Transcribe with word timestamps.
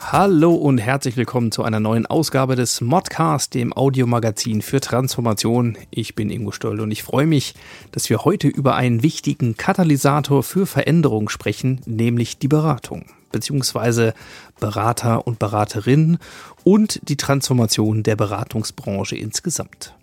Hallo 0.00 0.54
und 0.54 0.78
herzlich 0.78 1.16
willkommen 1.16 1.50
zu 1.50 1.62
einer 1.62 1.80
neuen 1.80 2.06
Ausgabe 2.06 2.56
des 2.56 2.80
Modcast, 2.80 3.54
dem 3.54 3.72
Audiomagazin 3.72 4.62
für 4.62 4.80
Transformation. 4.80 5.76
Ich 5.90 6.14
bin 6.14 6.30
Ingo 6.30 6.52
Stoll 6.52 6.80
und 6.80 6.90
ich 6.90 7.02
freue 7.02 7.26
mich, 7.26 7.54
dass 7.92 8.08
wir 8.10 8.24
heute 8.24 8.48
über 8.48 8.76
einen 8.76 9.02
wichtigen 9.02 9.56
Katalysator 9.56 10.42
für 10.42 10.66
Veränderung 10.66 11.28
sprechen, 11.28 11.80
nämlich 11.86 12.38
die 12.38 12.48
Beratung 12.48 13.06
beziehungsweise 13.32 14.14
Berater 14.60 15.26
und 15.26 15.40
Beraterinnen 15.40 16.18
und 16.62 17.00
die 17.08 17.16
Transformation 17.16 18.04
der 18.04 18.14
Beratungsbranche 18.14 19.16
insgesamt. 19.16 19.94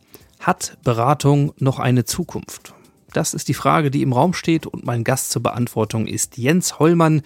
Hat 0.42 0.78
Beratung 0.84 1.54
noch 1.58 1.80
eine 1.80 2.04
Zukunft? 2.04 2.74
Das 3.14 3.34
ist 3.34 3.48
die 3.48 3.54
Frage, 3.54 3.92
die 3.92 4.02
im 4.02 4.14
Raum 4.14 4.34
steht 4.34 4.66
und 4.66 4.86
mein 4.86 5.04
Gast 5.04 5.32
zur 5.32 5.44
Beantwortung 5.44 6.08
ist 6.08 6.38
Jens 6.38 6.80
Hollmann, 6.80 7.22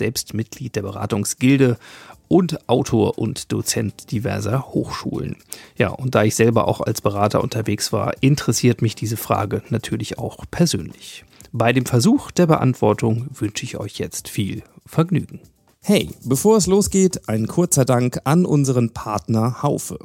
selbst 0.00 0.34
Mitglied 0.34 0.74
der 0.74 0.82
Beratungsgilde 0.82 1.78
und 2.26 2.68
Autor 2.68 3.18
und 3.18 3.52
Dozent 3.52 4.10
diverser 4.12 4.68
Hochschulen. 4.68 5.36
Ja, 5.76 5.90
und 5.90 6.14
da 6.14 6.24
ich 6.24 6.34
selber 6.34 6.68
auch 6.68 6.80
als 6.80 7.00
Berater 7.00 7.42
unterwegs 7.42 7.92
war, 7.92 8.14
interessiert 8.20 8.82
mich 8.82 8.94
diese 8.94 9.16
Frage 9.16 9.62
natürlich 9.68 10.18
auch 10.18 10.44
persönlich. 10.50 11.24
Bei 11.52 11.72
dem 11.72 11.86
Versuch 11.86 12.30
der 12.30 12.46
Beantwortung 12.46 13.26
wünsche 13.34 13.64
ich 13.64 13.76
euch 13.78 13.98
jetzt 13.98 14.28
viel 14.28 14.62
Vergnügen. 14.86 15.40
Hey, 15.82 16.10
bevor 16.24 16.56
es 16.56 16.66
losgeht, 16.66 17.28
ein 17.28 17.46
kurzer 17.46 17.84
Dank 17.84 18.20
an 18.24 18.46
unseren 18.46 18.90
Partner 18.90 19.62
Haufe. 19.62 19.98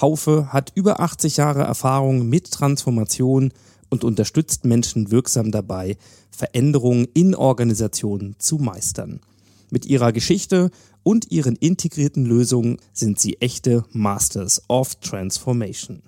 Haufe 0.00 0.52
hat 0.52 0.72
über 0.74 1.00
80 1.00 1.36
Jahre 1.36 1.62
Erfahrung 1.62 2.28
mit 2.28 2.50
Transformation 2.50 3.52
und 3.88 4.04
unterstützt 4.04 4.64
Menschen 4.64 5.10
wirksam 5.10 5.50
dabei, 5.50 5.96
Veränderungen 6.30 7.08
in 7.14 7.34
Organisationen 7.34 8.36
zu 8.38 8.58
meistern. 8.58 9.20
Mit 9.74 9.84
ihrer 9.86 10.12
Geschichte 10.12 10.70
und 11.02 11.32
ihren 11.32 11.56
integrierten 11.56 12.24
Lösungen 12.24 12.76
sind 12.92 13.18
sie 13.18 13.40
echte 13.40 13.84
Masters 13.90 14.62
of 14.68 14.94
Transformation. 15.00 16.04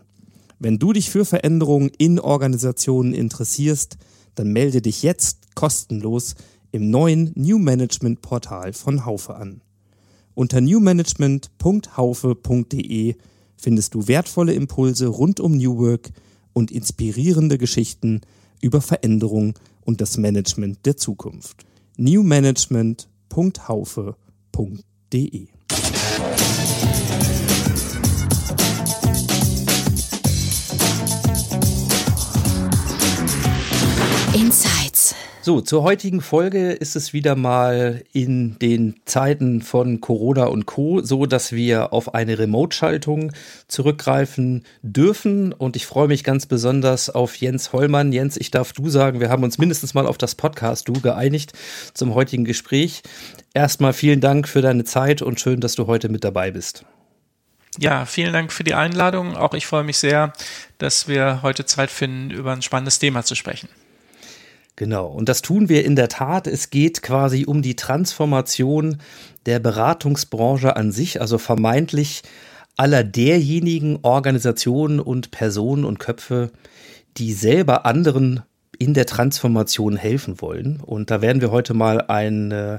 Wenn 0.61 0.79
du 0.79 0.93
dich 0.93 1.11
für 1.11 1.25
Veränderungen 1.25 1.91
in 1.99 2.21
Organisationen 2.21 3.13
interessierst, 3.13 3.97
dann 4.37 4.53
melde 4.53 4.83
dich 4.83 5.03
jetzt 5.03 5.57
kostenlos 5.57 6.37
im 6.71 6.91
neuen 6.91 7.33
New 7.35 7.59
Management 7.59 8.23
Portal 8.23 8.73
von 8.73 9.05
Haufe 9.05 9.35
an. 9.35 9.63
Unter 10.35 10.61
newmanagement.haufe.de 10.61 13.17
findest 13.57 13.95
du 13.95 14.07
wertvolle 14.07 14.53
Impulse 14.53 15.09
rund 15.09 15.41
um 15.41 15.57
New 15.57 15.77
Work 15.79 16.11
und 16.53 16.71
inspirierende 16.71 17.59
Geschichten 17.59 18.21
über 18.61 18.81
Veränderung 18.81 19.55
und 19.85 20.01
das 20.01 20.19
Management 20.19 20.87
der 20.87 20.97
Zukunft. 20.97 21.67
newmanagement.haufe.de 21.97 23.16
Insights. 34.35 34.76
So, 35.47 35.61
zur 35.61 35.85
heutigen 35.85 36.23
Folge 36.23 36.73
ist 36.73 36.97
es 36.97 37.13
wieder 37.13 37.37
mal 37.37 38.03
in 38.13 38.59
den 38.59 38.97
Zeiten 39.05 39.63
von 39.63 40.01
Corona 40.01 40.47
und 40.47 40.67
Co. 40.67 41.03
so, 41.03 41.25
dass 41.25 41.53
wir 41.53 41.93
auf 41.93 42.17
eine 42.17 42.37
Remote-Schaltung 42.37 43.31
zurückgreifen 43.69 44.65
dürfen. 44.83 45.53
Und 45.53 45.77
ich 45.77 45.87
freue 45.87 46.09
mich 46.09 46.25
ganz 46.25 46.47
besonders 46.47 47.11
auf 47.11 47.37
Jens 47.37 47.73
Hollmann. 47.73 48.11
Jens, 48.11 48.37
ich 48.37 48.51
darf 48.51 48.73
du 48.73 48.89
sagen, 48.89 49.21
wir 49.21 49.29
haben 49.29 49.45
uns 49.45 49.57
mindestens 49.57 49.95
mal 49.95 50.09
auf 50.09 50.19
das 50.19 50.35
Podcast 50.35 50.89
du 50.89 50.95
geeinigt 50.95 51.53
zum 51.95 52.17
heutigen 52.17 52.45
Gespräch. 52.45 53.05
Erstmal 53.55 53.93
vielen 53.93 54.21
Dank 54.21 54.49
für 54.49 54.63
deine 54.63 54.83
Zeit 54.83 55.23
und 55.23 55.39
schön, 55.39 55.61
dass 55.61 55.77
du 55.77 55.87
heute 55.87 56.09
mit 56.09 56.25
dabei 56.25 56.51
bist. 56.51 56.85
Ja, 57.79 58.05
vielen 58.05 58.33
Dank 58.33 58.53
für 58.53 58.65
die 58.65 58.75
Einladung. 58.75 59.37
Auch 59.37 59.55
ich 59.55 59.69
freue 59.69 59.85
mich 59.85 59.99
sehr, 59.99 60.33
dass 60.79 61.07
wir 61.07 61.43
heute 61.43 61.67
Zeit 61.67 61.93
finden, 61.93 62.33
über 62.33 62.53
ein 62.53 62.63
spannendes 62.63 62.99
Thema 62.99 63.23
zu 63.23 63.37
sprechen. 63.37 63.69
Genau, 64.77 65.07
und 65.07 65.31
das 65.31 65.41
tun 65.41 65.71
wir 65.71 65.87
in 65.87 65.97
der 65.97 66.09
Tat. 66.09 66.47
Es 66.47 66.69
geht 66.69 67.01
quasi 67.01 67.47
um 67.47 67.63
die 67.63 67.77
Transformation 67.77 68.99
der 69.47 69.59
Beratungsbranche 69.59 70.77
an 70.77 70.93
sich, 70.93 71.21
also 71.21 71.39
vermeintlich 71.39 72.23
aller 72.77 73.03
derjenigen 73.03 73.99
Organisationen 74.03 75.01
und 75.01 75.31
Personen 75.31 75.87
und 75.87 75.99
Köpfe, 75.99 76.51
die 77.17 77.33
selber 77.33 77.87
anderen 77.87 78.43
in 78.79 78.93
der 78.93 79.07
Transformation 79.07 79.97
helfen 79.97 80.43
wollen. 80.43 80.81
Und 80.85 81.11
da 81.11 81.23
werden 81.23 81.41
wir 81.41 81.51
heute 81.51 81.73
mal 81.73 82.03
einen, 82.03 82.53
äh, 82.53 82.79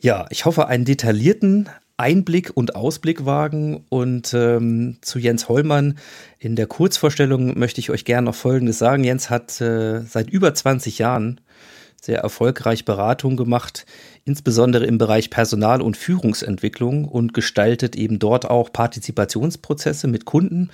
ja, 0.00 0.26
ich 0.30 0.46
hoffe, 0.46 0.66
einen 0.66 0.84
detaillierten 0.84 1.68
Einblick 2.00 2.50
und 2.54 2.74
Ausblick 2.74 3.26
wagen. 3.26 3.84
Und 3.90 4.32
ähm, 4.34 4.96
zu 5.02 5.18
Jens 5.18 5.48
Hollmann 5.48 5.98
in 6.38 6.56
der 6.56 6.66
Kurzvorstellung 6.66 7.58
möchte 7.58 7.80
ich 7.80 7.90
euch 7.90 8.04
gerne 8.04 8.24
noch 8.26 8.34
Folgendes 8.34 8.78
sagen. 8.78 9.04
Jens 9.04 9.30
hat 9.30 9.60
äh, 9.60 10.00
seit 10.00 10.30
über 10.30 10.52
20 10.54 10.98
Jahren 10.98 11.40
sehr 12.00 12.20
erfolgreich 12.20 12.86
Beratung 12.86 13.36
gemacht, 13.36 13.84
insbesondere 14.24 14.86
im 14.86 14.96
Bereich 14.96 15.28
Personal- 15.28 15.82
und 15.82 15.98
Führungsentwicklung 15.98 17.04
und 17.04 17.34
gestaltet 17.34 17.94
eben 17.94 18.18
dort 18.18 18.48
auch 18.48 18.72
Partizipationsprozesse 18.72 20.08
mit 20.08 20.24
Kunden. 20.24 20.70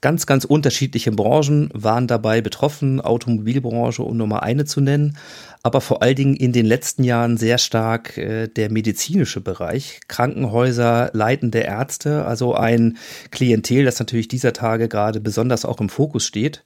Ganz, 0.00 0.24
ganz 0.24 0.46
unterschiedliche 0.46 1.12
Branchen 1.12 1.68
waren 1.74 2.06
dabei 2.06 2.40
betroffen, 2.40 3.00
Automobilbranche, 3.00 4.02
um 4.02 4.16
nur 4.16 4.26
mal 4.26 4.38
eine 4.38 4.64
zu 4.64 4.80
nennen, 4.80 5.18
aber 5.62 5.82
vor 5.82 6.02
allen 6.02 6.16
Dingen 6.16 6.36
in 6.36 6.52
den 6.52 6.64
letzten 6.64 7.04
Jahren 7.04 7.36
sehr 7.36 7.58
stark 7.58 8.16
äh, 8.16 8.48
der 8.48 8.70
medizinische 8.70 9.42
Bereich, 9.42 10.00
Krankenhäuser, 10.08 11.10
leitende 11.12 11.58
Ärzte, 11.58 12.24
also 12.24 12.54
ein 12.54 12.96
Klientel, 13.30 13.84
das 13.84 13.98
natürlich 13.98 14.28
dieser 14.28 14.54
Tage 14.54 14.88
gerade 14.88 15.20
besonders 15.20 15.66
auch 15.66 15.80
im 15.80 15.90
Fokus 15.90 16.24
steht. 16.24 16.64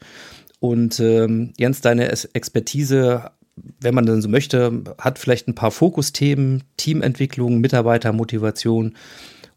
Und 0.61 1.01
ähm, 1.01 1.53
Jens, 1.59 1.81
deine 1.81 2.09
Expertise 2.35 3.31
wenn 3.81 3.95
man 3.95 4.07
dann 4.07 4.23
so 4.23 4.29
möchte, 4.29 4.83
hat 4.99 5.19
vielleicht 5.19 5.49
ein 5.49 5.55
paar 5.55 5.71
Fokusthemen, 5.71 6.65
Teamentwicklung, 6.77 7.61
Mitarbeitermotivation 7.61 8.95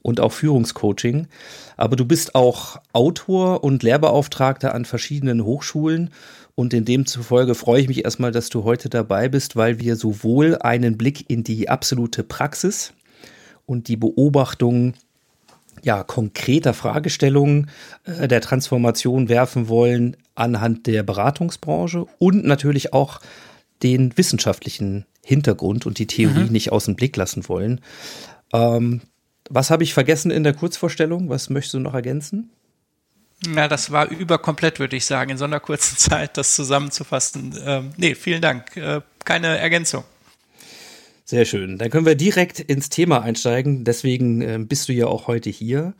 und 0.01 0.19
auch 0.19 0.31
Führungscoaching. 0.31 1.27
Aber 1.75 1.95
du 1.95 2.05
bist 2.05 2.35
auch 2.35 2.77
Autor 2.93 3.63
und 3.63 3.83
Lehrbeauftragter 3.83 4.73
an 4.73 4.85
verschiedenen 4.85 5.43
Hochschulen. 5.43 6.11
Und 6.55 6.73
in 6.73 6.85
dem 6.85 7.05
zufolge 7.05 7.55
freue 7.55 7.81
ich 7.81 7.87
mich 7.87 8.03
erstmal, 8.03 8.31
dass 8.31 8.49
du 8.49 8.63
heute 8.63 8.89
dabei 8.89 9.29
bist, 9.29 9.55
weil 9.55 9.79
wir 9.79 9.95
sowohl 9.95 10.57
einen 10.57 10.97
Blick 10.97 11.29
in 11.29 11.43
die 11.43 11.69
absolute 11.69 12.23
Praxis 12.23 12.93
und 13.65 13.87
die 13.87 13.97
Beobachtung 13.97 14.93
ja, 15.83 16.03
konkreter 16.03 16.73
Fragestellungen 16.73 17.69
äh, 18.05 18.27
der 18.27 18.41
Transformation 18.41 19.29
werfen 19.29 19.67
wollen 19.67 20.17
anhand 20.35 20.87
der 20.87 21.03
Beratungsbranche 21.03 22.05
und 22.17 22.45
natürlich 22.45 22.93
auch 22.93 23.21
den 23.83 24.17
wissenschaftlichen 24.17 25.05
Hintergrund 25.23 25.85
und 25.85 25.99
die 25.99 26.07
Theorie 26.07 26.45
mhm. 26.45 26.51
nicht 26.51 26.71
aus 26.71 26.85
dem 26.85 26.95
Blick 26.95 27.15
lassen 27.15 27.47
wollen. 27.47 27.81
Ähm, 28.53 29.01
was 29.49 29.69
habe 29.69 29.83
ich 29.83 29.93
vergessen 29.93 30.31
in 30.31 30.43
der 30.43 30.53
Kurzvorstellung? 30.53 31.29
Was 31.29 31.49
möchtest 31.49 31.75
du 31.75 31.79
noch 31.79 31.93
ergänzen? 31.93 32.49
Ja, 33.55 33.67
das 33.67 33.91
war 33.91 34.09
überkomplett, 34.09 34.79
würde 34.79 34.95
ich 34.95 35.05
sagen, 35.05 35.31
in 35.31 35.37
so 35.37 35.45
einer 35.45 35.59
kurzen 35.59 35.97
Zeit 35.97 36.37
das 36.37 36.55
zusammenzufassen. 36.55 37.57
Ähm, 37.63 37.91
nee, 37.97 38.15
vielen 38.15 38.41
Dank. 38.41 38.75
Äh, 38.77 39.01
keine 39.23 39.57
Ergänzung. 39.57 40.03
Sehr 41.25 41.45
schön. 41.45 41.77
Dann 41.77 41.89
können 41.89 42.05
wir 42.05 42.15
direkt 42.15 42.59
ins 42.59 42.89
Thema 42.89 43.21
einsteigen. 43.21 43.83
Deswegen 43.83 44.41
äh, 44.41 44.57
bist 44.59 44.87
du 44.87 44.93
ja 44.93 45.07
auch 45.07 45.27
heute 45.27 45.49
hier. 45.49 45.93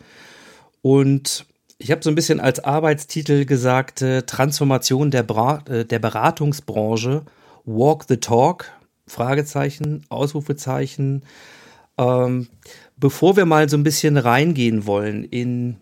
Und 0.81 1.45
ich 1.77 1.92
habe 1.92 2.01
so 2.01 2.10
ein 2.10 2.16
bisschen 2.16 2.39
als 2.39 2.63
Arbeitstitel 2.63 3.45
gesagt, 3.45 4.01
äh, 4.01 4.24
Transformation 4.24 5.12
der, 5.12 5.24
Bra 5.24 5.63
äh, 5.69 5.86
der 5.86 6.00
Beratungsbranche 6.00 7.24
Walk 7.66 8.06
the 8.07 8.18
Talk? 8.18 8.72
Fragezeichen, 9.06 10.06
Ausrufezeichen. 10.10 11.24
Ähm, 11.98 12.48
bevor 12.98 13.38
wir 13.38 13.46
mal 13.46 13.70
so 13.70 13.78
ein 13.78 13.84
bisschen 13.84 14.18
reingehen 14.18 14.86
wollen 14.86 15.24
in 15.24 15.78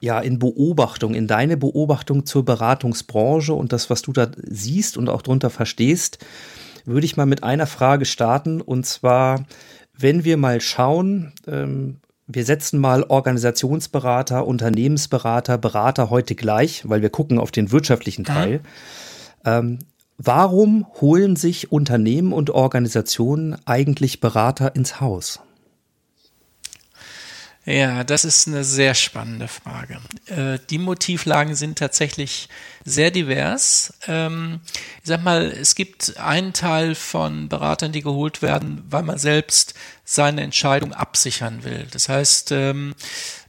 ja, 0.00 0.18
in 0.18 0.40
Beobachtung, 0.40 1.14
in 1.14 1.28
deine 1.28 1.56
Beobachtung 1.56 2.26
zur 2.26 2.44
Beratungsbranche 2.44 3.54
und 3.54 3.72
das, 3.72 3.88
was 3.88 4.02
du 4.02 4.12
da 4.12 4.32
siehst 4.36 4.96
und 4.96 5.08
auch 5.08 5.22
drunter 5.22 5.48
verstehst, 5.48 6.18
würde 6.84 7.04
ich 7.04 7.16
mal 7.16 7.24
mit 7.24 7.44
einer 7.44 7.68
Frage 7.68 8.04
starten. 8.04 8.60
Und 8.60 8.84
zwar, 8.84 9.44
wenn 9.96 10.24
wir 10.24 10.36
mal 10.38 10.60
schauen, 10.60 11.32
ähm, 11.46 11.98
wir 12.26 12.44
setzen 12.44 12.80
mal 12.80 13.04
Organisationsberater, 13.04 14.44
Unternehmensberater, 14.44 15.56
Berater 15.56 16.10
heute 16.10 16.34
gleich, 16.34 16.88
weil 16.88 17.00
wir 17.00 17.10
gucken 17.10 17.38
auf 17.38 17.52
den 17.52 17.70
wirtschaftlichen 17.70 18.24
Teil. 18.24 18.60
Ähm, 19.44 19.78
warum 20.18 20.86
holen 21.00 21.36
sich 21.36 21.70
Unternehmen 21.70 22.32
und 22.32 22.50
Organisationen 22.50 23.56
eigentlich 23.66 24.20
Berater 24.20 24.74
ins 24.74 25.00
Haus? 25.00 25.40
Ja, 27.64 28.02
das 28.02 28.24
ist 28.24 28.48
eine 28.48 28.64
sehr 28.64 28.94
spannende 28.94 29.46
Frage. 29.46 30.00
Äh, 30.26 30.58
die 30.68 30.78
Motivlagen 30.78 31.54
sind 31.54 31.78
tatsächlich 31.78 32.48
sehr 32.84 33.12
divers. 33.12 33.94
Ähm, 34.08 34.60
ich 35.02 35.08
sag 35.08 35.22
mal, 35.22 35.44
es 35.44 35.76
gibt 35.76 36.16
einen 36.18 36.54
Teil 36.54 36.96
von 36.96 37.48
Beratern, 37.48 37.92
die 37.92 38.02
geholt 38.02 38.42
werden, 38.42 38.82
weil 38.90 39.04
man 39.04 39.16
selbst 39.16 39.74
seine 40.04 40.40
Entscheidung 40.40 40.92
absichern 40.92 41.62
will. 41.62 41.86
Das 41.92 42.08
heißt, 42.08 42.50
ähm, 42.50 42.96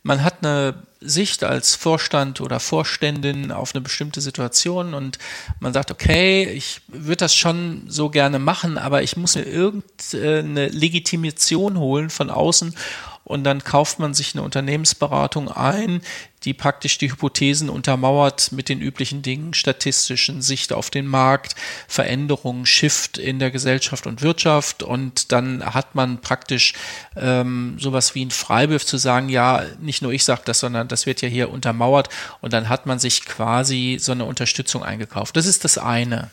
man 0.03 0.23
hat 0.23 0.43
eine 0.45 0.83
Sicht 1.01 1.43
als 1.43 1.75
Vorstand 1.75 2.39
oder 2.39 2.59
Vorständin 2.59 3.51
auf 3.51 3.73
eine 3.73 3.81
bestimmte 3.81 4.21
Situation 4.21 4.93
und 4.93 5.17
man 5.59 5.73
sagt, 5.73 5.89
okay, 5.89 6.45
ich 6.45 6.81
würde 6.87 7.17
das 7.17 7.35
schon 7.35 7.85
so 7.87 8.09
gerne 8.09 8.37
machen, 8.37 8.77
aber 8.77 9.01
ich 9.01 9.17
muss 9.17 9.35
mir 9.35 9.43
irgendeine 9.43 10.67
Legitimation 10.67 11.79
holen 11.79 12.11
von 12.11 12.29
außen 12.29 12.75
und 13.23 13.43
dann 13.43 13.63
kauft 13.63 13.99
man 13.99 14.13
sich 14.13 14.33
eine 14.33 14.43
Unternehmensberatung 14.43 15.49
ein, 15.49 16.01
die 16.43 16.53
praktisch 16.53 16.97
die 16.97 17.09
Hypothesen 17.09 17.69
untermauert 17.69 18.51
mit 18.51 18.67
den 18.67 18.81
üblichen 18.81 19.21
Dingen, 19.21 19.53
statistischen 19.53 20.41
Sicht 20.41 20.73
auf 20.73 20.89
den 20.89 21.07
Markt, 21.07 21.55
Veränderungen, 21.87 22.65
Shift 22.65 23.17
in 23.17 23.39
der 23.39 23.51
Gesellschaft 23.51 24.07
und 24.07 24.21
Wirtschaft 24.21 24.83
und 24.83 25.31
dann 25.31 25.63
hat 25.73 25.95
man 25.95 26.19
praktisch 26.19 26.73
ähm, 27.15 27.77
sowas 27.79 28.13
wie 28.15 28.25
ein 28.25 28.31
Freibrief 28.31 28.85
zu 28.85 28.97
sagen, 28.97 29.29
ja, 29.29 29.63
nicht 29.79 30.01
nur 30.01 30.11
ich 30.11 30.25
sage 30.25 30.41
das, 30.45 30.59
sondern 30.59 30.87
das 30.87 31.05
wird 31.05 31.21
ja 31.21 31.29
hier 31.29 31.49
untermauert 31.49 32.09
und 32.41 32.51
dann 32.51 32.67
hat 32.67 32.85
man 32.85 32.99
sich 32.99 33.25
quasi 33.25 33.97
so 33.99 34.11
eine 34.11 34.25
Unterstützung 34.25 34.83
eingekauft. 34.83 35.37
Das 35.37 35.45
ist 35.45 35.63
das 35.63 35.77
eine. 35.77 36.29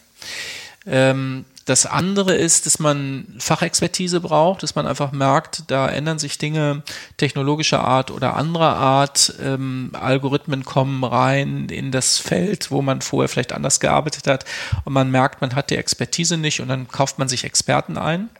Ähm, 0.87 1.45
das 1.71 1.87
andere 1.87 2.35
ist, 2.35 2.67
dass 2.67 2.81
man 2.81 3.29
Fachexpertise 3.39 4.21
braucht, 4.21 4.65
dass 4.65 4.75
man 4.75 4.89
einfach 4.89 5.13
merkt, 5.13 5.63
da 5.69 5.89
ändern 5.89 6.19
sich 6.19 6.37
Dinge 6.37 6.83
technologischer 7.17 7.85
Art 7.85 8.11
oder 8.11 8.35
anderer 8.35 8.75
Art. 8.75 9.35
Ähm, 9.41 9.93
Algorithmen 9.93 10.65
kommen 10.65 11.05
rein 11.05 11.69
in 11.69 11.93
das 11.93 12.19
Feld, 12.19 12.73
wo 12.73 12.83
man 12.83 13.03
vorher 13.03 13.29
vielleicht 13.29 13.53
anders 13.53 13.79
gearbeitet 13.79 14.27
hat 14.27 14.45
und 14.85 14.93
man 14.93 15.13
merkt, 15.13 15.43
man 15.43 15.55
hat 15.55 15.71
die 15.71 15.77
Expertise 15.77 16.37
nicht 16.37 16.61
und 16.61 16.67
dann 16.67 16.89
kauft 16.89 17.21
man 17.21 17.29
sich 17.29 17.45
Experten 17.45 17.97
ein. 17.97 18.31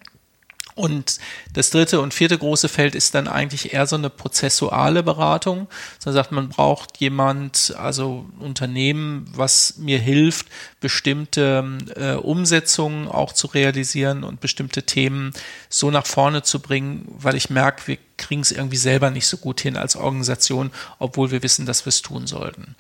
Und 0.75 1.19
das 1.53 1.71
dritte 1.71 2.01
und 2.01 2.15
vierte 2.15 2.39
große 2.39 2.69
Feld 2.69 2.95
ist 2.95 3.15
dann 3.15 3.29
eigentlich 3.29 3.73
eher 3.73 3.87
so 3.87 3.97
eine 3.97 4.11
prozessuale 4.11 5.03
Beratung. 5.03 5.69
Man 6.05 6.15
sagt, 6.15 6.33
man 6.33 6.49
braucht 6.49 6.99
jemand, 6.99 7.75
also 7.77 8.27
Unternehmen, 8.39 9.31
was 9.35 9.77
mir 9.79 9.99
hilft, 9.99 10.47
bestimmte 10.81 11.79
äh, 11.97 12.15
Umsetzungen 12.15 13.09
auch 13.09 13.33
zu 13.33 13.49
realisieren 13.49 14.25
und 14.25 14.41
bestimmte 14.41 14.85
Themen 14.85 15.33
so 15.69 15.91
nach 15.91 16.07
vorne 16.07 16.43
zu 16.43 16.61
bringen, 16.61 17.07
weil 17.09 17.35
ich 17.35 17.51
merke, 17.51 17.87
wir 17.87 17.99
kriegen 18.17 18.43
es 18.43 18.53
irgendwie 18.53 18.77
selber 18.77 19.11
nicht 19.11 19.27
so 19.27 19.37
gut 19.37 19.61
hin 19.61 19.77
als 19.77 19.97
Organisation, 19.97 20.71
obwohl 20.99 21.31
wir 21.31 21.43
wissen, 21.43 21.67
dass 21.67 21.85
wir 21.85 21.89
es 21.89 22.03
tun 22.03 22.27
sollten. 22.27 22.77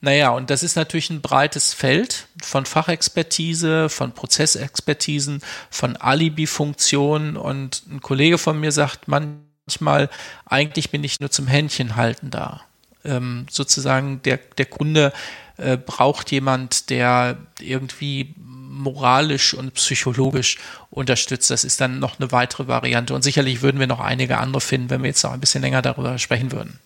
Naja, 0.00 0.30
und 0.30 0.50
das 0.50 0.62
ist 0.62 0.76
natürlich 0.76 1.10
ein 1.10 1.22
breites 1.22 1.72
Feld 1.72 2.28
von 2.42 2.66
Fachexpertise, 2.66 3.88
von 3.88 4.12
Prozessexpertisen, 4.12 5.40
von 5.70 5.96
Alibi-Funktionen. 5.96 7.36
Und 7.36 7.82
ein 7.90 8.00
Kollege 8.00 8.38
von 8.38 8.60
mir 8.60 8.72
sagt 8.72 9.08
manchmal, 9.08 10.10
eigentlich 10.44 10.90
bin 10.90 11.02
ich 11.02 11.18
nur 11.20 11.30
zum 11.30 11.46
Händchen 11.46 11.96
halten 11.96 12.30
da. 12.30 12.62
Ähm, 13.04 13.46
sozusagen 13.50 14.20
der, 14.22 14.38
der 14.58 14.66
Kunde 14.66 15.12
äh, 15.56 15.78
braucht 15.78 16.30
jemand, 16.30 16.90
der 16.90 17.38
irgendwie 17.58 18.34
moralisch 18.36 19.54
und 19.54 19.72
psychologisch 19.74 20.58
unterstützt. 20.90 21.50
Das 21.50 21.64
ist 21.64 21.80
dann 21.80 21.98
noch 21.98 22.20
eine 22.20 22.30
weitere 22.32 22.68
Variante. 22.68 23.14
Und 23.14 23.22
sicherlich 23.22 23.62
würden 23.62 23.80
wir 23.80 23.86
noch 23.86 24.00
einige 24.00 24.36
andere 24.38 24.60
finden, 24.60 24.90
wenn 24.90 25.02
wir 25.02 25.08
jetzt 25.08 25.22
noch 25.22 25.32
ein 25.32 25.40
bisschen 25.40 25.62
länger 25.62 25.80
darüber 25.80 26.18
sprechen 26.18 26.52
würden. 26.52 26.78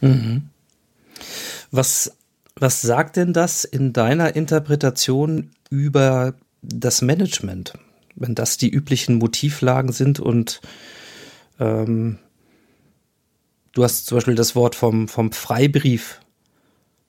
Mhm. 0.00 0.48
Was 1.70 2.16
was 2.56 2.82
sagt 2.82 3.16
denn 3.16 3.32
das 3.32 3.64
in 3.64 3.92
deiner 3.92 4.36
Interpretation 4.36 5.50
über 5.70 6.34
das 6.62 7.02
Management, 7.02 7.74
wenn 8.16 8.34
das 8.34 8.56
die 8.56 8.68
üblichen 8.68 9.16
Motivlagen 9.16 9.92
sind 9.92 10.20
und 10.20 10.60
ähm, 11.58 12.18
du 13.72 13.84
hast 13.84 14.06
zum 14.06 14.16
Beispiel 14.16 14.34
das 14.34 14.54
Wort 14.54 14.74
vom, 14.74 15.08
vom 15.08 15.32
Freibrief 15.32 16.20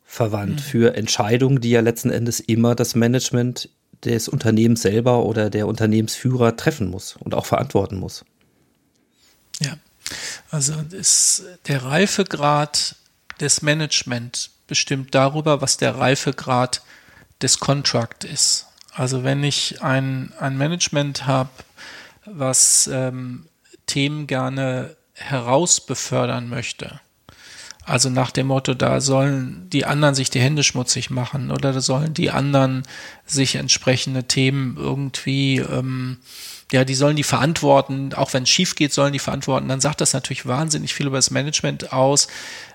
verwandt 0.04 0.56
mhm. 0.56 0.60
für 0.60 0.96
Entscheidungen, 0.96 1.62
die 1.62 1.72
ja 1.72 1.82
letzten 1.82 2.10
Endes 2.10 2.40
immer 2.40 2.76
das 2.76 2.96
Management 2.96 3.70
des 4.04 4.28
Unternehmens 4.28 4.82
selber 4.82 5.26
oder 5.26 5.50
der 5.50 5.68
Unternehmensführer 5.68 6.58
treffen 6.58 6.90
muss 6.90 7.16
und 7.16 7.34
auch 7.34 7.46
verantworten 7.46 7.98
muss. 7.98 8.26
Ja, 9.60 9.78
also 10.50 10.74
ist 10.92 11.44
der 11.68 11.84
Reifegrad 11.84 12.96
des 13.40 13.62
Management 13.62 14.50
bestimmt 14.72 15.14
darüber, 15.16 15.60
was 15.60 15.76
der 15.76 15.98
Reifegrad 15.98 16.82
des 17.42 17.60
Contract 17.60 18.24
ist. 18.24 18.68
Also 18.94 19.26
wenn 19.26 19.44
ich 19.44 19.82
ein, 19.82 20.32
ein 20.40 20.58
Management 20.58 21.28
habe, 21.28 21.50
was 22.24 22.88
ähm, 22.88 23.50
Themen 23.86 24.28
gerne 24.28 24.96
herausbefördern 25.14 26.48
möchte, 26.48 27.02
also 27.84 28.10
nach 28.10 28.32
dem 28.32 28.48
Motto, 28.48 28.74
da 28.74 29.02
sollen 29.02 29.68
die 29.70 29.86
anderen 29.86 30.16
sich 30.16 30.30
die 30.30 30.40
Hände 30.40 30.64
schmutzig 30.64 31.10
machen 31.10 31.52
oder 31.52 31.74
da 31.74 31.82
sollen 31.82 32.14
die 32.14 32.32
anderen 32.32 32.84
sich 33.26 33.56
entsprechende 33.56 34.26
Themen 34.26 34.78
irgendwie 34.78 35.58
ähm, 35.58 36.18
ja, 36.72 36.86
die 36.86 36.96
sollen 36.96 37.18
die 37.18 37.24
verantworten, 37.24 38.14
auch 38.14 38.34
wenn 38.34 38.44
es 38.44 38.50
schief 38.50 38.76
geht, 38.76 38.94
sollen 38.94 39.12
die 39.12 39.20
verantworten, 39.20 39.68
dann 39.68 39.82
sagt 39.82 40.00
das 40.00 40.14
natürlich 40.14 40.46
wahnsinnig 40.46 40.94
viel 40.94 41.08
über 41.08 41.18
das 41.18 41.30
Management 41.30 41.92
aus, 41.92 42.28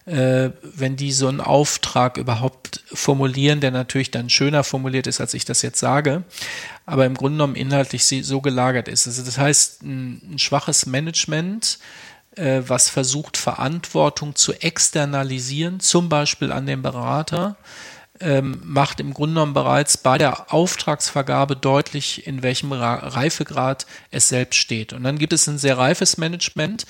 äh, 0.04 0.50
wenn 0.62 0.96
die 0.96 1.12
so 1.12 1.28
einen 1.28 1.40
Auftrag 1.40 2.18
überhaupt 2.18 2.82
formulieren, 2.92 3.60
der 3.60 3.70
natürlich 3.70 4.10
dann 4.10 4.28
schöner 4.28 4.64
formuliert 4.64 5.06
ist, 5.06 5.20
als 5.20 5.32
ich 5.32 5.46
das 5.46 5.62
jetzt 5.62 5.80
sage, 5.80 6.24
aber 6.84 7.06
im 7.06 7.14
Grunde 7.14 7.36
genommen 7.38 7.56
inhaltlich 7.56 8.04
so 8.04 8.40
gelagert 8.42 8.86
ist. 8.86 9.06
Also 9.06 9.22
das 9.22 9.38
heißt, 9.38 9.82
ein, 9.82 10.34
ein 10.34 10.38
schwaches 10.38 10.84
Management, 10.84 11.78
äh, 12.36 12.62
was 12.66 12.88
versucht, 12.88 13.36
Verantwortung 13.36 14.34
zu 14.34 14.52
externalisieren, 14.54 15.80
zum 15.80 16.08
Beispiel 16.08 16.52
an 16.52 16.66
den 16.66 16.82
Berater, 16.82 17.56
ähm, 18.20 18.60
macht 18.64 19.00
im 19.00 19.12
Grunde 19.12 19.34
genommen 19.34 19.54
bereits 19.54 19.98
bei 19.98 20.16
der 20.16 20.52
Auftragsvergabe 20.52 21.56
deutlich, 21.56 22.26
in 22.26 22.42
welchem 22.42 22.72
Reifegrad 22.72 23.86
es 24.10 24.28
selbst 24.28 24.56
steht. 24.56 24.92
Und 24.92 25.04
dann 25.04 25.18
gibt 25.18 25.32
es 25.34 25.46
ein 25.46 25.58
sehr 25.58 25.76
reifes 25.76 26.16
Management, 26.16 26.86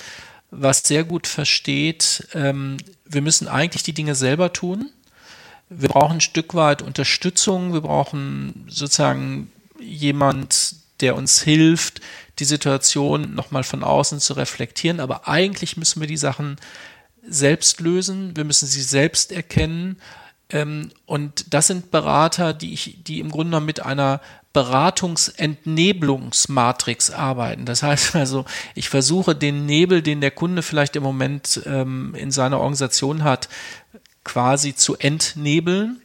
was 0.51 0.79
sehr 0.79 1.03
gut 1.03 1.27
versteht, 1.27 2.27
ähm, 2.33 2.77
wir 3.09 3.21
müssen 3.21 3.47
eigentlich 3.47 3.83
die 3.83 3.93
Dinge 3.93 4.15
selber 4.15 4.53
tun. 4.53 4.91
Wir 5.69 5.89
brauchen 5.89 6.17
ein 6.17 6.21
Stück 6.21 6.53
weit 6.53 6.81
Unterstützung. 6.81 7.73
Wir 7.73 7.81
brauchen 7.81 8.65
sozusagen 8.67 9.51
jemand, 9.79 10.75
der 11.01 11.15
uns 11.15 11.41
hilft, 11.41 12.01
die 12.39 12.45
Situation 12.45 13.33
nochmal 13.33 13.63
von 13.63 13.83
außen 13.83 14.19
zu 14.19 14.33
reflektieren. 14.33 14.99
Aber 14.99 15.27
eigentlich 15.27 15.77
müssen 15.77 16.01
wir 16.01 16.07
die 16.07 16.17
Sachen 16.17 16.57
selbst 17.27 17.79
lösen. 17.79 18.35
Wir 18.35 18.45
müssen 18.45 18.67
sie 18.67 18.81
selbst 18.81 19.31
erkennen 19.31 19.97
ähm, 20.49 20.91
und 21.05 21.53
das 21.53 21.67
sind 21.67 21.91
Berater, 21.91 22.53
die 22.53 22.73
ich, 22.73 23.03
die 23.03 23.19
im 23.19 23.29
Grunde 23.29 23.59
mit 23.59 23.81
einer 23.81 24.21
Beratungsentnebelungsmatrix 24.53 27.11
arbeiten. 27.11 27.65
Das 27.65 27.83
heißt 27.83 28.15
also, 28.15 28.45
ich 28.73 28.87
versuche 28.89 29.35
den 29.35 29.65
Nebel, 29.65 30.01
den 30.01 30.21
der 30.21 30.31
Kunde 30.31 30.61
vielleicht 30.61 30.95
im 30.95 31.03
Moment 31.03 31.59
ähm, 31.65 32.15
in 32.15 32.31
seiner 32.31 32.59
Organisation 32.59 33.25
hat, 33.25 33.49
quasi 34.23 34.73
zu 34.75 34.95
entnebeln. 34.97 36.01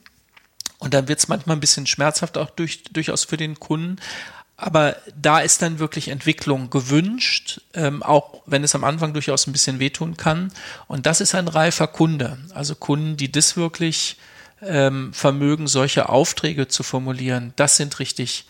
Und 0.79 0.95
dann 0.95 1.07
wird 1.07 1.21
es 1.21 1.29
manchmal 1.29 1.57
ein 1.57 1.61
bisschen 1.61 1.87
schmerzhaft 1.87 2.37
auch 2.37 2.51
durch, 2.51 2.83
durchaus 2.93 3.23
für 3.23 3.37
den 3.37 3.61
Kunden. 3.61 4.01
Aber 4.63 4.95
da 5.21 5.41
ist 5.41 5.61
dann 5.61 5.81
wirklich 5.81 6.07
Entwicklung 6.07 6.71
gewünscht, 6.71 7.61
ähm, 7.75 8.01
auch 8.01 8.43
wenn 8.47 8.63
es 8.63 8.77
am 8.77 8.85
Anfang 8.85 9.13
durchaus 9.13 9.49
ein 9.49 9.53
bisschen 9.53 9.81
wehtun 9.81 10.17
kann. 10.17 10.53
Und 10.87 11.07
das 11.07 11.21
ist 11.21 11.35
ein 11.35 11.49
reifer 11.49 11.89
Kunde. 11.89 12.39
Also 12.55 12.77
Kunden, 12.77 13.17
die 13.17 13.33
das 13.33 13.57
wirklich 13.57 14.19
ähm, 14.63 15.13
vermögen, 15.13 15.67
solche 15.67 16.09
Aufträge 16.09 16.69
zu 16.69 16.85
formulieren, 16.85 17.53
das 17.57 17.77
sind 17.77 17.99
richtig 17.99 18.47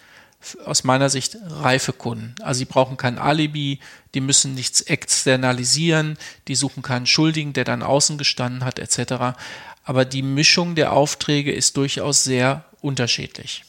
aus 0.66 0.85
meiner 0.85 1.09
Sicht 1.09 1.38
reife 1.47 1.95
Kunden. 1.95 2.35
Also 2.42 2.59
sie 2.59 2.66
brauchen 2.66 2.99
kein 2.99 3.16
Alibi, 3.16 3.81
die 4.12 4.21
müssen 4.21 4.54
nichts 4.54 4.83
externalisieren, 4.83 6.19
die 6.47 6.57
suchen 6.57 6.83
keinen 6.83 7.07
Schuldigen, 7.07 7.54
der 7.54 7.64
dann 7.64 7.83
außen 7.83 8.19
gestanden 8.19 8.66
hat, 8.66 8.78
etc. 8.78 9.38
Aber 9.83 10.04
die 10.04 10.23
Mischung 10.23 10.75
der 10.75 10.92
Aufträge 10.92 11.52
ist 11.52 11.78
durchaus 11.78 12.23
sehr 12.23 12.66
unterschiedlich. 12.83 13.64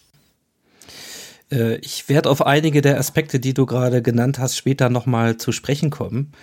Äh, 1.53 1.75
ich 1.77 2.09
werde 2.09 2.29
auf 2.29 2.45
einige 2.45 2.81
der 2.81 2.97
Aspekte, 2.97 3.39
die 3.39 3.53
du 3.53 3.65
gerade 3.65 4.01
genannt 4.01 4.39
hast, 4.39 4.57
später 4.57 4.89
nochmal 4.89 5.37
zu 5.37 5.51
sprechen 5.51 5.89
kommen. 5.89 6.33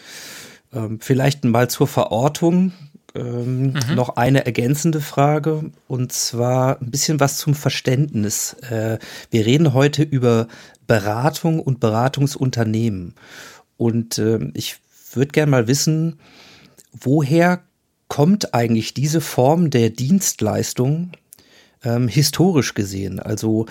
Ähm, 0.73 1.01
vielleicht 1.01 1.45
mal 1.45 1.69
zur 1.69 1.89
Verortung 1.89 2.73
ähm, 3.15 3.73
mhm. 3.73 3.95
noch 3.95 4.17
eine 4.17 4.47
ergänzende 4.47 5.01
Frage 5.01 5.73
und 5.89 6.13
zwar 6.13 6.81
ein 6.81 6.91
bisschen 6.91 7.19
was 7.19 7.39
zum 7.39 7.55
Verständnis. 7.55 8.55
Äh, 8.71 8.99
wir 9.31 9.47
reden 9.47 9.75
heute 9.75 10.03
über 10.03 10.47
Beratung 10.87 11.61
und 11.61 11.81
Beratungsunternehmen 11.81 13.15
und 13.77 14.19
äh, 14.19 14.39
ich 14.55 14.77
würde 15.13 15.33
gerne 15.33 15.51
mal 15.51 15.67
wissen, 15.67 16.21
woher 16.93 17.63
kommt 18.09 18.55
eigentlich 18.55 18.95
diese 18.95 19.21
Form 19.21 19.71
der 19.71 19.91
Dienstleistung 19.91 21.13
ähm, 21.83 22.07
historisch 22.07 22.75
gesehen? 22.75 23.19
Also 23.19 23.67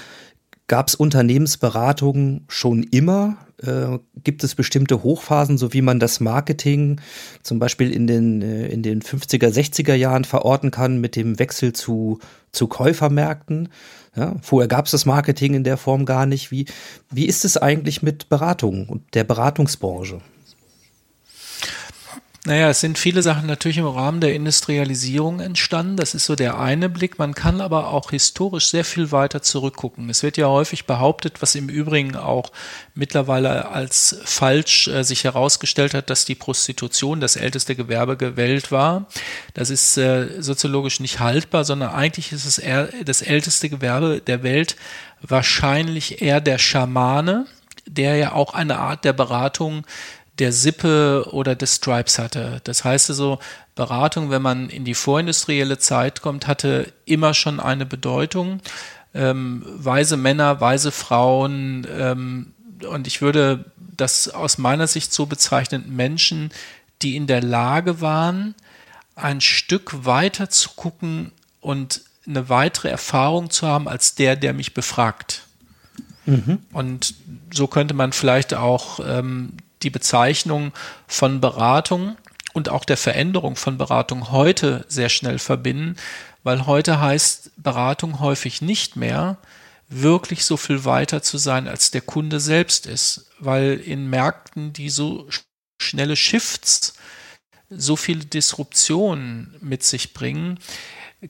gab 0.69 0.87
es 0.87 0.95
Unternehmensberatungen 0.95 2.45
schon 2.47 2.83
immer? 2.83 3.37
Äh, 3.61 3.99
gibt 4.23 4.45
es 4.45 4.55
bestimmte 4.55 5.03
Hochphasen, 5.03 5.57
so 5.57 5.73
wie 5.73 5.81
man 5.81 5.99
das 5.99 6.21
Marketing 6.21 7.01
zum 7.43 7.59
Beispiel 7.59 7.91
in 7.91 8.07
den, 8.07 8.41
äh, 8.41 8.67
in 8.67 8.83
den 8.83 9.01
50er, 9.01 9.49
60er 9.49 9.95
Jahren 9.95 10.23
verorten 10.23 10.71
kann 10.71 11.01
mit 11.01 11.17
dem 11.17 11.39
Wechsel 11.39 11.73
zu, 11.73 12.19
zu 12.53 12.67
Käufermärkten? 12.67 13.67
Ja, 14.15 14.35
vorher 14.41 14.69
gab 14.69 14.85
es 14.85 14.91
das 14.91 15.05
Marketing 15.05 15.55
in 15.55 15.65
der 15.65 15.77
Form 15.77 16.05
gar 16.05 16.25
nicht. 16.25 16.51
Wie, 16.51 16.65
wie 17.11 17.25
ist 17.25 17.43
es 17.43 17.57
eigentlich 17.57 18.01
mit 18.01 18.29
Beratung 18.29 18.87
und 18.87 19.13
der 19.13 19.25
Beratungsbranche? 19.25 20.21
Naja, 22.45 22.69
es 22.69 22.79
sind 22.79 22.97
viele 22.97 23.21
Sachen 23.21 23.47
natürlich 23.47 23.79
im 23.79 23.85
Rahmen 23.85 24.21
der 24.21 24.33
Industrialisierung 24.33 25.41
entstanden. 25.41 25.97
Das 25.97 26.13
ist 26.13 26.25
so 26.25 26.35
der 26.35 26.57
eine 26.57 26.87
Blick. 26.87 27.19
Man 27.19 27.35
kann 27.35 27.59
aber 27.59 27.89
auch 27.89 28.11
historisch 28.11 28.69
sehr 28.69 28.85
viel 28.85 29.11
weiter 29.11 29.41
zurückgucken. 29.41 30.09
Es 30.09 30.23
wird 30.23 30.37
ja 30.37 30.47
häufig 30.47 30.85
behauptet, 30.85 31.41
was 31.41 31.55
im 31.55 31.67
Übrigen 31.67 32.15
auch 32.15 32.53
mittlerweile 32.95 33.67
als 33.69 34.21
falsch 34.23 34.87
äh, 34.87 35.03
sich 35.03 35.25
herausgestellt 35.25 35.93
hat, 35.93 36.09
dass 36.09 36.23
die 36.23 36.35
Prostitution 36.35 37.19
das 37.19 37.35
älteste 37.35 37.75
Gewerbe 37.75 38.15
der 38.15 38.37
Welt 38.37 38.71
war. 38.71 39.07
Das 39.53 39.69
ist 39.69 39.97
äh, 39.97 40.41
soziologisch 40.41 41.01
nicht 41.01 41.19
haltbar, 41.19 41.65
sondern 41.65 41.89
eigentlich 41.89 42.31
ist 42.31 42.45
es 42.45 42.57
eher 42.57 42.87
das 43.03 43.21
älteste 43.21 43.67
Gewerbe 43.67 44.21
der 44.21 44.43
Welt 44.43 44.77
wahrscheinlich 45.21 46.21
eher 46.21 46.39
der 46.39 46.57
Schamane, 46.57 47.47
der 47.85 48.15
ja 48.15 48.31
auch 48.31 48.53
eine 48.53 48.77
Art 48.77 49.03
der 49.03 49.13
Beratung 49.13 49.85
der 50.39 50.51
Sippe 50.53 51.27
oder 51.31 51.55
des 51.55 51.75
Stripes 51.75 52.17
hatte. 52.17 52.61
Das 52.63 52.83
heißt 52.83 53.09
also, 53.09 53.39
Beratung, 53.75 54.29
wenn 54.29 54.41
man 54.41 54.69
in 54.69 54.85
die 54.85 54.93
vorindustrielle 54.93 55.77
Zeit 55.77 56.21
kommt, 56.21 56.47
hatte 56.47 56.91
immer 57.05 57.33
schon 57.33 57.59
eine 57.59 57.85
Bedeutung. 57.85 58.61
Ähm, 59.13 59.63
weise 59.65 60.17
Männer, 60.17 60.61
weise 60.61 60.91
Frauen, 60.91 61.87
ähm, 61.91 62.53
und 62.87 63.07
ich 63.07 63.21
würde 63.21 63.65
das 63.77 64.29
aus 64.29 64.57
meiner 64.57 64.87
Sicht 64.87 65.13
so 65.13 65.25
bezeichnen, 65.25 65.95
Menschen, 65.95 66.51
die 67.01 67.15
in 67.15 67.27
der 67.27 67.41
Lage 67.41 68.01
waren, 68.01 68.55
ein 69.15 69.41
Stück 69.41 70.05
weiter 70.05 70.49
zu 70.49 70.69
gucken 70.75 71.31
und 71.59 72.01
eine 72.25 72.47
weitere 72.49 72.89
Erfahrung 72.89 73.49
zu 73.49 73.67
haben 73.67 73.87
als 73.87 74.15
der, 74.15 74.35
der 74.35 74.53
mich 74.53 74.73
befragt. 74.73 75.47
Mhm. 76.25 76.59
Und 76.71 77.15
so 77.51 77.67
könnte 77.67 77.93
man 77.93 78.13
vielleicht 78.13 78.53
auch 78.53 78.99
ähm, 79.03 79.53
die 79.81 79.89
Bezeichnung 79.89 80.73
von 81.07 81.41
Beratung 81.41 82.17
und 82.53 82.69
auch 82.69 82.85
der 82.85 82.97
Veränderung 82.97 83.55
von 83.55 83.77
Beratung 83.77 84.31
heute 84.31 84.85
sehr 84.87 85.09
schnell 85.09 85.39
verbinden, 85.39 85.95
weil 86.43 86.65
heute 86.65 86.99
heißt 86.99 87.51
Beratung 87.57 88.19
häufig 88.19 88.61
nicht 88.61 88.95
mehr, 88.95 89.37
wirklich 89.89 90.45
so 90.45 90.55
viel 90.55 90.85
weiter 90.85 91.21
zu 91.21 91.37
sein, 91.37 91.67
als 91.67 91.91
der 91.91 92.01
Kunde 92.01 92.39
selbst 92.39 92.85
ist, 92.85 93.25
weil 93.39 93.79
in 93.79 94.09
Märkten, 94.09 94.71
die 94.71 94.89
so 94.89 95.27
schnelle 95.81 96.15
Shifts, 96.15 96.93
so 97.69 97.95
viele 97.95 98.25
Disruptionen 98.25 99.55
mit 99.61 99.83
sich 99.83 100.13
bringen, 100.13 100.59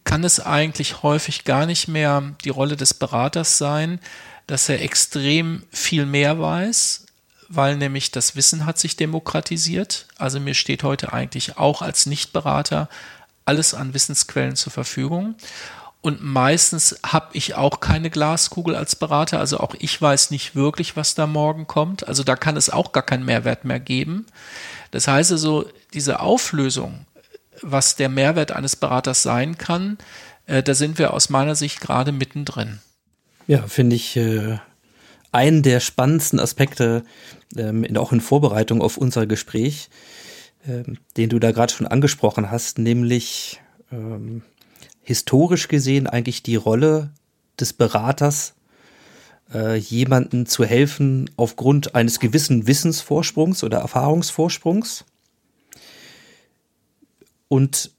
kann 0.04 0.24
es 0.24 0.40
eigentlich 0.40 1.04
häufig 1.04 1.46
gar 1.46 1.66
nicht 1.66 1.88
mehr 1.88 2.36
die 2.44 2.50
Rolle 2.50 2.76
des 2.76 2.94
Beraters 2.94 3.58
sein, 3.58 4.00
dass 4.46 4.70
er 4.70 4.82
extrem 4.82 5.64
viel 5.72 6.06
mehr 6.06 6.40
weiß, 6.40 7.06
weil 7.50 7.76
nämlich 7.76 8.12
das 8.12 8.36
Wissen 8.36 8.66
hat 8.66 8.78
sich 8.78 8.96
demokratisiert. 8.96 10.06
Also 10.18 10.40
mir 10.40 10.54
steht 10.54 10.84
heute 10.84 11.12
eigentlich 11.12 11.58
auch 11.58 11.82
als 11.82 12.06
Nichtberater 12.06 12.88
alles 13.46 13.74
an 13.74 13.96
Wissensquellen 13.96 14.56
zur 14.56 14.72
Verfügung. 14.72 15.36
Und 16.02 16.24
meistens 16.24 16.98
habe 17.06 17.30
ich 17.34 17.56
auch 17.56 17.82
keine 17.82 18.10
Glaskugel 18.10 18.76
als 18.76 18.96
Berater. 18.96 19.40
Also 19.40 19.60
auch 19.60 19.76
ich 19.80 20.00
weiß 20.00 20.32
nicht 20.32 20.56
wirklich, 20.56 20.96
was 20.96 21.16
da 21.16 21.28
morgen 21.28 21.68
kommt. 21.68 22.08
Also 22.08 22.24
da 22.24 22.36
kann 22.36 22.56
es 22.56 22.70
auch 22.70 22.92
gar 22.92 23.04
keinen 23.04 23.26
Mehrwert 23.26 23.66
mehr 23.66 23.80
geben. 23.80 24.28
Das 24.92 25.08
heißt 25.08 25.32
also, 25.32 25.70
diese 25.94 26.22
Auflösung, 26.22 27.06
was 27.62 27.96
der 27.96 28.08
Mehrwert 28.10 28.52
eines 28.52 28.76
Beraters 28.76 29.24
sein 29.24 29.58
kann, 29.58 29.98
äh, 30.46 30.64
da 30.64 30.74
sind 30.74 31.00
wir 31.00 31.14
aus 31.14 31.30
meiner 31.30 31.56
Sicht 31.56 31.82
gerade 31.82 32.12
mittendrin. 32.12 32.80
Ja, 33.48 33.68
finde 33.68 33.96
ich 33.96 34.16
äh, 34.16 34.60
einen 35.32 35.62
der 35.64 35.80
spannendsten 35.80 36.40
Aspekte, 36.40 37.04
ähm, 37.56 37.86
auch 37.98 38.12
in 38.12 38.22
Vorbereitung 38.22 38.82
auf 38.82 38.98
unser 38.98 39.28
Gespräch, 39.28 39.90
ähm, 40.68 40.98
den 41.18 41.30
du 41.30 41.40
da 41.40 41.52
gerade 41.52 41.74
schon 41.74 41.88
angesprochen 41.88 42.52
hast, 42.52 42.80
nämlich 42.80 43.62
ähm, 43.92 44.42
historisch 45.02 45.68
gesehen 45.68 46.08
eigentlich 46.08 46.44
die 46.44 46.56
Rolle 46.56 47.12
des 47.60 47.74
Beraters, 47.74 48.54
äh, 49.54 49.76
jemanden 49.76 50.46
zu 50.46 50.66
helfen 50.66 51.30
aufgrund 51.36 51.96
eines 51.96 52.20
gewissen 52.20 52.68
Wissensvorsprungs 52.68 53.64
oder 53.64 53.80
Erfahrungsvorsprungs. 53.80 55.06
Und 57.48 57.92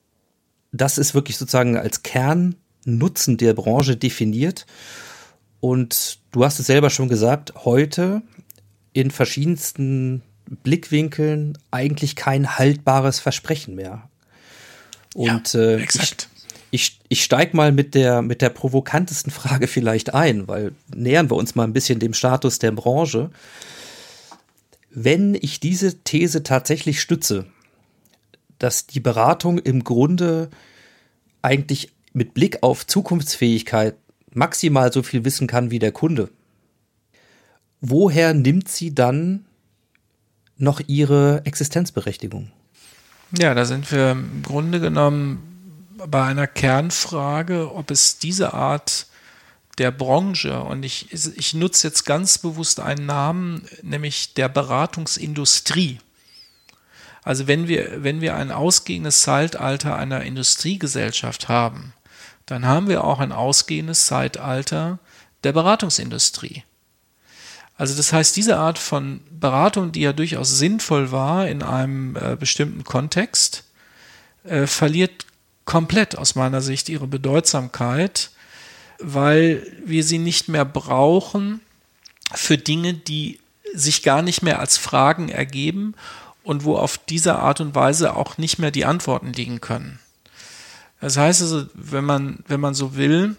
das 0.73 0.99
ist 0.99 1.15
wirklich 1.15 1.37
sozusagen 1.37 1.77
als 1.77 2.03
Kernnutzen 2.03 3.37
der 3.37 3.55
Branche 3.55 3.97
definiert. 3.97 4.67
Und 5.61 6.19
du 6.33 6.45
hast 6.45 6.59
es 6.59 6.67
selber 6.67 6.90
schon 6.90 7.09
gesagt, 7.09 7.52
heute 7.64 8.23
in 8.93 9.11
verschiedensten 9.11 10.23
Blickwinkeln 10.62 11.57
eigentlich 11.71 12.17
kein 12.17 12.59
haltbares 12.59 13.21
Versprechen 13.21 13.75
mehr. 13.75 14.09
Und 15.14 15.52
ja, 15.52 15.61
äh, 15.61 15.83
ich, 15.83 16.29
ich, 16.71 17.00
ich 17.09 17.25
steig 17.25 17.55
mal 17.55 17.73
mit 17.73 17.95
der, 17.95 18.23
mit 18.23 18.43
der 18.43 18.50
provokantesten 18.50 19.33
Frage 19.33 19.67
vielleicht 19.67 20.14
ein, 20.14 20.49
weil 20.49 20.73
nähern 20.95 21.31
wir 21.31 21.37
uns 21.37 21.55
mal 21.55 21.64
ein 21.64 21.73
bisschen 21.73 21.99
dem 21.99 22.14
Status 22.14 22.59
der 22.59 22.73
Branche. 22.73 23.31
Wenn 24.90 25.35
ich 25.35 25.61
diese 25.61 25.99
These 26.02 26.43
tatsächlich 26.43 27.00
stütze, 27.00 27.47
dass 28.59 28.87
die 28.87 29.00
Beratung 29.00 29.59
im 29.59 29.85
Grunde 29.85 30.50
eigentlich 31.43 31.93
mit 32.12 32.35
Blick 32.35 32.62
auf 32.62 32.87
Zukunftsfähigkeit 32.87 33.95
maximal 34.33 34.93
so 34.93 35.03
viel 35.03 35.25
wissen 35.25 35.47
kann 35.47 35.71
wie 35.71 35.79
der 35.79 35.93
Kunde. 35.93 36.31
Woher 37.81 38.35
nimmt 38.35 38.69
sie 38.69 38.95
dann 38.95 39.47
noch 40.57 40.81
ihre 40.87 41.43
Existenzberechtigung? 41.45 42.53
Ja, 43.39 43.55
da 43.55 43.65
sind 43.65 43.91
wir 43.91 44.13
im 44.13 44.43
Grunde 44.43 44.81
genommen 44.81 45.43
bei 46.09 46.25
einer 46.25 46.47
Kernfrage, 46.47 47.73
ob 47.75 47.91
es 47.91 48.19
diese 48.19 48.55
Art 48.55 49.07
der 49.79 49.91
Branche, 49.91 50.61
und 50.61 50.83
ich, 50.83 51.09
ich 51.13 51.55
nutze 51.55 51.89
jetzt 51.89 52.05
ganz 52.05 52.39
bewusst 52.39 52.81
einen 52.81 53.07
Namen, 53.07 53.63
nämlich 53.83 54.35
der 54.35 54.49
Beratungsindustrie. 54.49 56.01
Also 57.23 57.47
wenn 57.47 57.69
wir, 57.69 58.03
wenn 58.03 58.21
wir 58.21 58.37
ein 58.37 58.51
ausgehendes 58.51 59.23
Zeitalter 59.23 59.97
einer 59.97 60.23
Industriegesellschaft 60.23 61.49
haben, 61.49 61.95
dann 62.50 62.66
haben 62.66 62.88
wir 62.88 63.04
auch 63.04 63.21
ein 63.21 63.33
ausgehendes 63.33 64.07
Zeitalter 64.07 64.99
der 65.45 65.52
Beratungsindustrie. 65.52 66.64
Also 67.76 67.97
das 67.97 68.12
heißt, 68.12 68.37
diese 68.37 68.59
Art 68.59 68.78
von 68.78 69.21
Beratung, 69.30 69.92
die 69.92 70.00
ja 70.00 70.12
durchaus 70.12 70.59
sinnvoll 70.59 71.12
war 71.12 71.49
in 71.49 71.62
einem 71.62 72.16
äh, 72.16 72.37
bestimmten 72.38 72.85
Kontext, 72.85 73.64
äh, 74.45 74.66
verliert 74.66 75.26
komplett 75.64 76.19
aus 76.19 76.35
meiner 76.35 76.61
Sicht 76.61 76.88
ihre 76.88 77.07
Bedeutsamkeit, 77.07 78.30
weil 78.99 79.64
wir 79.85 80.02
sie 80.02 80.19
nicht 80.19 80.49
mehr 80.49 80.64
brauchen 80.64 81.61
für 82.35 82.59
Dinge, 82.59 82.95
die 82.95 83.38
sich 83.73 84.02
gar 84.02 84.23
nicht 84.23 84.42
mehr 84.42 84.59
als 84.59 84.76
Fragen 84.76 85.28
ergeben 85.28 85.95
und 86.42 86.64
wo 86.64 86.76
auf 86.76 86.99
diese 86.99 87.37
Art 87.37 87.61
und 87.61 87.76
Weise 87.76 88.16
auch 88.16 88.38
nicht 88.38 88.59
mehr 88.59 88.73
die 88.73 88.85
Antworten 88.85 89.33
liegen 89.33 89.61
können. 89.61 90.00
Das 91.00 91.16
heißt 91.16 91.42
also, 91.42 91.66
wenn 91.75 92.04
man, 92.04 92.45
wenn 92.47 92.61
man 92.61 92.75
so 92.75 92.97
will, 92.97 93.37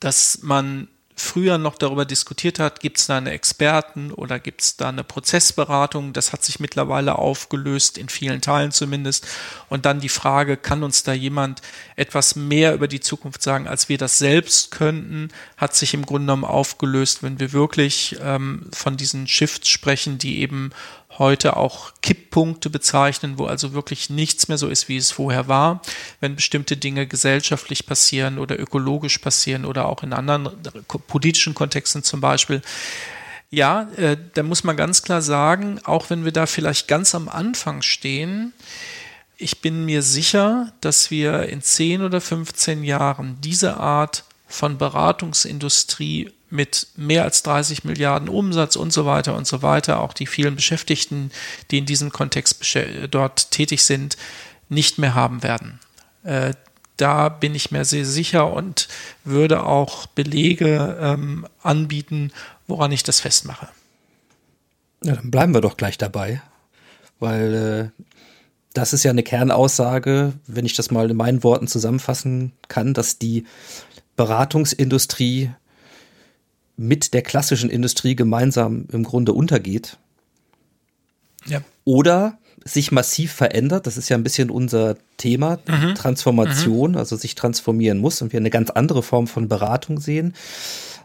dass 0.00 0.40
man 0.42 0.88
früher 1.20 1.58
noch 1.58 1.76
darüber 1.76 2.04
diskutiert 2.04 2.58
hat, 2.58 2.80
gibt 2.80 2.98
es 2.98 3.06
da 3.06 3.18
eine 3.18 3.32
Experten 3.32 4.12
oder 4.12 4.38
gibt 4.38 4.62
es 4.62 4.76
da 4.76 4.88
eine 4.88 5.04
Prozessberatung? 5.04 6.12
Das 6.12 6.32
hat 6.32 6.44
sich 6.44 6.60
mittlerweile 6.60 7.18
aufgelöst, 7.18 7.98
in 7.98 8.08
vielen 8.08 8.40
Teilen 8.40 8.70
zumindest. 8.70 9.26
Und 9.68 9.84
dann 9.84 10.00
die 10.00 10.08
Frage, 10.08 10.56
kann 10.56 10.82
uns 10.82 11.02
da 11.02 11.12
jemand 11.12 11.60
etwas 11.96 12.36
mehr 12.36 12.74
über 12.74 12.88
die 12.88 13.00
Zukunft 13.00 13.42
sagen, 13.42 13.66
als 13.66 13.88
wir 13.88 13.98
das 13.98 14.18
selbst 14.18 14.70
könnten, 14.70 15.28
hat 15.56 15.74
sich 15.74 15.94
im 15.94 16.06
Grunde 16.06 16.26
genommen 16.26 16.44
aufgelöst, 16.44 17.22
wenn 17.22 17.40
wir 17.40 17.52
wirklich 17.52 18.16
ähm, 18.22 18.68
von 18.72 18.96
diesen 18.96 19.26
Shifts 19.26 19.68
sprechen, 19.68 20.18
die 20.18 20.38
eben 20.38 20.70
heute 21.18 21.56
auch 21.56 21.92
Kipppunkte 22.02 22.70
bezeichnen, 22.70 23.38
wo 23.38 23.46
also 23.46 23.72
wirklich 23.72 24.10
nichts 24.10 24.48
mehr 24.48 24.58
so 24.58 24.68
ist, 24.68 24.88
wie 24.88 24.96
es 24.96 25.10
vorher 25.10 25.48
war, 25.48 25.82
wenn 26.20 26.36
bestimmte 26.36 26.76
Dinge 26.76 27.06
gesellschaftlich 27.06 27.86
passieren 27.86 28.38
oder 28.38 28.58
ökologisch 28.58 29.18
passieren 29.18 29.64
oder 29.64 29.86
auch 29.86 30.02
in 30.02 30.12
anderen 30.12 30.50
politischen 31.08 31.54
Kontexten 31.54 32.02
zum 32.02 32.20
Beispiel. 32.20 32.62
Ja, 33.50 33.88
äh, 33.96 34.16
da 34.34 34.42
muss 34.42 34.62
man 34.64 34.76
ganz 34.76 35.02
klar 35.02 35.22
sagen, 35.22 35.80
auch 35.84 36.10
wenn 36.10 36.24
wir 36.24 36.32
da 36.32 36.46
vielleicht 36.46 36.86
ganz 36.86 37.14
am 37.14 37.28
Anfang 37.28 37.82
stehen, 37.82 38.52
ich 39.38 39.60
bin 39.60 39.84
mir 39.84 40.02
sicher, 40.02 40.72
dass 40.80 41.10
wir 41.10 41.44
in 41.44 41.62
10 41.62 42.02
oder 42.02 42.20
15 42.20 42.82
Jahren 42.82 43.40
diese 43.40 43.76
Art 43.78 44.24
von 44.48 44.78
Beratungsindustrie 44.78 46.32
mit 46.50 46.88
mehr 46.96 47.24
als 47.24 47.42
30 47.42 47.84
Milliarden 47.84 48.28
Umsatz 48.28 48.76
und 48.76 48.92
so 48.92 49.04
weiter 49.04 49.36
und 49.36 49.46
so 49.46 49.62
weiter, 49.62 50.00
auch 50.00 50.12
die 50.12 50.26
vielen 50.26 50.56
Beschäftigten, 50.56 51.30
die 51.70 51.78
in 51.78 51.86
diesem 51.86 52.10
Kontext 52.10 52.64
dort 53.10 53.50
tätig 53.50 53.82
sind, 53.82 54.16
nicht 54.68 54.98
mehr 54.98 55.14
haben 55.14 55.42
werden. 55.42 55.80
Äh, 56.24 56.54
da 56.96 57.28
bin 57.28 57.54
ich 57.54 57.70
mir 57.70 57.84
sehr 57.84 58.04
sicher 58.04 58.52
und 58.52 58.88
würde 59.24 59.64
auch 59.64 60.06
Belege 60.06 60.98
ähm, 61.00 61.46
anbieten, 61.62 62.32
woran 62.66 62.92
ich 62.92 63.02
das 63.02 63.20
festmache. 63.20 63.68
Ja, 65.04 65.14
dann 65.14 65.30
bleiben 65.30 65.54
wir 65.54 65.60
doch 65.60 65.76
gleich 65.76 65.96
dabei, 65.96 66.42
weil 67.20 67.92
äh, 67.96 68.02
das 68.74 68.92
ist 68.92 69.04
ja 69.04 69.10
eine 69.10 69.22
Kernaussage, 69.22 70.32
wenn 70.46 70.66
ich 70.66 70.74
das 70.74 70.90
mal 70.90 71.10
in 71.10 71.16
meinen 71.16 71.44
Worten 71.44 71.68
zusammenfassen 71.68 72.52
kann, 72.66 72.94
dass 72.94 73.18
die 73.18 73.44
Beratungsindustrie 74.16 75.50
mit 76.78 77.12
der 77.12 77.22
klassischen 77.22 77.68
Industrie 77.68 78.16
gemeinsam 78.16 78.86
im 78.92 79.02
Grunde 79.02 79.32
untergeht. 79.34 79.98
Ja. 81.46 81.60
Oder 81.84 82.38
sich 82.64 82.92
massiv 82.92 83.32
verändert. 83.32 83.86
Das 83.86 83.96
ist 83.96 84.08
ja 84.08 84.16
ein 84.16 84.22
bisschen 84.22 84.50
unser 84.50 84.96
Thema, 85.16 85.58
mhm. 85.66 85.94
Transformation, 85.94 86.92
mhm. 86.92 86.96
also 86.96 87.16
sich 87.16 87.34
transformieren 87.34 87.98
muss 87.98 88.22
und 88.22 88.32
wir 88.32 88.40
eine 88.40 88.50
ganz 88.50 88.70
andere 88.70 89.02
Form 89.02 89.26
von 89.26 89.48
Beratung 89.48 90.00
sehen. 90.00 90.34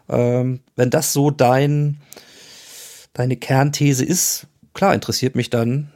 Ähm, 0.08 0.60
wenn 0.76 0.90
das 0.90 1.12
so 1.12 1.30
dein, 1.30 1.98
deine 3.12 3.36
Kernthese 3.36 4.04
ist, 4.04 4.46
klar, 4.74 4.94
interessiert 4.94 5.34
mich 5.34 5.50
dann, 5.50 5.90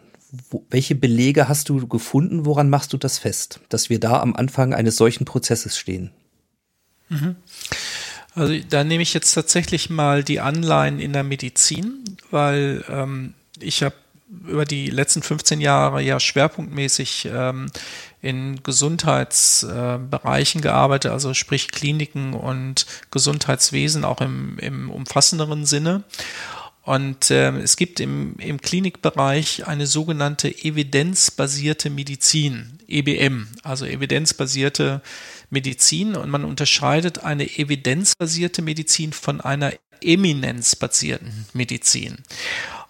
wo, 0.51 0.65
welche 0.71 0.95
Belege 0.95 1.49
hast 1.49 1.69
du 1.69 1.87
gefunden, 1.87 2.47
woran 2.47 2.69
machst 2.69 2.93
du 2.93 2.97
das 2.97 3.19
fest, 3.19 3.61
dass 3.69 3.91
wir 3.91 4.01
da 4.01 4.21
am 4.21 4.35
Anfang 4.35 4.75
eines 4.75 4.97
solchen 4.97 5.25
Prozesses 5.25 5.77
stehen? 5.79 6.11
Mhm. 7.09 7.37
Also 8.39 8.55
da 8.71 8.85
nehme 8.85 9.03
ich 9.03 9.15
jetzt 9.15 9.33
tatsächlich 9.33 9.91
mal 9.91 10.23
die 10.23 10.39
Anleihen 10.39 11.01
in 11.01 11.13
der 11.13 11.25
Medizin, 11.25 12.05
weil 12.31 12.85
ähm, 12.89 13.35
ich 13.59 13.83
habe 13.83 13.97
über 14.47 14.65
die 14.65 14.91
letzten 14.91 15.23
15 15.23 15.61
Jahre 15.61 16.03
ja 16.03 16.21
schwerpunktmäßig 16.21 17.29
ähm, 17.33 17.67
in 18.23 18.63
Gesundheitsbereichen 18.63 20.61
äh, 20.61 20.63
gearbeitet, 20.63 21.11
also 21.11 21.35
sprich 21.35 21.73
Kliniken 21.73 22.35
und 22.35 22.87
Gesundheitswesen 23.11 24.05
auch 24.05 24.21
im, 24.21 24.59
im 24.59 24.91
umfassenderen 24.91 25.67
Sinne. 25.67 26.05
Und 26.83 27.33
äh, 27.33 27.51
es 27.59 27.77
gibt 27.77 27.99
im, 27.99 28.37
im 28.39 28.61
Klinikbereich 28.61 29.67
eine 29.67 29.87
sogenannte 29.87 30.49
evidenzbasierte 30.49 31.91
Medizin, 31.91 32.79
EBM, 32.87 33.49
also 33.65 33.85
evidenzbasierte 33.85 35.03
Medizin. 35.03 35.38
Und 36.17 36.31
man 36.31 36.45
unterscheidet 36.45 37.25
eine 37.25 37.45
evidenzbasierte 37.59 38.63
Medizin 38.63 39.13
von 39.13 39.41
einer 39.41 39.73
eminenzbasierten 40.01 41.47
Medizin. 41.53 42.19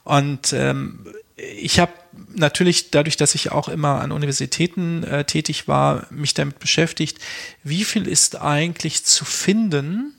Und 0.05 0.53
ähm, 0.53 1.07
ich 1.37 1.79
habe 1.79 1.93
natürlich 2.35 2.91
dadurch, 2.91 3.17
dass 3.17 3.35
ich 3.35 3.53
auch 3.53 3.69
immer 3.69 4.01
an 4.01 4.13
Universitäten 4.13 5.05
äh, 5.05 5.25
tätig 5.25 5.69
war, 5.69 6.07
mich 6.11 6.35
damit 6.35 6.59
beschäftigt, 6.59 7.19
wie 7.63 7.85
viel 7.85 8.09
ist 8.09 8.41
eigentlich 8.41 9.05
zu 9.05 9.25
finden 9.25 10.19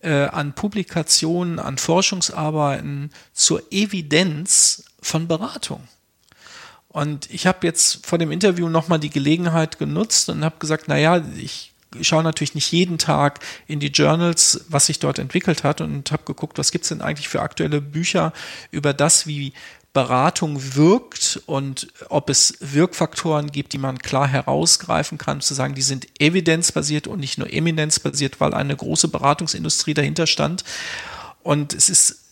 äh, 0.00 0.26
an 0.26 0.54
Publikationen, 0.54 1.58
an 1.58 1.78
Forschungsarbeiten 1.78 3.10
zur 3.32 3.62
Evidenz 3.70 4.84
von 5.02 5.28
Beratung. 5.28 5.86
Und 6.96 7.28
ich 7.30 7.46
habe 7.46 7.66
jetzt 7.66 8.06
vor 8.06 8.16
dem 8.16 8.32
Interview 8.32 8.70
nochmal 8.70 8.98
die 8.98 9.10
Gelegenheit 9.10 9.78
genutzt 9.78 10.30
und 10.30 10.42
habe 10.42 10.56
gesagt, 10.58 10.88
naja, 10.88 11.22
ich 11.36 11.74
schaue 12.00 12.22
natürlich 12.22 12.54
nicht 12.54 12.72
jeden 12.72 12.96
Tag 12.96 13.40
in 13.66 13.80
die 13.80 13.88
Journals, 13.88 14.64
was 14.70 14.86
sich 14.86 14.98
dort 14.98 15.18
entwickelt 15.18 15.62
hat 15.62 15.82
und 15.82 16.10
habe 16.10 16.22
geguckt, 16.24 16.56
was 16.56 16.70
gibt 16.70 16.84
es 16.84 16.88
denn 16.88 17.02
eigentlich 17.02 17.28
für 17.28 17.42
aktuelle 17.42 17.82
Bücher 17.82 18.32
über 18.70 18.94
das, 18.94 19.26
wie 19.26 19.52
Beratung 19.92 20.74
wirkt 20.74 21.42
und 21.44 21.88
ob 22.08 22.30
es 22.30 22.56
Wirkfaktoren 22.60 23.52
gibt, 23.52 23.74
die 23.74 23.78
man 23.78 23.98
klar 23.98 24.26
herausgreifen 24.26 25.18
kann, 25.18 25.42
zu 25.42 25.52
sagen, 25.52 25.74
die 25.74 25.82
sind 25.82 26.06
evidenzbasiert 26.18 27.08
und 27.08 27.20
nicht 27.20 27.36
nur 27.36 27.52
eminenzbasiert, 27.52 28.40
weil 28.40 28.54
eine 28.54 28.74
große 28.74 29.08
Beratungsindustrie 29.08 29.92
dahinter 29.92 30.26
stand. 30.26 30.64
Und 31.42 31.74
es 31.74 31.90
ist 31.90 32.25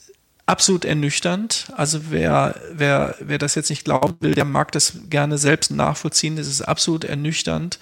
absolut 0.46 0.85
ernüchternd. 0.85 1.72
Also 1.76 2.11
wer, 2.11 2.61
wer, 2.72 3.16
wer 3.20 3.38
das 3.38 3.54
jetzt 3.54 3.70
nicht 3.70 3.85
glauben 3.85 4.16
will, 4.20 4.35
der 4.35 4.44
mag 4.44 4.72
das 4.72 4.94
gerne 5.09 5.38
selbst 5.38 5.70
nachvollziehen. 5.70 6.38
Es 6.38 6.48
ist 6.48 6.62
absolut 6.62 7.04
ernüchternd, 7.04 7.78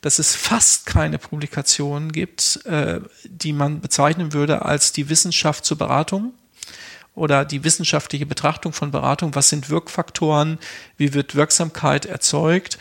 dass 0.00 0.18
es 0.18 0.34
fast 0.34 0.86
keine 0.86 1.18
Publikationen 1.18 2.12
gibt, 2.12 2.64
äh, 2.64 3.00
die 3.24 3.52
man 3.52 3.80
bezeichnen 3.80 4.32
würde 4.32 4.64
als 4.64 4.92
die 4.92 5.08
Wissenschaft 5.08 5.64
zur 5.64 5.78
Beratung 5.78 6.32
oder 7.14 7.44
die 7.44 7.64
wissenschaftliche 7.64 8.26
Betrachtung 8.26 8.72
von 8.72 8.90
Beratung, 8.90 9.34
was 9.34 9.48
sind 9.48 9.68
Wirkfaktoren, 9.68 10.58
wie 10.96 11.14
wird 11.14 11.34
Wirksamkeit 11.34 12.06
erzeugt. 12.06 12.78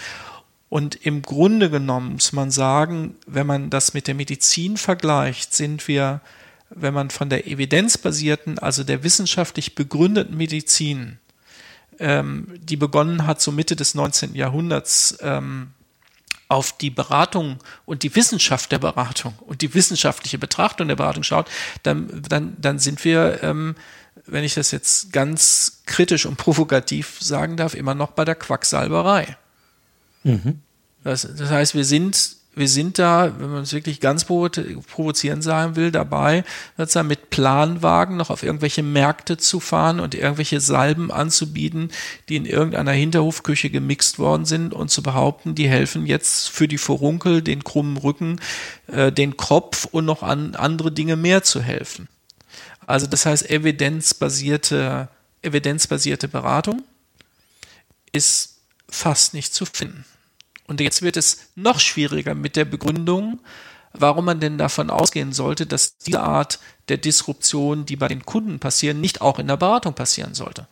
Und 0.70 0.96
im 1.06 1.22
Grunde 1.22 1.70
genommen 1.70 2.14
muss 2.14 2.34
man 2.34 2.52
sagen, 2.52 3.16
wenn 3.28 3.48
man 3.48 3.70
das 3.70 3.94
mit 3.94 4.08
der 4.08 4.16
Medizin 4.16 4.78
vergleicht, 4.78 5.54
sind 5.54 5.88
wir, 5.88 6.22
wenn 6.76 6.94
man 6.94 7.10
von 7.10 7.30
der 7.30 7.48
evidenzbasierten, 7.48 8.60
also 8.60 8.84
der 8.84 9.04
wissenschaftlich 9.04 9.76
begründeten 9.76 10.38
Medizin, 10.38 11.20
ähm, 12.00 12.48
die 12.62 12.78
begonnen 12.78 13.26
hat 13.26 13.42
so 13.42 13.52
Mitte 13.52 13.76
des 13.76 13.96
19. 13.96 14.36
Jahrhunderts, 14.36 15.18
ähm, 15.22 15.72
auf 16.48 16.78
die 16.78 16.92
Beratung 16.92 17.58
und 17.86 18.04
die 18.04 18.16
Wissenschaft 18.16 18.72
der 18.72 18.78
Beratung 18.78 19.34
und 19.48 19.62
die 19.62 19.74
wissenschaftliche 19.74 20.38
Betrachtung 20.38 20.88
der 20.88 20.96
Beratung 20.96 21.24
schaut, 21.24 21.50
dann, 21.82 22.22
dann, 22.30 22.56
dann 22.60 22.78
sind 22.78 23.04
wir 23.04 23.42
ähm, 23.42 23.76
wenn 24.28 24.44
ich 24.44 24.56
das 24.56 24.72
jetzt 24.72 25.12
ganz 25.12 25.82
kritisch 25.86 26.26
und 26.26 26.38
provokativ 26.38 27.18
sagen 27.20 27.58
darf, 27.58 27.74
immer 27.74 27.96
noch 27.96 28.12
bei 28.12 28.26
der 28.26 28.36
Quacksalberei. 28.36 29.38
Mhm. 30.24 30.62
Das, 31.04 31.22
das 31.22 31.50
heißt, 31.50 31.76
wir 31.76 31.86
sind 31.86 32.38
wir 32.56 32.70
sind 32.70 33.00
da, 33.00 33.34
wenn 33.38 33.52
man 33.52 33.64
es 33.64 33.74
wirklich 33.74 34.00
ganz 34.00 34.24
provozierend 34.26 35.44
sagen 35.44 35.76
will, 35.76 35.92
dabei, 35.92 36.44
sozusagen 36.78 37.10
mit 37.10 37.30
Planwagen 37.30 38.16
noch 38.16 38.30
auf 38.30 38.44
irgendwelche 38.44 38.82
Märkte 38.82 39.38
zu 39.38 39.60
fahren 39.60 40.00
und 40.00 40.16
irgendwelche 40.16 40.62
Salben 40.62 41.12
anzubieten, 41.12 41.92
die 42.30 42.38
in 42.38 42.46
irgendeiner 42.46 42.94
Hinterhofküche 42.94 43.70
gemixt 43.70 44.20
worden 44.20 44.46
sind 44.46 44.74
und 44.74 44.90
zu 44.90 45.04
behaupten, 45.04 45.54
die 45.54 45.68
helfen 45.68 46.06
jetzt 46.06 46.50
für 46.50 46.68
die 46.68 46.78
Furunkel, 46.78 47.42
den 47.42 47.64
krummen 47.64 47.98
Rücken, 47.98 48.40
äh, 48.88 49.12
den 49.12 49.36
Kopf 49.36 49.86
und 49.86 50.06
noch 50.06 50.24
an 50.24 50.56
andere 50.56 50.92
Dinge 50.92 51.18
mehr 51.18 51.44
zu 51.44 51.62
helfen. 51.62 52.08
Also 52.88 53.08
das 53.08 53.26
heißt, 53.26 53.50
evidenzbasierte, 53.50 55.10
evidenzbasierte 55.42 56.28
Beratung 56.28 56.84
ist 58.12 58.60
fast 58.90 59.34
nicht 59.34 59.54
zu 59.54 59.66
finden. 59.66 60.06
Und 60.68 60.82
jetzt 60.82 61.02
wird 61.02 61.18
es 61.18 61.50
noch 61.56 61.80
schwieriger 61.80 62.36
mit 62.36 62.56
der 62.56 62.66
Begründung, 62.66 63.40
warum 63.94 64.26
man 64.26 64.40
denn 64.40 64.58
davon 64.58 64.90
ausgehen 64.90 65.32
sollte, 65.32 65.66
dass 65.66 65.98
diese 65.98 66.22
Art 66.22 66.60
der 66.90 66.98
Disruption, 66.98 67.86
die 67.86 67.96
bei 67.96 68.08
den 68.08 68.26
Kunden 68.26 68.60
passieren, 68.60 69.00
nicht 69.00 69.22
auch 69.22 69.40
in 69.40 69.48
der 69.48 69.58
Beratung 69.58 69.94
passieren 69.94 70.34
sollte. 70.34 70.68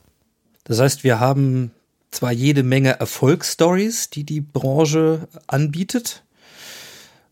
Das 0.65 0.79
heißt, 0.79 1.03
wir 1.03 1.19
haben 1.19 1.71
zwar 2.11 2.31
jede 2.31 2.63
Menge 2.63 2.99
Erfolgsstories, 2.99 4.09
die 4.09 4.23
die 4.23 4.41
Branche 4.41 5.27
anbietet, 5.47 6.23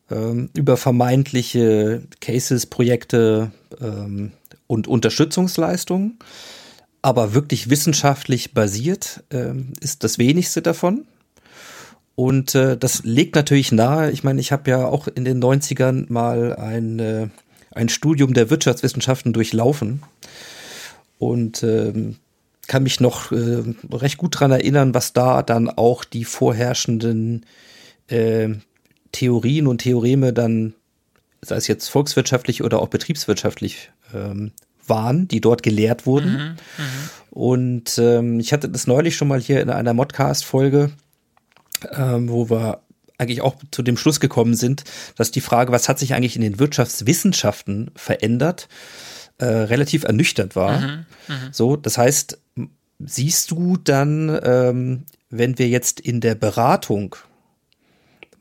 ähm, 0.09 0.49
über 0.53 0.77
vermeintliche 0.77 2.03
Cases, 2.19 2.65
Projekte, 2.65 3.51
ähm, 3.79 4.33
und 4.71 4.87
Unterstützungsleistungen. 4.87 6.17
Aber 7.01 7.33
wirklich 7.33 7.69
wissenschaftlich 7.69 8.53
basiert 8.53 9.21
äh, 9.29 9.53
ist 9.81 10.05
das 10.05 10.17
wenigste 10.17 10.61
davon. 10.61 11.05
Und 12.15 12.55
äh, 12.55 12.77
das 12.77 13.03
legt 13.03 13.35
natürlich 13.35 13.71
nahe, 13.71 14.11
ich 14.11 14.23
meine, 14.23 14.41
ich 14.41 14.51
habe 14.51 14.69
ja 14.69 14.85
auch 14.85 15.07
in 15.07 15.25
den 15.25 15.41
90ern 15.41 16.11
mal 16.11 16.55
ein, 16.55 16.99
äh, 16.99 17.27
ein 17.71 17.89
Studium 17.89 18.33
der 18.33 18.49
Wirtschaftswissenschaften 18.49 19.33
durchlaufen. 19.33 20.03
Und 21.17 21.63
ähm, 21.63 22.17
kann 22.67 22.83
mich 22.83 22.99
noch 22.99 23.31
äh, 23.31 23.63
recht 23.91 24.17
gut 24.17 24.39
dran 24.39 24.51
erinnern, 24.51 24.93
was 24.93 25.13
da 25.13 25.43
dann 25.43 25.69
auch 25.69 26.03
die 26.03 26.25
vorherrschenden 26.25 27.45
äh, 28.07 28.49
Theorien 29.11 29.67
und 29.67 29.79
Theoreme 29.79 30.33
dann, 30.33 30.73
sei 31.41 31.55
es 31.55 31.67
jetzt 31.67 31.89
volkswirtschaftlich 31.89 32.63
oder 32.63 32.81
auch 32.81 32.87
betriebswirtschaftlich, 32.87 33.91
ähm, 34.13 34.51
waren, 34.87 35.27
die 35.27 35.41
dort 35.41 35.63
gelehrt 35.63 36.05
wurden. 36.05 36.31
Mhm, 36.33 36.55
und 37.29 37.97
ähm, 37.97 38.39
ich 38.39 38.51
hatte 38.51 38.69
das 38.69 38.87
neulich 38.87 39.15
schon 39.15 39.27
mal 39.27 39.39
hier 39.39 39.61
in 39.61 39.69
einer 39.69 39.93
Modcast-Folge, 39.93 40.91
ähm, 41.91 42.29
wo 42.29 42.49
wir 42.49 42.81
eigentlich 43.17 43.41
auch 43.41 43.55
zu 43.69 43.83
dem 43.83 43.97
Schluss 43.97 44.19
gekommen 44.19 44.55
sind, 44.55 44.83
dass 45.15 45.31
die 45.31 45.41
Frage, 45.41 45.71
was 45.71 45.87
hat 45.87 45.99
sich 45.99 46.13
eigentlich 46.15 46.35
in 46.35 46.41
den 46.41 46.59
Wirtschaftswissenschaften 46.59 47.91
verändert, 47.95 48.67
äh, 49.37 49.45
relativ 49.45 50.03
ernüchternd 50.03 50.55
war. 50.55 50.79
Mhm, 50.79 51.05
mh. 51.27 51.35
So, 51.51 51.75
das 51.75 51.97
heißt, 51.97 52.39
siehst 52.99 53.51
du 53.51 53.77
dann, 53.77 54.39
ähm, 54.43 55.03
wenn 55.29 55.57
wir 55.59 55.69
jetzt 55.69 55.99
in 55.99 56.19
der 56.19 56.35
Beratung 56.35 57.15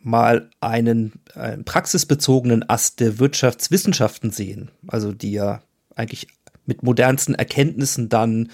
mal 0.03 0.49
einen, 0.61 1.13
einen 1.35 1.65
praxisbezogenen 1.65 2.69
Ast 2.69 3.01
der 3.01 3.19
Wirtschaftswissenschaften 3.19 4.31
sehen, 4.31 4.71
also 4.89 5.13
die 5.13 5.33
ja 5.33 5.63
eigentlich 5.95 6.29
mit 6.65 6.83
modernsten 6.83 7.35
Erkenntnissen 7.35 8.09
dann 8.09 8.51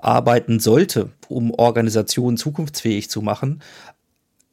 arbeiten 0.00 0.60
sollte, 0.60 1.10
um 1.28 1.50
Organisationen 1.52 2.36
zukunftsfähig 2.36 3.08
zu 3.08 3.22
machen, 3.22 3.62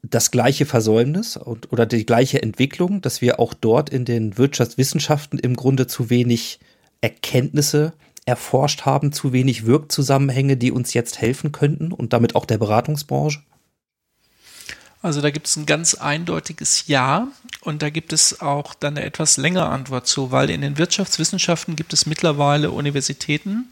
das 0.02 0.32
gleiche 0.32 0.66
Versäumnis 0.66 1.38
und, 1.38 1.72
oder 1.72 1.86
die 1.86 2.06
gleiche 2.06 2.42
Entwicklung, 2.42 3.02
dass 3.02 3.22
wir 3.22 3.40
auch 3.40 3.54
dort 3.54 3.90
in 3.90 4.06
den 4.06 4.38
Wirtschaftswissenschaften 4.38 5.40
im 5.40 5.56
Grunde 5.56 5.88
zu 5.88 6.10
wenig 6.10 6.60
Erkenntnisse 7.02 7.94
erforscht 8.26 8.86
haben, 8.86 9.12
zu 9.12 9.34
wenig 9.34 9.66
Wirkzusammenhänge, 9.66 10.58
die 10.58 10.72
uns 10.72 10.94
jetzt 10.94 11.20
helfen 11.20 11.52
könnten 11.52 11.92
und 11.92 12.14
damit 12.14 12.36
auch 12.36 12.46
der 12.46 12.58
Beratungsbranche? 12.58 13.42
Also 15.02 15.22
da 15.22 15.30
gibt 15.30 15.48
es 15.48 15.56
ein 15.56 15.66
ganz 15.66 15.94
eindeutiges 15.94 16.88
Ja 16.88 17.30
und 17.62 17.82
da 17.82 17.90
gibt 17.90 18.12
es 18.12 18.42
auch 18.42 18.74
dann 18.74 18.98
eine 18.98 19.06
etwas 19.06 19.38
längere 19.38 19.68
Antwort 19.68 20.08
zu, 20.08 20.32
weil 20.32 20.50
in 20.50 20.62
den 20.62 20.78
Wirtschaftswissenschaften 20.78 21.78
gibt 21.78 21.94
es 21.94 22.06
mittlerweile 22.06 22.72
Universitäten, 22.72 23.70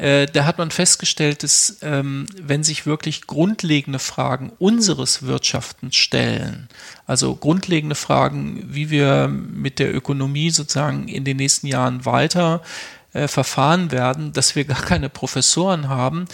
äh, 0.00 0.26
da 0.26 0.46
hat 0.46 0.56
man 0.56 0.70
festgestellt, 0.70 1.42
dass 1.42 1.76
ähm, 1.82 2.24
wenn 2.40 2.64
sich 2.64 2.86
wirklich 2.86 3.26
grundlegende 3.26 3.98
Fragen 3.98 4.50
unseres 4.58 5.24
Wirtschaftens 5.24 5.94
stellen, 5.94 6.68
also 7.06 7.36
grundlegende 7.36 7.94
Fragen, 7.94 8.64
wie 8.66 8.88
wir 8.88 9.28
mit 9.28 9.78
der 9.78 9.94
Ökonomie 9.94 10.50
sozusagen 10.50 11.06
in 11.06 11.26
den 11.26 11.36
nächsten 11.36 11.66
Jahren 11.66 12.06
weiter 12.06 12.62
äh, 13.12 13.28
verfahren 13.28 13.90
werden, 13.90 14.32
dass 14.32 14.56
wir 14.56 14.64
gar 14.64 14.80
keine 14.80 15.10
Professoren 15.10 15.90
haben, 15.90 16.24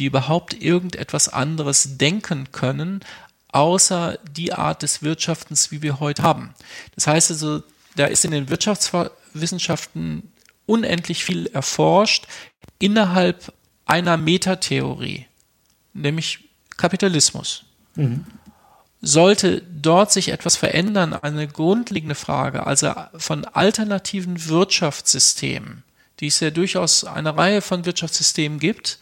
die 0.00 0.06
überhaupt 0.06 0.60
irgendetwas 0.60 1.28
anderes 1.28 1.98
denken 1.98 2.48
können, 2.50 3.04
außer 3.52 4.18
die 4.36 4.52
Art 4.52 4.82
des 4.82 5.02
Wirtschaftens, 5.02 5.70
wie 5.70 5.80
wir 5.80 6.00
heute 6.00 6.24
haben. 6.24 6.54
Das 6.96 7.06
heißt 7.06 7.30
also, 7.30 7.62
da 7.94 8.06
ist 8.06 8.24
in 8.24 8.32
den 8.32 8.48
Wirtschaftswissenschaften 8.48 10.32
unendlich 10.66 11.24
viel 11.24 11.46
erforscht 11.46 12.26
innerhalb 12.82 13.52
einer 13.86 14.16
Metatheorie, 14.16 15.26
nämlich 15.94 16.48
Kapitalismus. 16.76 17.64
Mhm. 17.94 18.24
Sollte 19.00 19.62
dort 19.62 20.12
sich 20.12 20.28
etwas 20.28 20.56
verändern, 20.56 21.12
eine 21.12 21.46
grundlegende 21.46 22.14
Frage, 22.14 22.66
also 22.66 22.92
von 23.16 23.44
alternativen 23.44 24.48
Wirtschaftssystemen, 24.48 25.84
die 26.20 26.26
es 26.26 26.40
ja 26.40 26.50
durchaus 26.50 27.04
eine 27.04 27.36
Reihe 27.36 27.62
von 27.62 27.84
Wirtschaftssystemen 27.84 28.58
gibt, 28.58 28.98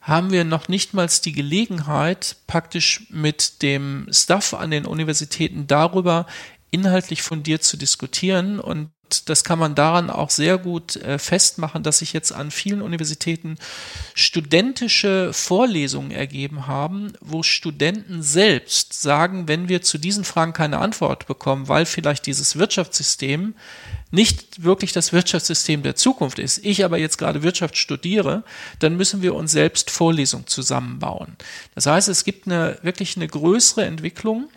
haben 0.00 0.32
wir 0.32 0.44
noch 0.44 0.68
nicht 0.68 0.94
mal 0.94 1.08
die 1.24 1.32
Gelegenheit, 1.32 2.36
praktisch 2.48 3.06
mit 3.10 3.62
dem 3.62 4.08
Staff 4.10 4.52
an 4.52 4.72
den 4.72 4.84
Universitäten 4.84 5.68
darüber 5.68 6.26
inhaltlich 6.72 7.22
fundiert 7.22 7.62
zu 7.62 7.76
diskutieren 7.76 8.58
und 8.58 8.90
das 9.28 9.44
kann 9.44 9.58
man 9.58 9.74
daran 9.74 10.10
auch 10.10 10.30
sehr 10.30 10.58
gut 10.58 10.96
äh, 10.96 11.18
festmachen, 11.18 11.82
dass 11.82 11.98
sich 11.98 12.12
jetzt 12.12 12.32
an 12.32 12.50
vielen 12.50 12.82
Universitäten 12.82 13.56
studentische 14.14 15.32
Vorlesungen 15.32 16.10
ergeben 16.10 16.66
haben, 16.66 17.12
wo 17.20 17.42
Studenten 17.42 18.22
selbst 18.22 19.00
sagen, 19.00 19.48
wenn 19.48 19.68
wir 19.68 19.82
zu 19.82 19.98
diesen 19.98 20.24
Fragen 20.24 20.52
keine 20.52 20.78
Antwort 20.78 21.26
bekommen, 21.26 21.68
weil 21.68 21.86
vielleicht 21.86 22.26
dieses 22.26 22.56
Wirtschaftssystem 22.56 23.54
nicht 24.10 24.62
wirklich 24.62 24.92
das 24.92 25.12
Wirtschaftssystem 25.12 25.82
der 25.82 25.96
Zukunft 25.96 26.38
ist, 26.38 26.64
ich 26.64 26.84
aber 26.84 26.98
jetzt 26.98 27.16
gerade 27.16 27.42
Wirtschaft 27.42 27.76
studiere, 27.76 28.44
dann 28.78 28.96
müssen 28.96 29.22
wir 29.22 29.34
uns 29.34 29.52
selbst 29.52 29.90
Vorlesungen 29.90 30.46
zusammenbauen. 30.46 31.36
Das 31.74 31.86
heißt, 31.86 32.08
es 32.08 32.24
gibt 32.24 32.46
eine 32.46 32.78
wirklich 32.82 33.16
eine 33.16 33.26
größere 33.26 33.84
Entwicklung 33.86 34.48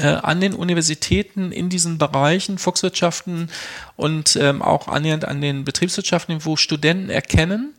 an 0.00 0.40
den 0.40 0.54
Universitäten 0.54 1.52
in 1.52 1.68
diesen 1.68 1.98
Bereichen, 1.98 2.58
Volkswirtschaften 2.58 3.50
und 3.96 4.36
ähm, 4.36 4.62
auch 4.62 4.88
annähernd 4.88 5.26
an 5.26 5.40
den 5.40 5.64
Betriebswirtschaften, 5.64 6.44
wo 6.44 6.56
Studenten 6.56 7.10
erkennen, 7.10 7.74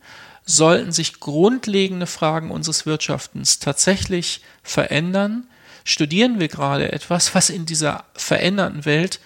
sollten 0.46 0.92
sich 0.92 1.20
grundlegende 1.20 2.06
Fragen 2.06 2.50
unseres 2.50 2.86
Wirtschaftens 2.86 3.58
tatsächlich 3.58 4.42
verändern, 4.62 5.48
studieren 5.84 6.40
wir 6.40 6.48
gerade 6.48 6.92
etwas, 6.92 7.34
was 7.34 7.50
in 7.50 7.66
dieser 7.66 8.04
veränderten 8.14 8.84
Welt 8.84 9.20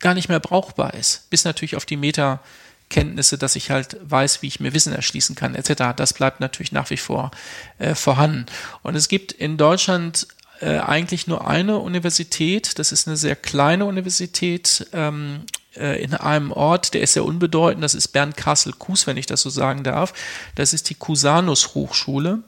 gar 0.00 0.14
nicht 0.14 0.28
mehr 0.28 0.40
brauchbar 0.40 0.94
ist. 0.94 1.30
Bis 1.30 1.44
natürlich 1.44 1.76
auf 1.76 1.86
die 1.86 1.96
Metakenntnisse, 1.96 3.38
dass 3.38 3.56
ich 3.56 3.70
halt 3.70 3.96
weiß, 4.02 4.42
wie 4.42 4.48
ich 4.48 4.60
mir 4.60 4.74
Wissen 4.74 4.92
erschließen 4.92 5.34
kann, 5.34 5.54
etc. 5.54 5.94
Das 5.96 6.12
bleibt 6.12 6.40
natürlich 6.40 6.72
nach 6.72 6.90
wie 6.90 6.96
vor 6.96 7.30
äh, 7.78 7.94
vorhanden. 7.94 8.46
Und 8.82 8.96
es 8.96 9.08
gibt 9.08 9.32
in 9.32 9.56
Deutschland 9.56 10.26
äh, 10.60 10.78
eigentlich 10.78 11.26
nur 11.26 11.46
eine 11.46 11.78
Universität, 11.78 12.78
das 12.78 12.92
ist 12.92 13.06
eine 13.06 13.16
sehr 13.16 13.36
kleine 13.36 13.84
Universität 13.86 14.86
ähm, 14.92 15.42
äh, 15.76 16.02
in 16.02 16.14
einem 16.14 16.52
Ort, 16.52 16.94
der 16.94 17.02
ist 17.02 17.14
sehr 17.14 17.24
unbedeutend, 17.24 17.82
das 17.82 17.94
ist 17.94 18.08
Bernkastel-Kues, 18.08 19.06
wenn 19.06 19.16
ich 19.16 19.26
das 19.26 19.42
so 19.42 19.50
sagen 19.50 19.82
darf. 19.82 20.12
Das 20.54 20.72
ist 20.72 20.90
die 20.90 20.94
Cusanus 20.94 21.74
Hochschule. 21.74 22.42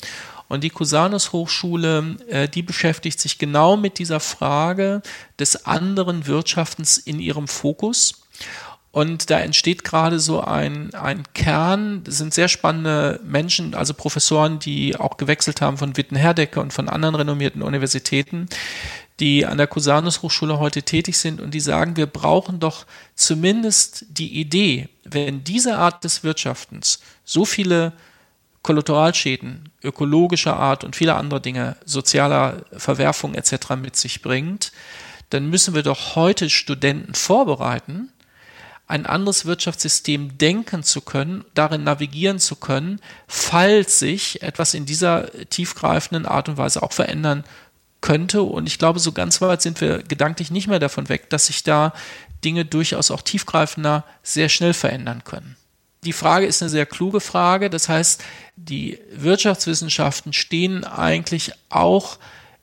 Und 0.48 0.62
die 0.62 0.70
Cusanus 0.70 1.32
Hochschule, 1.32 2.16
äh, 2.28 2.48
die 2.48 2.62
beschäftigt 2.62 3.20
sich 3.20 3.38
genau 3.38 3.76
mit 3.76 3.98
dieser 3.98 4.20
Frage 4.20 5.02
des 5.38 5.66
anderen 5.66 6.26
Wirtschaftens 6.26 6.98
in 6.98 7.18
ihrem 7.18 7.48
Fokus. 7.48 8.25
Und 8.96 9.28
da 9.28 9.40
entsteht 9.40 9.84
gerade 9.84 10.18
so 10.18 10.40
ein, 10.40 10.94
ein 10.94 11.24
Kern, 11.34 12.02
das 12.04 12.16
sind 12.16 12.32
sehr 12.32 12.48
spannende 12.48 13.20
Menschen, 13.24 13.74
also 13.74 13.92
Professoren, 13.92 14.58
die 14.58 14.96
auch 14.96 15.18
gewechselt 15.18 15.60
haben 15.60 15.76
von 15.76 15.98
Witten-Herdecke 15.98 16.58
und 16.60 16.72
von 16.72 16.88
anderen 16.88 17.14
renommierten 17.14 17.60
Universitäten, 17.60 18.48
die 19.20 19.44
an 19.44 19.58
der 19.58 19.66
Cusanus 19.66 20.22
Hochschule 20.22 20.58
heute 20.60 20.82
tätig 20.82 21.18
sind 21.18 21.42
und 21.42 21.52
die 21.52 21.60
sagen, 21.60 21.98
wir 21.98 22.06
brauchen 22.06 22.58
doch 22.58 22.86
zumindest 23.14 24.06
die 24.08 24.40
Idee, 24.40 24.88
wenn 25.04 25.44
diese 25.44 25.76
Art 25.76 26.02
des 26.02 26.24
Wirtschaftens 26.24 27.00
so 27.22 27.44
viele 27.44 27.92
Kollateralschäden 28.62 29.68
ökologischer 29.82 30.56
Art 30.56 30.84
und 30.84 30.96
viele 30.96 31.16
andere 31.16 31.42
Dinge, 31.42 31.76
sozialer 31.84 32.64
Verwerfung 32.72 33.34
etc. 33.34 33.76
mit 33.76 33.94
sich 33.94 34.22
bringt, 34.22 34.72
dann 35.28 35.50
müssen 35.50 35.74
wir 35.74 35.82
doch 35.82 36.16
heute 36.16 36.48
Studenten 36.48 37.12
vorbereiten, 37.12 38.10
ein 38.86 39.06
anderes 39.06 39.46
Wirtschaftssystem 39.46 40.38
denken 40.38 40.82
zu 40.82 41.00
können, 41.00 41.44
darin 41.54 41.84
navigieren 41.84 42.38
zu 42.38 42.54
können, 42.56 43.00
falls 43.26 43.98
sich 43.98 44.42
etwas 44.42 44.74
in 44.74 44.86
dieser 44.86 45.30
tiefgreifenden 45.48 46.26
Art 46.26 46.48
und 46.48 46.56
Weise 46.56 46.82
auch 46.82 46.92
verändern 46.92 47.44
könnte. 48.00 48.42
Und 48.42 48.68
ich 48.68 48.78
glaube, 48.78 49.00
so 49.00 49.10
ganz 49.10 49.40
weit 49.40 49.62
sind 49.62 49.80
wir 49.80 50.02
gedanklich 50.02 50.52
nicht 50.52 50.68
mehr 50.68 50.78
davon 50.78 51.08
weg, 51.08 51.28
dass 51.30 51.46
sich 51.46 51.64
da 51.64 51.92
Dinge 52.44 52.64
durchaus 52.64 53.10
auch 53.10 53.22
tiefgreifender 53.22 54.04
sehr 54.22 54.48
schnell 54.48 54.74
verändern 54.74 55.24
können. 55.24 55.56
Die 56.04 56.12
Frage 56.12 56.46
ist 56.46 56.62
eine 56.62 56.68
sehr 56.68 56.86
kluge 56.86 57.20
Frage. 57.20 57.68
Das 57.68 57.88
heißt, 57.88 58.22
die 58.54 59.00
Wirtschaftswissenschaften 59.12 60.32
stehen 60.32 60.84
eigentlich 60.84 61.52
auch 61.68 62.18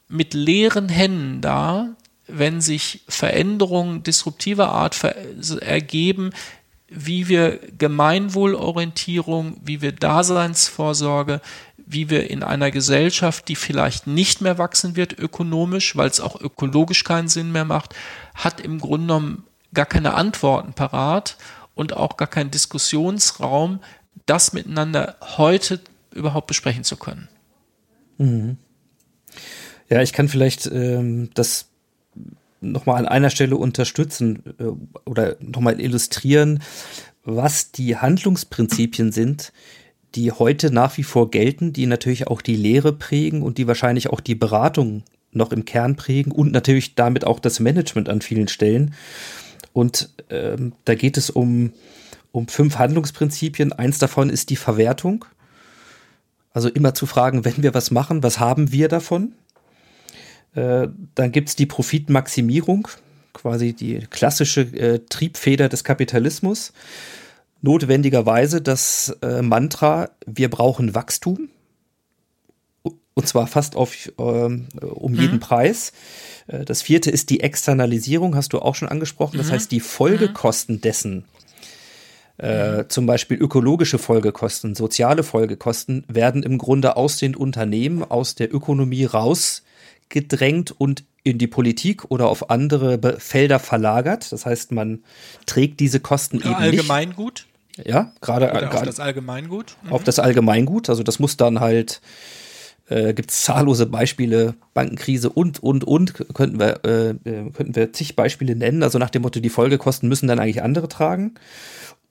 mit 0.08 0.34
leeren 0.34 0.88
Händen 0.88 1.42
da, 1.42 1.90
wenn 2.28 2.62
sich 2.62 3.04
Veränderungen 3.08 4.04
disruptiver 4.04 4.70
Art 4.70 5.04
ergeben, 5.04 6.32
wie 6.88 7.28
wir 7.28 7.60
Gemeinwohlorientierung, 7.78 9.58
wie 9.64 9.82
wir 9.82 9.92
Daseinsvorsorge, 9.92 11.42
wie 11.86 12.10
wir 12.10 12.30
in 12.30 12.44
einer 12.44 12.72
Gesellschaft, 12.72 13.48
die 13.48 13.56
vielleicht 13.56 14.08
nicht 14.08 14.42
mehr 14.42 14.58
wachsen 14.58 14.96
wird 14.96 15.18
ökonomisch, 15.18 15.96
weil 15.96 16.08
es 16.08 16.20
auch 16.20 16.40
ökologisch 16.40 17.04
keinen 17.04 17.28
Sinn 17.28 17.52
mehr 17.52 17.66
macht, 17.66 17.96
hat 18.36 18.62
im 18.62 18.80
Grunde 18.80 19.08
genommen 19.08 19.44
gar 19.74 19.86
keine 19.86 20.14
Antworten 20.14 20.74
parat 20.74 21.38
und 21.76 21.94
auch 21.94 22.18
gar 22.18 22.28
keinen 22.28 22.52
Diskussionsraum, 22.52 23.80
das 24.26 24.54
miteinander 24.54 25.18
heute 25.38 25.82
überhaupt 26.14 26.48
besprechen 26.48 26.84
zu 26.84 26.96
können. 26.96 27.28
Mhm. 28.18 28.58
Ja, 29.90 30.02
ich 30.02 30.14
kann 30.14 30.30
vielleicht 30.30 30.68
ähm, 30.68 31.32
das 31.34 31.66
nochmal 32.72 32.98
an 32.98 33.08
einer 33.08 33.30
Stelle 33.30 33.58
unterstützen 33.58 34.44
äh, 34.60 35.10
oder 35.10 35.38
nochmal 35.40 35.80
illustrieren, 35.80 36.62
was 37.24 37.72
die 37.72 37.98
Handlungsprinzipien 37.98 39.12
sind, 39.12 39.54
die 40.16 40.32
heute 40.32 40.72
nach 40.72 40.98
wie 40.98 41.04
vor 41.04 41.32
gelten, 41.32 41.74
die 41.74 41.86
natürlich 41.86 42.28
auch 42.28 42.42
die 42.42 42.56
Lehre 42.56 42.94
prägen 42.94 43.42
und 43.42 43.58
die 43.58 43.68
wahrscheinlich 43.68 44.10
auch 44.10 44.20
die 44.20 44.36
Beratung 44.36 45.04
noch 45.32 45.52
im 45.52 45.66
Kern 45.66 45.96
prägen 45.96 46.32
und 46.32 46.52
natürlich 46.52 46.96
damit 46.96 47.26
auch 47.26 47.40
das 47.40 47.60
Management 47.60 48.10
an 48.10 48.22
vielen 48.22 48.48
Stellen. 48.48 48.94
Und 49.72 50.10
ähm, 50.30 50.74
da 50.86 50.94
geht 50.96 51.18
es 51.18 51.30
um, 51.30 51.74
um 52.32 52.48
fünf 52.48 52.78
Handlungsprinzipien. 52.78 53.74
Eins 53.74 53.98
davon 53.98 54.30
ist 54.30 54.52
die 54.52 54.56
Verwertung. 54.56 55.26
Also 56.52 56.70
immer 56.70 56.94
zu 56.94 57.08
fragen, 57.08 57.46
wenn 57.46 57.64
wir 57.64 57.74
was 57.74 57.90
machen, 57.90 58.22
was 58.22 58.40
haben 58.40 58.72
wir 58.72 58.88
davon? 58.88 59.34
Äh, 60.56 60.88
dann 61.16 61.32
gibt's 61.32 61.56
die 61.56 61.66
Profitmaximierung, 61.66 62.88
quasi 63.34 63.74
die 63.74 64.00
klassische 64.10 64.62
äh, 64.62 65.00
Triebfeder 65.10 65.70
des 65.70 65.84
Kapitalismus. 65.84 66.74
Notwendigerweise 67.62 68.62
das 68.62 69.16
äh, 69.22 69.42
Mantra, 69.42 70.10
wir 70.26 70.50
brauchen 70.50 70.96
Wachstum. 70.96 71.50
Und 73.16 73.28
zwar 73.28 73.46
fast 73.48 73.76
auf, 73.76 73.96
ähm, 74.18 74.68
um 74.82 75.14
jeden 75.14 75.36
mhm. 75.36 75.40
Preis. 75.40 75.94
Äh, 76.48 76.66
das 76.66 76.82
vierte 76.82 77.10
ist 77.10 77.30
die 77.30 77.40
Externalisierung, 77.40 78.36
hast 78.36 78.54
du 78.54 78.60
auch 78.60 78.76
schon 78.76 78.90
angesprochen. 78.90 79.38
Das 79.38 79.48
mhm. 79.48 79.52
heißt, 79.52 79.72
die 79.72 79.80
Folgekosten 79.80 80.82
dessen, 80.82 81.26
äh, 82.38 82.86
zum 82.88 83.06
Beispiel 83.06 83.38
ökologische 83.38 84.00
Folgekosten, 84.00 84.76
soziale 84.76 85.24
Folgekosten, 85.24 86.04
werden 86.08 86.44
im 86.44 86.58
Grunde 86.58 86.98
aus 86.98 87.18
den 87.18 87.36
Unternehmen, 87.36 88.04
aus 88.04 88.36
der 88.36 88.54
Ökonomie 88.54 89.06
rausgedrängt 90.14 90.72
und 90.72 91.04
in 91.24 91.38
die 91.38 91.48
Politik 91.48 92.06
oder 92.10 92.28
auf 92.28 92.50
andere 92.50 93.20
Felder 93.20 93.60
verlagert. 93.60 94.32
Das 94.32 94.46
heißt, 94.46 94.72
man 94.72 95.04
trägt 95.46 95.80
diese 95.80 96.00
Kosten 96.00 96.40
ja, 96.40 96.52
eben 96.52 96.56
Allgemeingut? 96.56 97.48
nicht. 97.78 97.88
Ja, 97.88 98.12
gerade 98.22 98.72
auf 98.72 98.84
das 98.84 99.00
Allgemeingut. 99.00 99.78
Mhm. 99.84 99.94
Auf 99.94 100.04
das 100.04 100.20
Allgemeingut. 100.20 100.90
Also 100.90 101.02
das 101.02 101.20
muss 101.20 101.38
dann 101.38 101.60
halt 101.60 102.02
äh, 102.88 103.14
gibt 103.14 103.32
es 103.32 103.42
zahllose 103.42 103.86
Beispiele, 103.88 104.54
Bankenkrise 104.74 105.30
und, 105.30 105.64
und, 105.64 105.84
und, 105.84 106.14
könnten 106.34 106.60
wir, 106.60 106.84
äh, 106.86 107.10
äh, 107.10 107.50
könnten 107.52 107.76
wir 107.76 107.94
zig 107.94 108.16
Beispiele 108.16 108.56
nennen. 108.56 108.84
Also 108.84 109.00
nach 109.00 109.10
dem 109.10 109.24
Motto, 109.24 109.40
die 109.40 109.50
Folgekosten 109.50 110.08
müssen 110.10 110.28
dann 110.28 110.40
eigentlich 110.40 110.62
andere 110.62 110.88
tragen. 110.88 111.36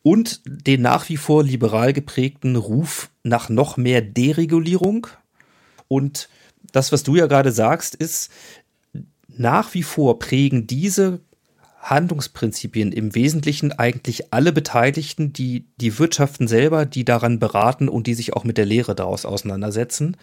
Und 0.03 0.41
den 0.47 0.83
nach 0.83 1.09
wie 1.11 1.17
vor 1.17 1.45
liberal 1.45 1.93
geprägten 1.93 2.57
Ruf 2.57 3.11
nach 3.23 3.49
noch 3.49 3.77
mehr 3.77 4.01
Deregulierung. 4.01 5.07
Und 5.87 6.29
das, 6.73 6.93
was 6.93 7.03
du 7.03 7.17
ja 7.17 7.27
gerade 7.27 7.53
sagst, 7.53 7.95
ist, 7.95 8.31
nach 9.29 9.75
wie 9.75 9.83
vor 9.83 10.19
prägen 10.19 10.67
diese 10.67 11.21
Handlungsprinzipien 11.81 12.93
im 12.93 13.15
Wesentlichen 13.15 13.73
eigentlich 13.73 14.33
alle 14.33 14.53
Beteiligten, 14.53 15.33
die 15.33 15.67
die 15.77 15.99
Wirtschaften 15.99 16.47
selber, 16.47 16.87
die 16.87 17.05
daran 17.05 17.39
beraten 17.39 17.89
und 17.89 18.07
die 18.07 18.15
sich 18.15 18.35
auch 18.35 18.45
mit 18.45 18.57
der 18.57 18.67
Lehre 18.67 18.95
daraus 18.95 19.25
auseinandersetzen. 19.25 20.17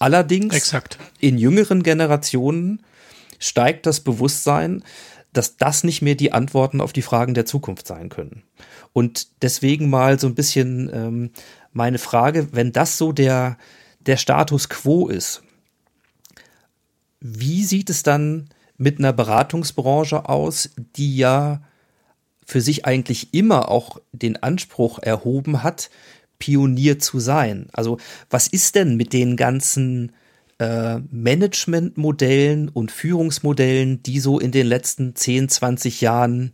Allerdings 0.00 0.54
Exakt. 0.54 0.98
in 1.20 1.38
jüngeren 1.38 1.82
Generationen 1.82 2.82
steigt 3.38 3.86
das 3.86 4.00
Bewusstsein, 4.00 4.82
dass 5.32 5.56
das 5.56 5.84
nicht 5.84 6.02
mehr 6.02 6.16
die 6.16 6.32
Antworten 6.32 6.80
auf 6.80 6.92
die 6.92 7.02
Fragen 7.02 7.34
der 7.34 7.46
Zukunft 7.46 7.86
sein 7.86 8.08
können. 8.08 8.42
Und 8.92 9.42
deswegen 9.42 9.90
mal 9.90 10.18
so 10.18 10.26
ein 10.26 10.34
bisschen 10.34 10.90
ähm, 10.92 11.30
meine 11.72 11.98
Frage, 11.98 12.48
wenn 12.52 12.72
das 12.72 12.98
so 12.98 13.12
der, 13.12 13.56
der 14.00 14.16
Status 14.16 14.68
quo 14.68 15.08
ist, 15.08 15.42
wie 17.20 17.64
sieht 17.64 17.90
es 17.90 18.02
dann 18.02 18.48
mit 18.76 18.98
einer 18.98 19.12
Beratungsbranche 19.12 20.28
aus, 20.28 20.70
die 20.96 21.16
ja 21.16 21.62
für 22.46 22.60
sich 22.60 22.86
eigentlich 22.86 23.34
immer 23.34 23.68
auch 23.68 24.00
den 24.12 24.42
Anspruch 24.42 24.98
erhoben 25.00 25.62
hat, 25.62 25.90
Pionier 26.38 26.98
zu 26.98 27.18
sein. 27.18 27.68
Also 27.72 27.98
was 28.30 28.46
ist 28.46 28.74
denn 28.74 28.96
mit 28.96 29.12
den 29.12 29.36
ganzen 29.36 30.12
äh, 30.58 30.98
Managementmodellen 31.10 32.68
und 32.68 32.90
Führungsmodellen, 32.90 34.02
die 34.02 34.20
so 34.20 34.38
in 34.38 34.52
den 34.52 34.66
letzten 34.66 35.14
10, 35.14 35.48
20 35.48 36.00
Jahren 36.00 36.52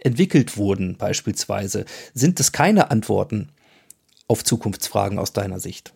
entwickelt 0.00 0.56
wurden 0.56 0.96
beispielsweise? 0.96 1.84
Sind 2.12 2.40
es 2.40 2.52
keine 2.52 2.90
Antworten 2.90 3.50
auf 4.28 4.44
Zukunftsfragen 4.44 5.18
aus 5.18 5.32
deiner 5.32 5.60
Sicht? 5.60 5.94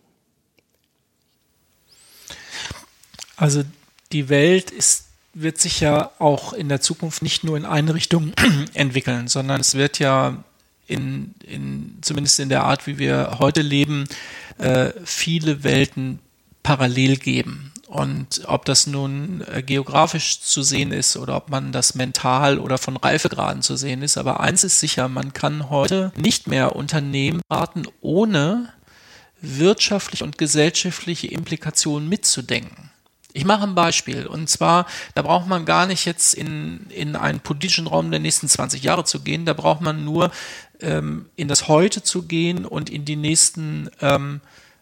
Also 3.35 3.63
die 4.11 4.29
Welt 4.29 4.71
ist 4.71 5.05
wird 5.33 5.59
sich 5.59 5.79
ja 5.79 6.11
auch 6.19 6.53
in 6.53 6.69
der 6.69 6.81
Zukunft 6.81 7.21
nicht 7.21 7.43
nur 7.43 7.57
in 7.57 7.65
eine 7.65 7.93
Richtung 7.93 8.33
entwickeln, 8.73 9.27
sondern 9.27 9.61
es 9.61 9.75
wird 9.75 9.99
ja 9.99 10.43
in, 10.87 11.33
in, 11.45 11.97
zumindest 12.01 12.39
in 12.39 12.49
der 12.49 12.63
Art, 12.63 12.85
wie 12.85 12.97
wir 12.97 13.37
heute 13.39 13.61
leben, 13.61 14.07
äh, 14.57 14.91
viele 15.05 15.63
Welten 15.63 16.19
parallel 16.63 17.17
geben. 17.17 17.71
Und 17.87 18.43
ob 18.45 18.65
das 18.65 18.87
nun 18.87 19.43
äh, 19.51 19.63
geografisch 19.63 20.41
zu 20.41 20.63
sehen 20.63 20.91
ist 20.91 21.17
oder 21.17 21.37
ob 21.37 21.49
man 21.49 21.71
das 21.71 21.95
mental 21.95 22.59
oder 22.59 22.77
von 22.77 22.97
Reifegraden 22.97 23.61
zu 23.61 23.75
sehen 23.75 24.01
ist, 24.01 24.17
aber 24.17 24.39
eins 24.39 24.63
ist 24.63 24.79
sicher, 24.79 25.07
man 25.07 25.33
kann 25.33 25.69
heute 25.69 26.11
nicht 26.17 26.47
mehr 26.47 26.75
Unternehmen 26.75 27.41
beraten, 27.47 27.83
ohne 28.01 28.69
wirtschaftliche 29.41 30.23
und 30.23 30.37
gesellschaftliche 30.37 31.27
Implikationen 31.27 32.07
mitzudenken. 32.07 32.90
Ich 33.33 33.45
mache 33.45 33.63
ein 33.63 33.75
Beispiel. 33.75 34.27
Und 34.27 34.49
zwar, 34.49 34.85
da 35.15 35.21
braucht 35.21 35.47
man 35.47 35.65
gar 35.65 35.85
nicht 35.85 36.05
jetzt 36.05 36.33
in, 36.33 36.87
in 36.89 37.15
einen 37.15 37.39
politischen 37.39 37.87
Raum 37.87 38.11
der 38.11 38.19
nächsten 38.19 38.47
20 38.47 38.83
Jahre 38.83 39.03
zu 39.03 39.21
gehen. 39.21 39.45
Da 39.45 39.53
braucht 39.53 39.81
man 39.81 40.03
nur 40.03 40.31
ähm, 40.81 41.27
in 41.35 41.47
das 41.47 41.67
Heute 41.67 42.03
zu 42.03 42.23
gehen 42.23 42.65
und 42.65 42.89
in 42.89 43.05
die 43.05 43.15
nächsten, 43.15 43.89
ähm, 44.01 44.41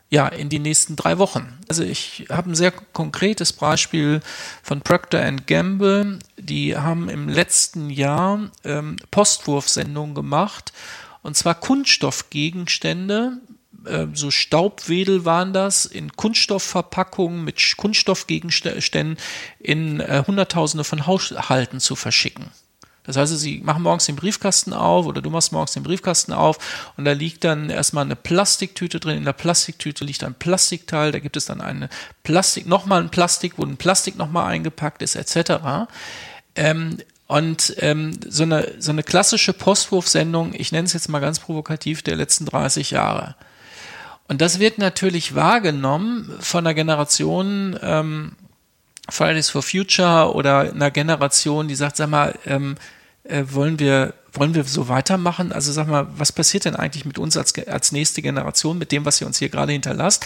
ja, 0.09 0.27
in 0.27 0.49
die 0.49 0.59
nächsten 0.59 0.95
drei 0.95 1.17
Wochen. 1.19 1.57
Also 1.67 1.83
ich 1.83 2.25
habe 2.29 2.49
ein 2.49 2.55
sehr 2.55 2.71
konkretes 2.71 3.53
Beispiel 3.53 4.21
von 4.63 4.81
Procter 4.81 5.31
Gamble. 5.31 6.19
Die 6.37 6.75
haben 6.75 7.09
im 7.09 7.29
letzten 7.29 7.89
Jahr 7.89 8.49
ähm, 8.63 8.95
Postwurfsendungen 9.11 10.15
gemacht. 10.15 10.73
Und 11.21 11.35
zwar 11.35 11.55
Kunststoffgegenstände 11.55 13.37
so 14.13 14.31
Staubwedel 14.31 15.25
waren 15.25 15.53
das, 15.53 15.85
in 15.85 16.11
Kunststoffverpackungen 16.13 17.43
mit 17.43 17.61
Kunststoffgegenständen 17.77 19.17
in 19.59 19.99
äh, 19.99 20.23
Hunderttausende 20.25 20.83
von 20.83 21.07
Haushalten 21.07 21.79
zu 21.79 21.95
verschicken. 21.95 22.51
Das 23.09 23.17
heißt, 23.17 23.39
sie 23.39 23.61
machen 23.63 23.81
morgens 23.81 24.05
den 24.05 24.15
Briefkasten 24.15 24.71
auf 24.71 25.07
oder 25.07 25.21
du 25.21 25.31
machst 25.31 25.51
morgens 25.51 25.71
den 25.71 25.81
Briefkasten 25.81 26.31
auf 26.31 26.59
und 26.95 27.05
da 27.05 27.13
liegt 27.13 27.43
dann 27.43 27.71
erstmal 27.71 28.05
eine 28.05 28.15
Plastiktüte 28.15 28.99
drin. 28.99 29.17
In 29.17 29.25
der 29.25 29.33
Plastiktüte 29.33 30.05
liegt 30.05 30.23
ein 30.23 30.35
Plastikteil, 30.35 31.11
da 31.11 31.17
gibt 31.17 31.35
es 31.35 31.45
dann 31.45 31.59
eine 31.59 31.89
Plastik, 32.21 32.67
nochmal 32.67 33.01
ein 33.01 33.09
Plastik, 33.09 33.53
wo 33.57 33.63
ein 33.63 33.77
Plastik 33.77 34.15
nochmal 34.15 34.51
eingepackt 34.51 35.01
ist, 35.01 35.15
etc. 35.15 35.87
Ähm, 36.55 36.97
und 37.25 37.73
ähm, 37.79 38.19
so, 38.27 38.43
eine, 38.43 38.73
so 38.77 38.91
eine 38.91 39.01
klassische 39.01 39.53
Postwurfsendung, 39.53 40.53
ich 40.53 40.71
nenne 40.71 40.85
es 40.85 40.93
jetzt 40.93 41.09
mal 41.09 41.19
ganz 41.19 41.39
provokativ, 41.39 42.03
der 42.03 42.15
letzten 42.15 42.45
30 42.45 42.91
Jahre. 42.91 43.35
Und 44.29 44.39
das 44.39 44.59
wird 44.59 44.77
natürlich 44.77 45.35
wahrgenommen 45.35 46.31
von 46.39 46.65
einer 46.65 46.73
Generation 46.73 47.77
ähm, 47.81 48.33
Fridays 49.09 49.49
for 49.49 49.63
Future 49.63 50.33
oder 50.33 50.71
einer 50.71 50.91
Generation, 50.91 51.67
die 51.67 51.75
sagt, 51.75 51.97
sag 51.97 52.09
mal, 52.09 52.37
ähm, 52.45 52.75
äh, 53.23 53.43
wollen 53.49 53.79
wir 53.79 54.13
wollen 54.33 54.53
wir 54.53 54.63
so 54.63 54.87
weitermachen? 54.87 55.51
Also 55.51 55.71
sag 55.71 55.87
mal, 55.87 56.07
was 56.15 56.31
passiert 56.31 56.65
denn 56.65 56.75
eigentlich 56.75 57.05
mit 57.05 57.17
uns 57.17 57.37
als, 57.37 57.53
als 57.67 57.91
nächste 57.91 58.21
Generation, 58.21 58.77
mit 58.77 58.91
dem, 58.91 59.05
was 59.05 59.19
ihr 59.19 59.27
uns 59.27 59.39
hier 59.39 59.49
gerade 59.49 59.71
hinterlasst? 59.71 60.25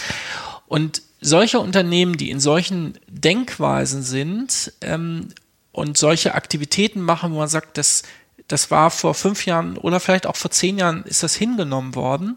Und 0.66 1.02
solche 1.20 1.58
Unternehmen, 1.58 2.16
die 2.16 2.30
in 2.30 2.40
solchen 2.40 2.98
Denkweisen 3.08 4.02
sind 4.02 4.72
ähm, 4.82 5.28
und 5.72 5.96
solche 5.96 6.34
Aktivitäten 6.34 7.00
machen, 7.00 7.32
wo 7.32 7.38
man 7.38 7.48
sagt, 7.48 7.78
das, 7.78 8.02
das 8.48 8.70
war 8.70 8.90
vor 8.90 9.14
fünf 9.14 9.46
Jahren 9.46 9.78
oder 9.78 10.00
vielleicht 10.00 10.26
auch 10.26 10.36
vor 10.36 10.50
zehn 10.50 10.78
Jahren 10.78 11.04
ist 11.04 11.22
das 11.22 11.34
hingenommen 11.34 11.94
worden, 11.94 12.36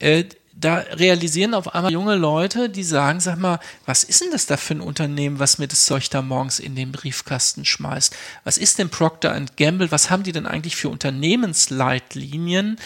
äh, 0.00 0.24
da 0.60 0.78
realisieren 0.78 1.54
auf 1.54 1.74
einmal 1.74 1.92
junge 1.92 2.16
Leute, 2.16 2.68
die 2.68 2.82
sagen, 2.82 3.20
sag 3.20 3.38
mal, 3.38 3.60
was 3.86 4.02
ist 4.02 4.20
denn 4.22 4.32
das 4.32 4.46
da 4.46 4.56
für 4.56 4.74
ein 4.74 4.80
Unternehmen, 4.80 5.38
was 5.38 5.58
mir 5.58 5.68
das 5.68 5.86
Zeug 5.86 6.10
da 6.10 6.20
morgens 6.20 6.58
in 6.58 6.74
den 6.74 6.90
Briefkasten 6.90 7.64
schmeißt? 7.64 8.16
Was 8.42 8.58
ist 8.58 8.78
denn 8.78 8.90
Procter 8.90 9.40
Gamble? 9.56 9.92
Was 9.92 10.10
haben 10.10 10.24
die 10.24 10.32
denn 10.32 10.46
eigentlich 10.46 10.74
für 10.74 10.88
Unternehmensleitlinien? 10.88 12.76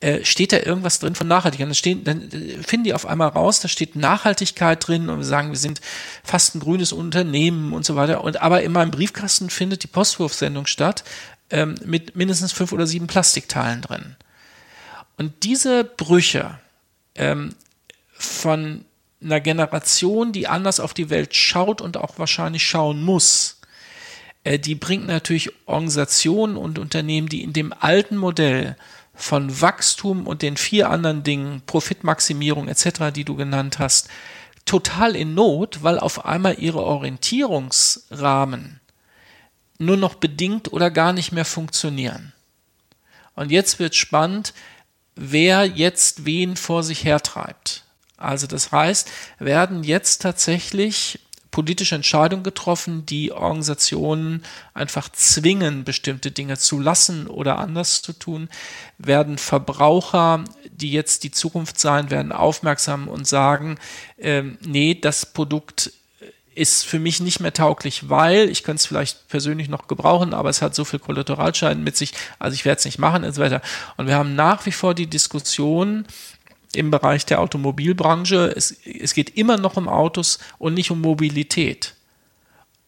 Äh, 0.00 0.24
steht 0.24 0.52
da 0.52 0.56
irgendwas 0.58 0.98
drin 0.98 1.14
von 1.14 1.28
Nachhaltigkeit? 1.28 1.68
Dann, 1.68 1.74
stehen, 1.74 2.04
dann 2.04 2.30
äh, 2.32 2.62
finden 2.64 2.84
die 2.84 2.94
auf 2.94 3.06
einmal 3.06 3.28
raus, 3.28 3.60
da 3.60 3.68
steht 3.68 3.94
Nachhaltigkeit 3.94 4.86
drin 4.86 5.08
und 5.08 5.18
wir 5.18 5.24
sagen, 5.24 5.50
wir 5.50 5.58
sind 5.58 5.80
fast 6.24 6.56
ein 6.56 6.60
grünes 6.60 6.92
Unternehmen 6.92 7.72
und 7.72 7.84
so 7.84 7.94
weiter. 7.94 8.24
Und 8.24 8.42
aber 8.42 8.62
in 8.62 8.72
meinem 8.72 8.90
Briefkasten 8.90 9.50
findet 9.50 9.84
die 9.84 9.88
Postwurfsendung 9.88 10.66
statt 10.66 11.04
ähm, 11.50 11.76
mit 11.84 12.16
mindestens 12.16 12.50
fünf 12.50 12.72
oder 12.72 12.88
sieben 12.88 13.06
Plastikteilen 13.06 13.82
drin. 13.82 14.16
Und 15.16 15.44
diese 15.44 15.84
Brüche, 15.84 16.58
ähm, 17.14 17.54
von 18.12 18.84
einer 19.22 19.40
Generation, 19.40 20.32
die 20.32 20.48
anders 20.48 20.80
auf 20.80 20.94
die 20.94 21.10
Welt 21.10 21.34
schaut 21.34 21.80
und 21.80 21.96
auch 21.96 22.18
wahrscheinlich 22.18 22.66
schauen 22.66 23.02
muss, 23.02 23.60
äh, 24.44 24.58
die 24.58 24.74
bringt 24.74 25.06
natürlich 25.06 25.52
Organisationen 25.66 26.56
und 26.56 26.78
Unternehmen, 26.78 27.28
die 27.28 27.42
in 27.42 27.52
dem 27.52 27.72
alten 27.78 28.16
Modell 28.16 28.76
von 29.14 29.60
Wachstum 29.60 30.26
und 30.26 30.42
den 30.42 30.56
vier 30.56 30.88
anderen 30.88 31.22
Dingen, 31.22 31.62
Profitmaximierung 31.66 32.68
etc., 32.68 33.12
die 33.14 33.24
du 33.24 33.36
genannt 33.36 33.78
hast, 33.78 34.08
total 34.64 35.14
in 35.16 35.34
Not, 35.34 35.82
weil 35.82 35.98
auf 35.98 36.24
einmal 36.24 36.58
ihre 36.58 36.82
Orientierungsrahmen 36.82 38.80
nur 39.78 39.96
noch 39.96 40.14
bedingt 40.14 40.72
oder 40.72 40.90
gar 40.90 41.12
nicht 41.12 41.32
mehr 41.32 41.44
funktionieren. 41.44 42.32
Und 43.34 43.50
jetzt 43.50 43.78
wird 43.78 43.94
spannend, 43.94 44.52
wer 45.20 45.66
jetzt 45.66 46.24
wen 46.24 46.56
vor 46.56 46.82
sich 46.82 47.04
hertreibt. 47.04 47.84
Also 48.16 48.46
das 48.46 48.72
heißt, 48.72 49.08
werden 49.38 49.84
jetzt 49.84 50.22
tatsächlich 50.22 51.20
politische 51.50 51.96
Entscheidungen 51.96 52.44
getroffen, 52.44 53.04
die 53.06 53.32
Organisationen 53.32 54.44
einfach 54.72 55.08
zwingen, 55.10 55.84
bestimmte 55.84 56.30
Dinge 56.30 56.56
zu 56.58 56.78
lassen 56.78 57.26
oder 57.26 57.58
anders 57.58 58.02
zu 58.02 58.12
tun, 58.12 58.48
werden 58.98 59.36
Verbraucher, 59.36 60.44
die 60.70 60.92
jetzt 60.92 61.24
die 61.24 61.32
Zukunft 61.32 61.78
sein 61.78 62.10
werden, 62.10 62.32
aufmerksam 62.32 63.08
und 63.08 63.26
sagen, 63.26 63.78
ähm, 64.18 64.58
nee, 64.64 64.94
das 64.94 65.26
Produkt 65.26 65.92
ist 66.54 66.84
für 66.84 66.98
mich 66.98 67.20
nicht 67.20 67.40
mehr 67.40 67.52
tauglich, 67.52 68.08
weil 68.08 68.48
ich 68.48 68.64
könnte 68.64 68.80
es 68.80 68.86
vielleicht 68.86 69.28
persönlich 69.28 69.68
noch 69.68 69.86
gebrauchen, 69.86 70.34
aber 70.34 70.50
es 70.50 70.62
hat 70.62 70.74
so 70.74 70.84
viel 70.84 70.98
Kollateralscheiden 70.98 71.84
mit 71.84 71.96
sich, 71.96 72.12
also 72.38 72.54
ich 72.54 72.64
werde 72.64 72.78
es 72.78 72.84
nicht 72.84 72.98
machen 72.98 73.24
und 73.24 73.32
so 73.32 73.40
weiter. 73.40 73.62
Und 73.96 74.08
wir 74.08 74.16
haben 74.16 74.34
nach 74.34 74.66
wie 74.66 74.72
vor 74.72 74.94
die 74.94 75.06
Diskussion, 75.06 76.06
im 76.74 76.90
Bereich 76.90 77.26
der 77.26 77.40
Automobilbranche. 77.40 78.52
Es, 78.56 78.72
es 78.84 79.14
geht 79.14 79.36
immer 79.36 79.56
noch 79.56 79.76
um 79.76 79.88
Autos 79.88 80.38
und 80.58 80.74
nicht 80.74 80.90
um 80.90 81.00
Mobilität. 81.00 81.94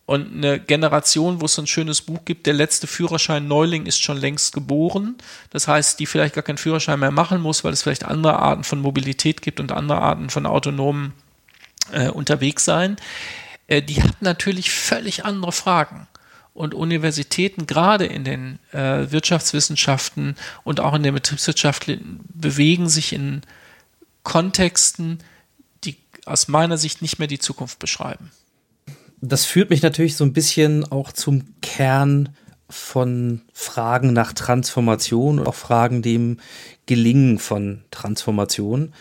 Und 0.04 0.32
eine 0.32 0.60
Generation, 0.60 1.40
wo 1.40 1.46
es 1.46 1.54
so 1.54 1.62
ein 1.62 1.66
schönes 1.66 2.02
Buch 2.02 2.20
gibt, 2.24 2.46
der 2.46 2.54
letzte 2.54 2.86
Führerschein 2.86 3.46
Neuling 3.46 3.86
ist 3.86 4.02
schon 4.02 4.16
längst 4.16 4.52
geboren. 4.52 5.16
Das 5.50 5.68
heißt, 5.68 5.98
die 6.00 6.06
vielleicht 6.06 6.34
gar 6.34 6.42
keinen 6.42 6.58
Führerschein 6.58 7.00
mehr 7.00 7.12
machen 7.12 7.40
muss, 7.40 7.64
weil 7.64 7.72
es 7.72 7.82
vielleicht 7.82 8.04
andere 8.04 8.38
Arten 8.38 8.64
von 8.64 8.80
Mobilität 8.80 9.42
gibt 9.42 9.60
und 9.60 9.72
andere 9.72 10.00
Arten 10.00 10.28
von 10.28 10.44
autonomen 10.44 11.12
äh, 11.92 12.08
unterwegs 12.08 12.64
sein. 12.64 12.96
Äh, 13.72 13.80
die 13.82 14.02
hat 14.02 14.20
natürlich 14.20 14.70
völlig 14.70 15.24
andere 15.24 15.52
Fragen. 15.52 16.06
Und 16.52 16.74
Universitäten, 16.74 17.66
gerade 17.66 18.04
in 18.04 18.24
den 18.24 18.58
äh, 18.72 19.10
Wirtschaftswissenschaften 19.10 20.36
und 20.64 20.80
auch 20.80 20.92
in 20.92 21.02
der 21.02 21.12
Betriebswirtschaft, 21.12 21.90
bewegen 22.34 22.90
sich 22.90 23.14
in 23.14 23.40
Kontexten, 24.22 25.20
die 25.84 25.96
aus 26.26 26.48
meiner 26.48 26.76
Sicht 26.76 27.00
nicht 27.00 27.18
mehr 27.18 27.28
die 27.28 27.38
Zukunft 27.38 27.78
beschreiben. 27.78 28.30
Das 29.22 29.46
führt 29.46 29.70
mich 29.70 29.80
natürlich 29.80 30.16
so 30.16 30.24
ein 30.24 30.34
bisschen 30.34 30.84
auch 30.92 31.12
zum 31.12 31.54
Kern 31.62 32.36
von 32.68 33.40
Fragen 33.54 34.12
nach 34.12 34.34
Transformation 34.34 35.38
und 35.38 35.46
auch 35.46 35.54
Fragen 35.54 36.02
dem 36.02 36.38
Gelingen 36.84 37.38
von 37.38 37.84
Transformation. 37.90 38.92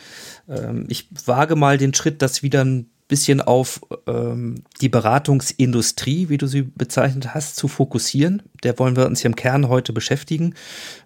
Ähm, 0.47 0.85
ich 0.87 1.09
wage 1.25 1.57
mal 1.57 1.77
den 1.77 1.93
Schritt, 1.93 2.21
das 2.21 2.43
wieder 2.43 2.63
ein 2.63 2.90
bisschen 3.11 3.41
auf 3.41 3.81
ähm, 4.07 4.63
die 4.79 4.87
Beratungsindustrie, 4.87 6.29
wie 6.29 6.37
du 6.37 6.47
sie 6.47 6.61
bezeichnet 6.61 7.33
hast, 7.35 7.57
zu 7.57 7.67
fokussieren. 7.67 8.41
Der 8.63 8.79
wollen 8.79 8.95
wir 8.95 9.05
uns 9.05 9.19
hier 9.19 9.29
im 9.29 9.35
Kern 9.35 9.67
heute 9.67 9.91
beschäftigen, 9.91 10.55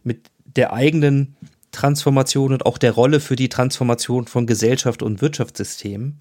mit 0.03 0.29
der 0.45 0.71
eigenen 0.71 1.35
Transformation 1.71 2.53
und 2.53 2.63
auch 2.67 2.77
der 2.77 2.91
Rolle 2.91 3.19
für 3.19 3.35
die 3.35 3.49
Transformation 3.49 4.27
von 4.27 4.45
Gesellschaft 4.45 5.01
und 5.01 5.23
Wirtschaftssystemen. 5.23 6.19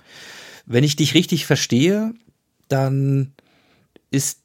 Wenn 0.64 0.84
ich 0.84 0.96
dich 0.96 1.12
richtig 1.12 1.44
verstehe, 1.44 2.14
dann 2.68 3.34
ist, 4.10 4.40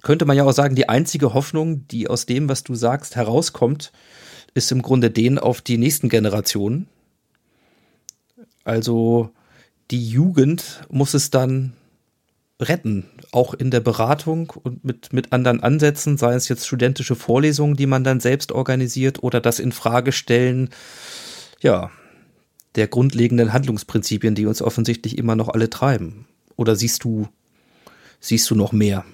könnte 0.00 0.24
man 0.24 0.38
ja 0.38 0.44
auch 0.44 0.52
sagen, 0.52 0.76
die 0.76 0.88
einzige 0.88 1.34
Hoffnung, 1.34 1.86
die 1.88 2.08
aus 2.08 2.24
dem, 2.24 2.48
was 2.48 2.64
du 2.64 2.74
sagst, 2.74 3.16
herauskommt, 3.16 3.92
ist 4.54 4.72
im 4.72 4.80
Grunde 4.80 5.10
den 5.10 5.38
auf 5.38 5.60
die 5.60 5.76
nächsten 5.76 6.08
Generationen. 6.08 6.88
Also 8.64 9.30
die 9.90 10.08
Jugend 10.08 10.82
muss 10.88 11.14
es 11.14 11.30
dann 11.30 11.74
retten, 12.60 13.06
auch 13.32 13.54
in 13.54 13.70
der 13.70 13.80
Beratung 13.80 14.50
und 14.50 14.84
mit, 14.84 15.12
mit 15.12 15.32
anderen 15.32 15.62
Ansätzen, 15.62 16.18
sei 16.18 16.34
es 16.34 16.48
jetzt 16.48 16.66
studentische 16.66 17.16
Vorlesungen, 17.16 17.76
die 17.76 17.86
man 17.86 18.04
dann 18.04 18.20
selbst 18.20 18.52
organisiert 18.52 19.22
oder 19.22 19.40
das 19.40 19.58
in 19.58 19.72
Frage 19.72 20.12
stellen, 20.12 20.70
ja, 21.60 21.90
der 22.76 22.86
grundlegenden 22.86 23.52
Handlungsprinzipien, 23.52 24.34
die 24.34 24.46
uns 24.46 24.62
offensichtlich 24.62 25.18
immer 25.18 25.36
noch 25.36 25.48
alle 25.48 25.70
treiben. 25.70 26.26
Oder 26.56 26.76
siehst 26.76 27.02
du, 27.04 27.28
siehst 28.20 28.48
du 28.50 28.54
noch 28.54 28.72
mehr? 28.72 29.04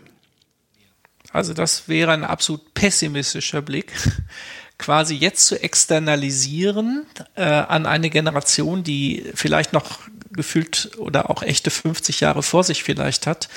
Also 1.32 1.54
das 1.54 1.88
wäre 1.88 2.12
ein 2.12 2.24
absolut 2.24 2.74
pessimistischer 2.74 3.62
Blick, 3.62 3.92
quasi 4.78 5.14
jetzt 5.14 5.46
zu 5.46 5.62
externalisieren 5.62 7.06
äh, 7.34 7.44
an 7.44 7.86
eine 7.86 8.10
Generation, 8.10 8.82
die 8.82 9.24
vielleicht 9.34 9.72
noch 9.72 10.00
gefühlt 10.36 10.90
oder 10.98 11.30
auch 11.30 11.42
echte 11.42 11.70
50 11.70 12.20
Jahre 12.20 12.42
vor 12.42 12.64
sich 12.64 12.82
vielleicht 12.82 13.26
hat, 13.26 13.48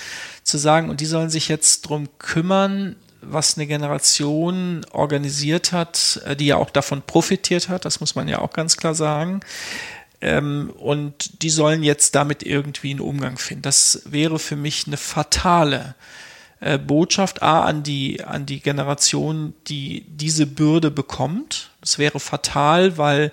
zu 0.43 0.57
sagen, 0.57 0.89
und 0.89 1.01
die 1.01 1.05
sollen 1.05 1.29
sich 1.29 1.47
jetzt 1.47 1.81
drum 1.81 2.09
kümmern, 2.17 2.95
was 3.21 3.57
eine 3.57 3.67
Generation 3.67 4.85
organisiert 4.91 5.71
hat, 5.71 6.21
äh, 6.25 6.35
die 6.35 6.47
ja 6.47 6.55
auch 6.55 6.69
davon 6.69 7.01
profitiert 7.01 7.69
hat, 7.69 7.85
das 7.85 7.99
muss 7.99 8.15
man 8.15 8.27
ja 8.27 8.39
auch 8.39 8.53
ganz 8.53 8.77
klar 8.77 8.95
sagen. 8.95 9.41
Ähm, 10.21 10.71
und 10.77 11.43
die 11.43 11.49
sollen 11.49 11.83
jetzt 11.83 12.15
damit 12.15 12.43
irgendwie 12.43 12.91
einen 12.91 12.99
Umgang 12.99 13.37
finden. 13.37 13.61
Das 13.61 14.01
wäre 14.05 14.39
für 14.39 14.55
mich 14.55 14.85
eine 14.87 14.97
fatale 14.97 15.95
äh, 16.59 16.77
Botschaft 16.77 17.41
A 17.41 17.63
an 17.63 17.83
die, 17.83 18.23
an 18.23 18.45
die 18.45 18.59
Generation, 18.59 19.53
die 19.67 20.05
diese 20.09 20.45
Bürde 20.45 20.91
bekommt. 20.91 21.71
Das 21.79 21.99
wäre 21.99 22.19
fatal, 22.19 22.97
weil 22.97 23.31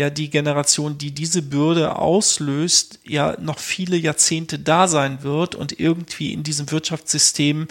ja 0.00 0.10
die 0.10 0.30
Generation, 0.30 0.98
die 0.98 1.12
diese 1.12 1.42
Bürde 1.42 1.96
auslöst, 1.96 2.98
ja 3.04 3.36
noch 3.40 3.58
viele 3.58 3.96
Jahrzehnte 3.96 4.58
da 4.58 4.88
sein 4.88 5.22
wird 5.22 5.54
und 5.54 5.78
irgendwie 5.78 6.32
in 6.32 6.42
diesem 6.42 6.70
Wirtschaftssystem 6.70 7.68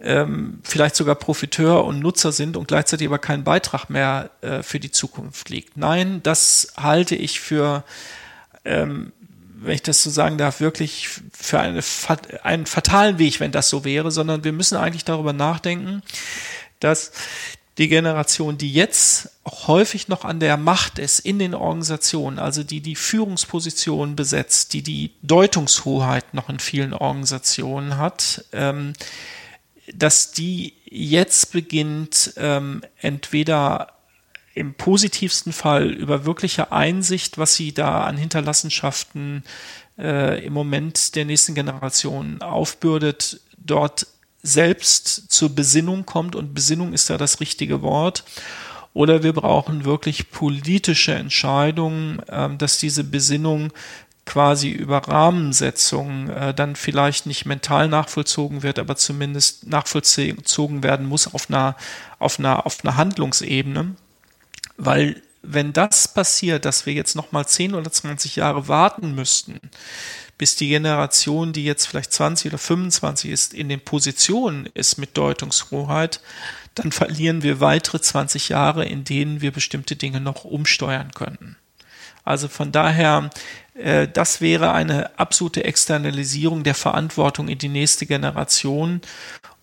ähm, 0.00 0.60
vielleicht 0.62 0.96
sogar 0.96 1.14
Profiteur 1.14 1.84
und 1.84 2.00
Nutzer 2.00 2.32
sind 2.32 2.56
und 2.56 2.68
gleichzeitig 2.68 3.06
aber 3.06 3.18
kein 3.18 3.44
Beitrag 3.44 3.90
mehr 3.90 4.30
äh, 4.40 4.62
für 4.62 4.80
die 4.80 4.90
Zukunft 4.90 5.50
liegt. 5.50 5.76
Nein, 5.76 6.20
das 6.22 6.72
halte 6.76 7.14
ich 7.14 7.40
für, 7.40 7.84
ähm, 8.64 9.12
wenn 9.56 9.74
ich 9.74 9.82
das 9.82 10.02
so 10.02 10.10
sagen 10.10 10.36
darf, 10.36 10.60
wirklich 10.60 11.08
für 11.32 11.60
eine, 11.60 11.80
einen 12.42 12.66
fatalen 12.66 13.18
Weg, 13.18 13.40
wenn 13.40 13.52
das 13.52 13.68
so 13.68 13.84
wäre, 13.84 14.10
sondern 14.10 14.44
wir 14.44 14.52
müssen 14.52 14.76
eigentlich 14.76 15.04
darüber 15.04 15.32
nachdenken, 15.32 16.02
dass 16.80 17.12
die 17.78 17.88
Generation, 17.88 18.56
die 18.56 18.72
jetzt 18.72 19.30
häufig 19.44 20.08
noch 20.08 20.24
an 20.24 20.38
der 20.38 20.56
Macht 20.56 20.98
ist 20.98 21.18
in 21.18 21.38
den 21.38 21.54
Organisationen, 21.54 22.38
also 22.38 22.62
die 22.62 22.80
die 22.80 22.94
Führungspositionen 22.94 24.14
besetzt, 24.14 24.72
die 24.74 24.82
die 24.82 25.12
Deutungshoheit 25.22 26.34
noch 26.34 26.48
in 26.48 26.60
vielen 26.60 26.92
Organisationen 26.92 27.98
hat, 27.98 28.44
ähm, 28.52 28.92
dass 29.92 30.32
die 30.32 30.74
jetzt 30.84 31.52
beginnt, 31.52 32.34
ähm, 32.36 32.82
entweder 33.00 33.94
im 34.54 34.74
positivsten 34.74 35.52
Fall 35.52 35.90
über 35.90 36.24
wirkliche 36.24 36.70
Einsicht, 36.70 37.38
was 37.38 37.56
sie 37.56 37.74
da 37.74 38.04
an 38.04 38.16
Hinterlassenschaften 38.16 39.42
äh, 39.98 40.44
im 40.44 40.52
Moment 40.52 41.16
der 41.16 41.24
nächsten 41.24 41.54
Generation 41.54 42.40
aufbürdet, 42.40 43.40
dort 43.58 44.06
selbst 44.44 45.32
zur 45.32 45.54
Besinnung 45.54 46.06
kommt 46.06 46.36
und 46.36 46.54
Besinnung 46.54 46.92
ist 46.92 47.10
da 47.10 47.16
das 47.16 47.40
richtige 47.40 47.82
Wort. 47.82 48.24
Oder 48.92 49.24
wir 49.24 49.32
brauchen 49.32 49.84
wirklich 49.84 50.30
politische 50.30 51.14
Entscheidungen, 51.14 52.20
äh, 52.28 52.54
dass 52.56 52.78
diese 52.78 53.02
Besinnung 53.02 53.72
quasi 54.26 54.70
über 54.70 54.98
Rahmensetzungen 54.98 56.30
äh, 56.30 56.54
dann 56.54 56.76
vielleicht 56.76 57.26
nicht 57.26 57.46
mental 57.46 57.88
nachvollzogen 57.88 58.62
wird, 58.62 58.78
aber 58.78 58.96
zumindest 58.96 59.66
nachvollzogen 59.66 60.82
werden 60.82 61.06
muss 61.06 61.32
auf 61.34 61.50
einer, 61.50 61.76
auf 62.18 62.38
einer, 62.38 62.64
auf 62.66 62.84
einer 62.84 62.96
Handlungsebene. 62.96 63.96
Weil 64.76 65.22
wenn 65.42 65.72
das 65.72 66.08
passiert, 66.08 66.64
dass 66.64 66.86
wir 66.86 66.94
jetzt 66.94 67.16
nochmal 67.16 67.46
10 67.46 67.74
oder 67.74 67.90
20 67.90 68.36
Jahre 68.36 68.68
warten 68.68 69.14
müssten, 69.14 69.60
bis 70.38 70.56
die 70.56 70.68
Generation, 70.68 71.52
die 71.52 71.64
jetzt 71.64 71.86
vielleicht 71.86 72.12
20 72.12 72.52
oder 72.52 72.58
25 72.58 73.30
ist, 73.30 73.54
in 73.54 73.68
den 73.68 73.80
Positionen 73.80 74.66
ist 74.74 74.98
mit 74.98 75.16
Deutungshoheit, 75.16 76.20
dann 76.74 76.92
verlieren 76.92 77.42
wir 77.42 77.60
weitere 77.60 78.00
20 78.00 78.48
Jahre, 78.48 78.84
in 78.84 79.04
denen 79.04 79.40
wir 79.40 79.52
bestimmte 79.52 79.96
Dinge 79.96 80.20
noch 80.20 80.44
umsteuern 80.44 81.12
könnten. 81.14 81.56
Also 82.24 82.48
von 82.48 82.72
daher, 82.72 83.30
äh, 83.74 84.08
das 84.08 84.40
wäre 84.40 84.72
eine 84.72 85.18
absolute 85.18 85.64
Externalisierung 85.64 86.64
der 86.64 86.74
Verantwortung 86.74 87.48
in 87.48 87.58
die 87.58 87.68
nächste 87.68 88.06
Generation. 88.06 89.02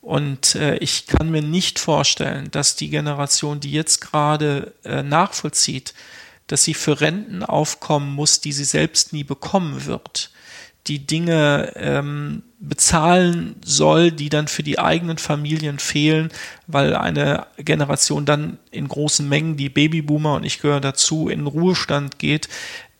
Und 0.02 0.56
äh, 0.56 0.78
ich 0.78 1.08
kann 1.08 1.32
mir 1.32 1.41
nicht 1.41 1.80
vorstellen, 1.80 2.50
dass 2.52 2.76
die 2.76 2.89
Generation, 2.89 3.60
die 3.60 3.72
jetzt 3.72 4.00
gerade 4.02 4.74
äh, 4.84 5.04
nachvollzieht, 5.04 5.93
dass 6.48 6.64
sie 6.64 6.74
für 6.74 7.02
Renten 7.02 7.43
aufkommen 7.43 8.14
muss, 8.14 8.41
die 8.41 8.52
sie 8.52 8.66
selbst 8.66 9.14
nie 9.14 9.24
bekommen 9.24 9.86
wird, 9.86 10.31
die 10.88 11.06
Dinge 11.06 11.74
ähm, 11.76 12.44
bezahlen 12.60 13.56
soll, 13.64 14.12
die 14.12 14.30
dann 14.30 14.48
für 14.48 14.64
die 14.64 14.80
eigenen 14.80 15.18
Familien 15.18 15.80
fehlen, 15.80 16.30
weil 16.68 16.96
eine 16.96 17.48
Generation 17.58 18.26
dann 18.26 18.58
in 18.72 18.88
großen 18.88 19.28
Mengen, 19.28 19.58
die 19.58 19.70
Babyboomer 19.70 20.36
und 20.36 20.44
ich 20.44 20.62
gehöre 20.62 20.82
dazu, 20.82 21.30
in 21.30 21.48
Ruhestand 21.48 22.20
geht, 22.20 22.50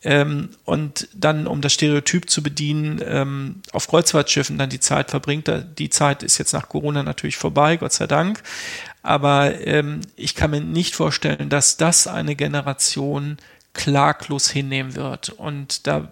ähm, 0.04 0.50
und 0.64 1.08
dann, 1.14 1.46
um 1.46 1.60
das 1.60 1.74
Stereotyp 1.74 2.28
zu 2.28 2.42
bedienen, 2.42 3.00
ähm, 3.04 3.62
auf 3.72 3.86
Kreuzfahrtschiffen 3.86 4.58
dann 4.58 4.68
die 4.68 4.80
Zeit 4.80 5.10
verbringt. 5.10 5.50
Die 5.78 5.90
Zeit 5.90 6.22
ist 6.22 6.38
jetzt 6.38 6.52
nach 6.52 6.68
Corona 6.68 7.02
natürlich 7.02 7.36
vorbei, 7.36 7.76
Gott 7.76 7.92
sei 7.92 8.06
Dank. 8.06 8.42
Aber 9.02 9.64
ähm, 9.64 10.00
ich 10.16 10.34
kann 10.34 10.50
mir 10.50 10.60
nicht 10.60 10.94
vorstellen, 10.94 11.48
dass 11.48 11.76
das 11.76 12.06
eine 12.06 12.34
Generation 12.34 13.36
klaglos 13.74 14.50
hinnehmen 14.50 14.96
wird. 14.96 15.30
Und 15.30 15.86
da, 15.86 16.10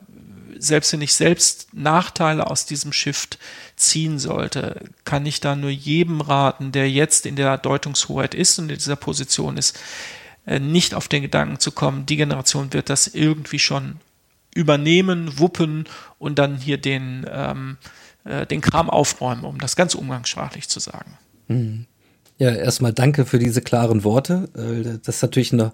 selbst 0.60 0.92
wenn 0.92 1.02
ich 1.02 1.14
selbst 1.14 1.68
Nachteile 1.72 2.46
aus 2.46 2.66
diesem 2.66 2.92
Shift 2.92 3.38
ziehen 3.76 4.18
sollte, 4.18 4.84
kann 5.04 5.26
ich 5.26 5.40
da 5.40 5.56
nur 5.56 5.70
jedem 5.70 6.20
raten, 6.20 6.70
der 6.70 6.90
jetzt 6.90 7.26
in 7.26 7.36
der 7.36 7.58
Deutungshoheit 7.58 8.34
ist 8.34 8.58
und 8.58 8.70
in 8.70 8.76
dieser 8.76 8.96
Position 8.96 9.56
ist, 9.56 9.78
äh, 10.46 10.60
nicht 10.60 10.94
auf 10.94 11.08
den 11.08 11.22
Gedanken 11.22 11.58
zu 11.58 11.72
kommen, 11.72 12.06
die 12.06 12.16
Generation 12.16 12.72
wird 12.72 12.90
das 12.90 13.08
irgendwie 13.08 13.58
schon 13.58 13.96
übernehmen, 14.54 15.38
wuppen 15.38 15.84
und 16.18 16.38
dann 16.38 16.56
hier 16.56 16.78
den, 16.78 17.26
ähm, 17.30 17.76
äh, 18.24 18.46
den 18.46 18.60
Kram 18.60 18.90
aufräumen, 18.90 19.44
um 19.44 19.58
das 19.58 19.76
ganz 19.76 19.94
umgangssprachlich 19.94 20.68
zu 20.68 20.80
sagen. 20.80 21.16
Mhm. 21.48 21.86
Ja, 22.38 22.50
erstmal 22.50 22.94
danke 22.94 23.26
für 23.26 23.38
diese 23.38 23.60
klaren 23.60 24.02
Worte. 24.02 24.48
Äh, 24.56 24.98
das 25.04 25.16
ist 25.16 25.22
natürlich 25.22 25.52
eine, 25.52 25.72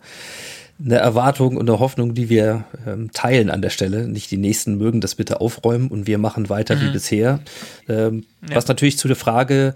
eine 0.78 0.96
Erwartung 0.96 1.56
und 1.56 1.68
eine 1.68 1.78
Hoffnung, 1.78 2.14
die 2.14 2.28
wir 2.28 2.64
ähm, 2.86 3.10
teilen 3.12 3.50
an 3.50 3.62
der 3.62 3.70
Stelle. 3.70 4.08
Nicht 4.08 4.30
die 4.30 4.36
Nächsten 4.36 4.76
mögen 4.76 5.00
das 5.00 5.14
bitte 5.14 5.40
aufräumen 5.40 5.88
und 5.88 6.06
wir 6.06 6.18
machen 6.18 6.48
weiter 6.48 6.76
mhm. 6.76 6.80
wie 6.80 6.90
bisher. 6.90 7.40
Ähm, 7.88 8.24
ja. 8.48 8.56
Was 8.56 8.68
natürlich 8.68 8.98
zu 8.98 9.08
der 9.08 9.16
Frage 9.16 9.74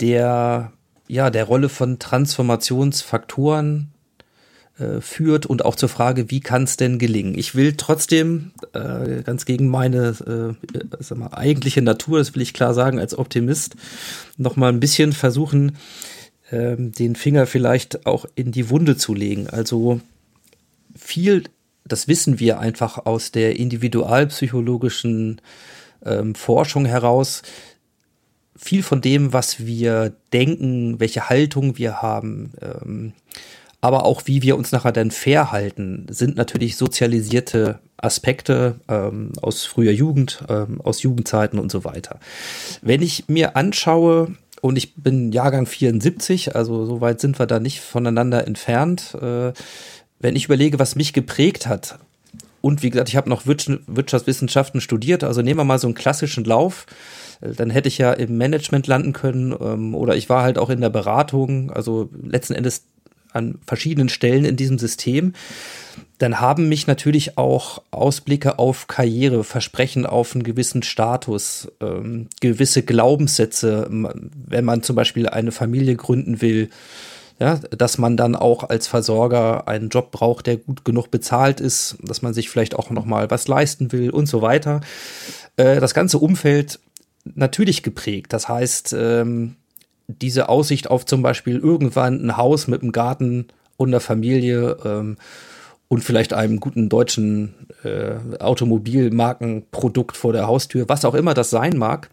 der, 0.00 0.72
ja, 1.08 1.30
der 1.30 1.44
Rolle 1.44 1.68
von 1.68 1.98
Transformationsfaktoren 1.98 3.90
äh, 4.78 5.00
führt 5.00 5.46
und 5.46 5.64
auch 5.64 5.74
zur 5.74 5.88
Frage, 5.88 6.30
wie 6.30 6.40
kann 6.40 6.64
es 6.64 6.76
denn 6.76 6.98
gelingen? 6.98 7.36
Ich 7.36 7.54
will 7.54 7.74
trotzdem 7.76 8.52
äh, 8.74 9.22
ganz 9.22 9.46
gegen 9.46 9.68
meine 9.68 10.08
äh, 10.08 10.68
sag 11.00 11.18
mal, 11.18 11.32
eigentliche 11.32 11.82
Natur, 11.82 12.18
das 12.18 12.34
will 12.34 12.42
ich 12.42 12.52
klar 12.52 12.74
sagen, 12.74 12.98
als 12.98 13.16
Optimist, 13.16 13.76
noch 14.36 14.56
mal 14.56 14.68
ein 14.68 14.80
bisschen 14.80 15.14
versuchen, 15.14 15.76
äh, 16.50 16.76
den 16.76 17.16
Finger 17.16 17.46
vielleicht 17.46 18.06
auch 18.06 18.26
in 18.34 18.52
die 18.52 18.68
Wunde 18.68 18.96
zu 18.96 19.14
legen. 19.14 19.48
Also 19.48 20.00
viel, 20.98 21.44
das 21.84 22.08
wissen 22.08 22.38
wir 22.38 22.58
einfach 22.60 23.06
aus 23.06 23.32
der 23.32 23.58
individualpsychologischen 23.58 25.40
ähm, 26.04 26.34
Forschung 26.34 26.84
heraus, 26.84 27.42
viel 28.56 28.82
von 28.82 29.00
dem, 29.00 29.32
was 29.32 29.64
wir 29.64 30.14
denken, 30.32 30.98
welche 31.00 31.28
Haltung 31.28 31.78
wir 31.78 32.02
haben, 32.02 32.52
ähm, 32.60 33.12
aber 33.80 34.04
auch 34.04 34.22
wie 34.26 34.42
wir 34.42 34.56
uns 34.56 34.72
nachher 34.72 34.90
dann 34.90 35.12
verhalten, 35.12 36.06
sind 36.10 36.36
natürlich 36.36 36.76
sozialisierte 36.76 37.78
Aspekte 37.96 38.80
ähm, 38.88 39.32
aus 39.40 39.64
früher 39.64 39.92
Jugend, 39.92 40.42
ähm, 40.48 40.80
aus 40.80 41.02
Jugendzeiten 41.02 41.60
und 41.60 41.70
so 41.70 41.84
weiter. 41.84 42.18
Wenn 42.82 43.02
ich 43.02 43.28
mir 43.28 43.56
anschaue, 43.56 44.34
und 44.60 44.76
ich 44.76 44.96
bin 44.96 45.30
Jahrgang 45.30 45.66
74, 45.66 46.56
also 46.56 46.84
so 46.84 47.00
weit 47.00 47.20
sind 47.20 47.38
wir 47.38 47.46
da 47.46 47.60
nicht 47.60 47.80
voneinander 47.80 48.46
entfernt, 48.46 49.14
äh, 49.20 49.52
wenn 50.20 50.36
ich 50.36 50.46
überlege, 50.46 50.78
was 50.78 50.96
mich 50.96 51.12
geprägt 51.12 51.66
hat, 51.66 51.98
und 52.60 52.82
wie 52.82 52.90
gesagt, 52.90 53.08
ich 53.08 53.16
habe 53.16 53.30
noch 53.30 53.46
Wirtschaftswissenschaften 53.46 54.80
studiert, 54.80 55.22
also 55.22 55.42
nehmen 55.42 55.60
wir 55.60 55.64
mal 55.64 55.78
so 55.78 55.86
einen 55.86 55.94
klassischen 55.94 56.44
Lauf 56.44 56.86
äh, 57.40 57.52
dann 57.54 57.70
hätte 57.70 57.88
ich 57.88 57.98
ja 57.98 58.12
im 58.12 58.36
Management 58.36 58.86
landen 58.86 59.12
können 59.12 59.54
ähm, 59.60 59.94
oder 59.94 60.16
ich 60.16 60.28
war 60.28 60.42
halt 60.42 60.58
auch 60.58 60.70
in 60.70 60.80
der 60.80 60.90
Beratung. 60.90 61.70
Also 61.70 62.10
letzten 62.22 62.54
Endes 62.54 62.84
an 63.32 63.58
verschiedenen 63.66 64.08
Stellen 64.08 64.44
in 64.44 64.56
diesem 64.56 64.78
System, 64.78 65.34
dann 66.16 66.40
haben 66.40 66.68
mich 66.68 66.86
natürlich 66.86 67.36
auch 67.36 67.82
Ausblicke 67.90 68.58
auf 68.58 68.86
Karriere, 68.86 69.44
Versprechen 69.44 70.06
auf 70.06 70.34
einen 70.34 70.44
gewissen 70.44 70.82
Status, 70.82 71.70
ähm, 71.80 72.28
gewisse 72.40 72.82
Glaubenssätze, 72.82 73.86
wenn 73.90 74.64
man 74.64 74.82
zum 74.82 74.96
Beispiel 74.96 75.28
eine 75.28 75.52
Familie 75.52 75.94
gründen 75.94 76.40
will, 76.40 76.70
ja, 77.40 77.56
dass 77.56 77.98
man 77.98 78.16
dann 78.16 78.34
auch 78.34 78.68
als 78.68 78.88
Versorger 78.88 79.68
einen 79.68 79.90
Job 79.90 80.10
braucht, 80.10 80.46
der 80.46 80.56
gut 80.56 80.84
genug 80.84 81.10
bezahlt 81.10 81.60
ist, 81.60 81.96
dass 82.02 82.22
man 82.22 82.34
sich 82.34 82.50
vielleicht 82.50 82.74
auch 82.74 82.90
noch 82.90 83.04
mal 83.04 83.30
was 83.30 83.46
leisten 83.46 83.92
will 83.92 84.10
und 84.10 84.26
so 84.26 84.42
weiter. 84.42 84.80
Äh, 85.56 85.80
das 85.80 85.94
ganze 85.94 86.18
Umfeld 86.18 86.80
natürlich 87.24 87.82
geprägt. 87.82 88.32
Das 88.32 88.48
heißt, 88.48 88.94
ähm, 88.98 89.56
diese 90.08 90.48
Aussicht 90.48 90.90
auf 90.90 91.04
zum 91.06 91.22
Beispiel 91.22 91.58
irgendwann 91.58 92.24
ein 92.24 92.36
Haus 92.36 92.66
mit 92.66 92.82
einem 92.82 92.92
Garten 92.92 93.48
und 93.76 93.88
einer 93.88 94.00
Familie 94.00 94.76
ähm, 94.84 95.16
und 95.88 96.02
vielleicht 96.02 96.32
einem 96.32 96.60
guten 96.60 96.88
deutschen 96.88 97.54
äh, 97.84 98.16
Automobilmarkenprodukt 98.40 100.16
vor 100.16 100.32
der 100.32 100.46
Haustür, 100.46 100.88
was 100.88 101.04
auch 101.04 101.14
immer 101.14 101.34
das 101.34 101.50
sein 101.50 101.76
mag. 101.76 102.10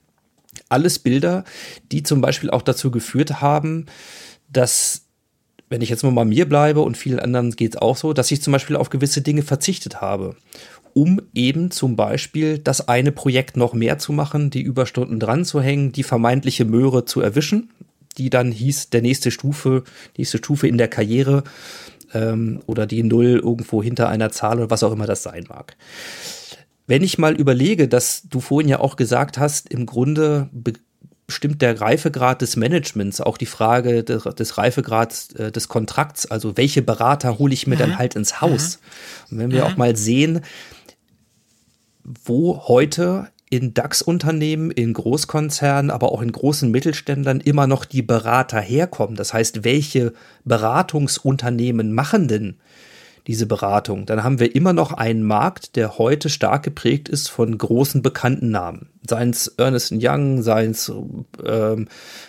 Alles 0.70 1.00
Bilder, 1.00 1.44
die 1.92 2.04
zum 2.04 2.22
Beispiel 2.22 2.50
auch 2.50 2.62
dazu 2.62 2.92
geführt 2.92 3.42
haben, 3.42 3.88
dass, 4.50 5.05
wenn 5.76 5.82
ich 5.82 5.90
jetzt 5.90 6.04
nur 6.04 6.12
mal 6.14 6.26
mir 6.26 6.48
bleibe 6.48 6.80
und 6.80 6.96
vielen 6.96 7.20
anderen 7.20 7.52
geht 7.52 7.76
es 7.76 7.82
auch 7.82 7.98
so, 7.98 8.14
dass 8.14 8.32
ich 8.32 8.42
zum 8.42 8.54
Beispiel 8.54 8.78
auf 8.78 8.90
gewisse 8.90 9.22
Dinge 9.22 9.42
verzichtet 9.42 10.02
habe 10.02 10.36
um 10.98 11.22
eben 11.34 11.72
zum 11.72 11.98
Beispiel 11.98 12.58
das 12.58 12.88
eine 12.88 13.12
Projekt 13.12 13.58
noch 13.58 13.74
mehr 13.74 13.98
zu 13.98 14.14
machen, 14.14 14.50
die 14.50 14.62
Überstunden 14.62 15.20
dran 15.20 15.44
zu 15.44 15.60
hängen, 15.60 15.92
die 15.92 16.04
vermeintliche 16.04 16.64
Möhre 16.64 17.04
zu 17.04 17.20
erwischen 17.20 17.70
die 18.18 18.30
dann 18.30 18.52
hieß, 18.52 18.90
der 18.90 19.02
nächste 19.02 19.32
Stufe, 19.32 19.84
nächste 20.18 20.38
Stufe 20.38 20.68
in 20.68 20.78
der 20.78 20.88
Karriere 20.88 21.44
ähm, 22.14 22.62
oder 22.66 22.86
die 22.86 23.04
Null 23.04 23.42
irgendwo 23.44 23.84
hinter 23.84 24.10
einer 24.10 24.32
Zahl 24.32 24.58
oder 24.58 24.70
was 24.70 24.84
auch 24.84 24.92
immer 24.92 25.08
das 25.08 25.24
sein 25.24 25.46
mag. 25.50 25.76
Wenn 26.88 27.04
ich 27.04 27.18
mal 27.18 27.36
überlege, 27.36 27.88
dass 27.88 28.24
du 28.30 28.40
vorhin 28.40 28.70
ja 28.70 28.80
auch 28.80 28.96
gesagt 28.96 29.40
hast, 29.40 29.72
im 29.72 29.86
Grunde 29.86 30.50
bestimmt 31.28 31.62
der 31.62 31.82
Reifegrad 31.82 32.42
des 32.42 32.56
Managements 32.56 33.20
auch 33.20 33.38
die 33.38 33.46
Frage 33.46 34.04
des, 34.04 34.24
des 34.24 34.58
Reifegrads 34.58 35.34
äh, 35.34 35.52
des 35.52 35.68
Kontrakts, 35.68 36.30
also 36.30 36.58
welche 36.58 36.82
Berater 36.82 37.40
hole 37.40 37.54
ich 37.54 37.68
mir 37.68 37.76
mhm. 37.76 37.80
dann 37.80 37.98
halt 37.98 38.16
ins 38.16 38.42
Haus. 38.42 38.80
Mhm. 39.30 39.32
Und 39.32 39.38
wenn 39.40 39.52
wir 39.52 39.66
mhm. 39.66 39.72
auch 39.72 39.78
mal 39.78 39.96
sehen, 39.96 40.42
wo 42.04 42.68
heute 42.68 43.30
in 43.50 43.74
DAX-Unternehmen, 43.74 44.72
in 44.72 44.94
Großkonzernen, 44.94 45.92
aber 45.92 46.12
auch 46.12 46.22
in 46.22 46.32
großen 46.32 46.70
Mittelständlern 46.70 47.40
immer 47.40 47.68
noch 47.68 47.86
die 47.86 48.02
Berater 48.02 48.60
herkommen. 48.60 49.16
Das 49.16 49.34
heißt, 49.34 49.64
welche 49.64 50.14
Beratungsunternehmen 50.44 51.94
machen 51.94 52.28
denn 52.28 52.58
diese 53.28 53.46
Beratung? 53.46 54.06
Dann 54.06 54.24
haben 54.24 54.40
wir 54.40 54.56
immer 54.56 54.74
noch 54.74 54.92
einen 54.92 55.24
Markt, 55.24 55.76
der 55.76 55.98
heute 55.98 56.30
stark 56.30 56.64
geprägt 56.64 57.10
ist 57.10 57.30
von 57.30 57.58
großen 57.58 58.02
bekannten 58.02 58.52
Namen. 58.52 58.90
Seien 59.08 59.30
es 59.32 59.48
Ernest 59.48 59.94
Young, 59.96 60.42
seien 60.42 60.72
es 60.72 60.92
ähm, 61.44 61.88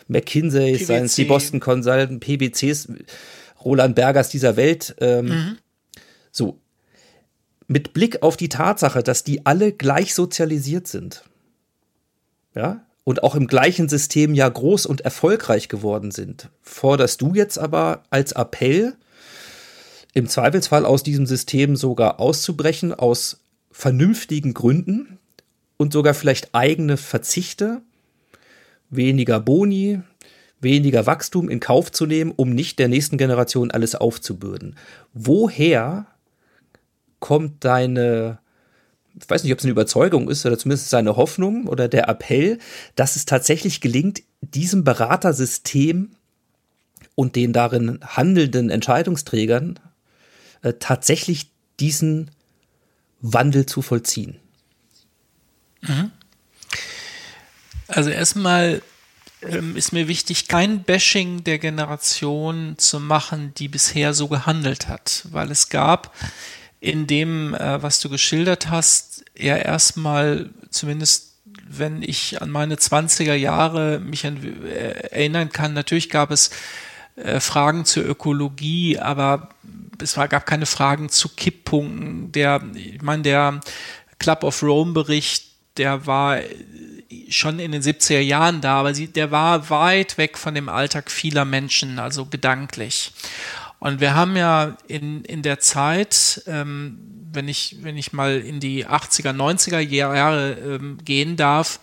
McKinsey, 0.09 0.77
seien 0.77 1.05
es 1.05 1.15
die 1.15 1.25
Boston 1.25 1.61
Consultant, 1.61 2.21
PBCs, 2.21 2.89
Roland 3.65 3.95
Bergers 3.95 4.29
dieser 4.29 4.57
Welt. 4.57 4.95
Ähm, 5.01 5.27
mhm. 5.27 5.59
So, 6.31 6.61
mit 7.67 7.93
Blick 7.93 8.23
auf 8.23 8.37
die 8.37 8.49
Tatsache, 8.49 9.03
dass 9.03 9.25
die 9.25 9.45
alle 9.45 9.73
gleich 9.73 10.15
sozialisiert 10.15 10.87
sind, 10.87 11.25
ja, 12.55 12.87
und 13.05 13.23
auch 13.23 13.37
im 13.37 13.47
gleichen 13.47 13.89
System 13.89 14.35
ja 14.35 14.49
groß 14.49 14.87
und 14.87 15.03
erfolgreich 15.03 15.69
geworden 15.69 16.11
sind, 16.11 16.51
forderst 16.63 17.23
du 17.23 17.35
jetzt 17.35 17.59
aber 17.59 18.03
als 18.11 18.33
Appell, 18.33 18.95
im 20.17 20.29
Zweifelsfall 20.29 20.87
aus 20.87 21.03
diesem 21.03 21.27
System 21.27 21.77
sogar 21.77 22.21
auszubrechen, 22.21 22.95
aus 22.95 23.41
vernünftigen 23.71 24.55
Gründen 24.55 25.19
und 25.77 25.93
sogar 25.93 26.15
vielleicht 26.15 26.55
eigene 26.55 26.97
Verzichte, 26.97 27.83
weniger 28.89 29.41
Boni, 29.41 30.01
weniger 30.59 31.05
Wachstum 31.05 31.51
in 31.51 31.61
Kauf 31.61 31.93
zu 31.93 32.07
nehmen, 32.07 32.33
um 32.35 32.49
nicht 32.49 32.79
der 32.79 32.89
nächsten 32.89 33.19
Generation 33.19 33.71
alles 33.71 33.95
aufzubürden. 33.95 34.77
Woher 35.13 36.07
kommt 37.21 37.63
deine, 37.63 38.39
ich 39.21 39.29
weiß 39.29 39.45
nicht, 39.45 39.53
ob 39.53 39.59
es 39.59 39.67
eine 39.67 39.73
Überzeugung 39.73 40.31
ist 40.31 40.47
oder 40.47 40.57
zumindest 40.57 40.89
seine 40.89 41.17
Hoffnung 41.17 41.67
oder 41.67 41.89
der 41.89 42.09
Appell, 42.09 42.57
dass 42.95 43.17
es 43.17 43.27
tatsächlich 43.27 43.83
gelingt, 43.83 44.23
diesem 44.41 44.83
Beratersystem 44.83 46.13
und 47.15 47.37
den 47.37 47.53
darin 47.53 48.01
handelnden 48.03 48.71
Entscheidungsträgern 48.71 49.79
äh, 50.63 50.75
tatsächlich 50.79 51.51
diesen 51.81 52.31
Wandel 53.21 53.67
zu 53.67 53.83
vollziehen? 53.83 54.37
Mhm. 55.83 56.11
Also 57.89 58.11
erstmal 58.11 58.83
ähm, 59.43 59.77
ist 59.77 59.93
mir 59.93 60.09
wichtig, 60.09 60.49
kein 60.49 60.83
Bashing 60.83 61.45
der 61.45 61.59
Generation 61.59 62.75
zu 62.79 63.01
machen, 63.01 63.53
die 63.55 63.69
bisher 63.69 64.15
so 64.15 64.29
gehandelt 64.29 64.89
hat, 64.89 65.27
weil 65.31 65.51
es 65.51 65.69
gab 65.69 66.15
in 66.81 67.07
dem, 67.07 67.55
äh, 67.55 67.83
was 67.83 68.01
du 68.01 68.09
geschildert 68.09 68.71
hast, 68.71 69.25
eher 69.35 69.65
erstmal, 69.65 70.51
zumindest 70.71 71.35
wenn 71.69 72.03
ich 72.03 72.41
an 72.43 72.51
meine 72.51 72.77
20er 72.77 73.35
Jahre 73.35 73.99
mich 73.99 74.25
äh, 74.25 74.31
erinnern 75.11 75.51
kann, 75.51 75.75
natürlich 75.75 76.11
gab 76.11 76.31
es 76.31 76.51
äh, 77.17 77.41
Fragen 77.41 77.85
zur 77.85 78.05
Ökologie, 78.05 78.99
aber 78.99 79.49
es 80.03 80.17
war, 80.17 80.29
gab 80.29 80.47
keine 80.47 80.67
Fragen 80.67 81.09
zu 81.09 81.31
Kipppunkten. 81.31 82.33
Der, 82.33 82.63
ich 82.75 83.03
meine, 83.03 83.23
der 83.23 83.61
Club 84.19 84.45
of 84.45 84.63
Rome 84.63 84.93
Bericht, 84.93 85.47
der 85.79 86.07
war 86.07 86.41
schon 87.29 87.59
in 87.59 87.73
den 87.73 87.83
70er 87.83 88.21
Jahren 88.21 88.61
da, 88.61 88.81
aber 88.81 88.95
sie, 88.95 89.09
der 89.09 89.31
war 89.31 89.71
weit 89.71 90.19
weg 90.19 90.39
von 90.39 90.55
dem 90.55 90.69
Alltag 90.69 91.11
vieler 91.11 91.45
Menschen, 91.45 91.99
also 91.99 92.27
gedanklich. 92.27 93.13
Und 93.79 94.01
wir 94.01 94.15
haben 94.15 94.37
ja 94.37 94.77
in, 94.89 95.25
in 95.25 95.43
der 95.43 95.61
Zeit, 95.61 96.43
ähm, 96.47 96.99
wenn, 97.33 97.49
ich, 97.49 97.77
wenn 97.83 97.97
ich 97.97 98.13
mal 98.13 98.41
in 98.41 98.61
die 98.61 98.87
80er, 98.87 99.33
90er 99.33 99.81
Jahre 99.81 100.53
ähm, 100.53 100.99
gehen 101.05 101.37
darf, 101.37 101.81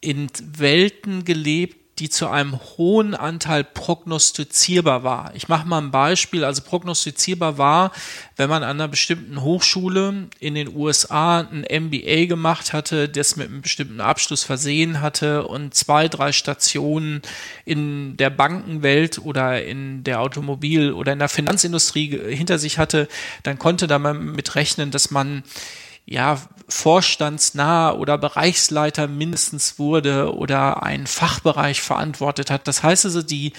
in 0.00 0.28
Welten 0.56 1.24
gelebt, 1.24 1.81
die 2.02 2.10
zu 2.10 2.26
einem 2.26 2.58
hohen 2.76 3.14
Anteil 3.14 3.62
prognostizierbar 3.62 5.04
war. 5.04 5.30
Ich 5.36 5.46
mache 5.46 5.68
mal 5.68 5.78
ein 5.78 5.92
Beispiel. 5.92 6.44
Also 6.44 6.62
prognostizierbar 6.62 7.58
war, 7.58 7.92
wenn 8.34 8.50
man 8.50 8.64
an 8.64 8.70
einer 8.70 8.88
bestimmten 8.88 9.40
Hochschule 9.40 10.26
in 10.40 10.56
den 10.56 10.74
USA 10.74 11.42
ein 11.42 11.60
MBA 11.60 12.24
gemacht 12.24 12.72
hatte, 12.72 13.08
das 13.08 13.36
mit 13.36 13.50
einem 13.50 13.62
bestimmten 13.62 14.00
Abschluss 14.00 14.42
versehen 14.42 15.00
hatte 15.00 15.46
und 15.46 15.74
zwei, 15.74 16.08
drei 16.08 16.32
Stationen 16.32 17.22
in 17.64 18.16
der 18.16 18.30
Bankenwelt 18.30 19.20
oder 19.20 19.64
in 19.64 20.02
der 20.02 20.22
Automobil- 20.22 20.94
oder 20.94 21.12
in 21.12 21.20
der 21.20 21.28
Finanzindustrie 21.28 22.34
hinter 22.34 22.58
sich 22.58 22.78
hatte, 22.78 23.06
dann 23.44 23.60
konnte 23.60 23.86
da 23.86 24.00
mal 24.00 24.14
mit 24.14 24.56
rechnen, 24.56 24.90
dass 24.90 25.12
man 25.12 25.44
ja, 26.06 26.40
vorstandsnah 26.68 27.92
oder 27.92 28.18
Bereichsleiter 28.18 29.06
mindestens 29.06 29.78
wurde 29.78 30.34
oder 30.34 30.82
einen 30.82 31.06
Fachbereich 31.06 31.80
verantwortet 31.80 32.50
hat. 32.50 32.66
Das 32.66 32.82
heißt 32.82 33.04
also, 33.04 33.22
die, 33.22 33.52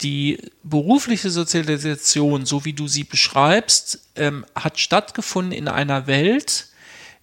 die 0.00 0.38
berufliche 0.62 1.30
Sozialisation, 1.30 2.46
so 2.46 2.64
wie 2.64 2.72
du 2.72 2.88
sie 2.88 3.04
beschreibst, 3.04 4.00
ähm, 4.16 4.44
hat 4.54 4.78
stattgefunden 4.78 5.52
in 5.52 5.68
einer 5.68 6.06
Welt, 6.06 6.68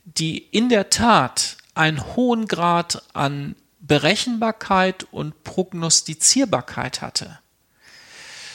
die 0.06 0.38
in 0.38 0.70
der 0.70 0.90
Tat 0.90 1.58
einen 1.76 2.16
hohen 2.16 2.48
Grad 2.48 3.04
an 3.14 3.56
Berechenbarkeit 3.80 5.06
und 5.12 5.44
Prognostizierbarkeit 5.44 7.02
hatte. 7.02 7.40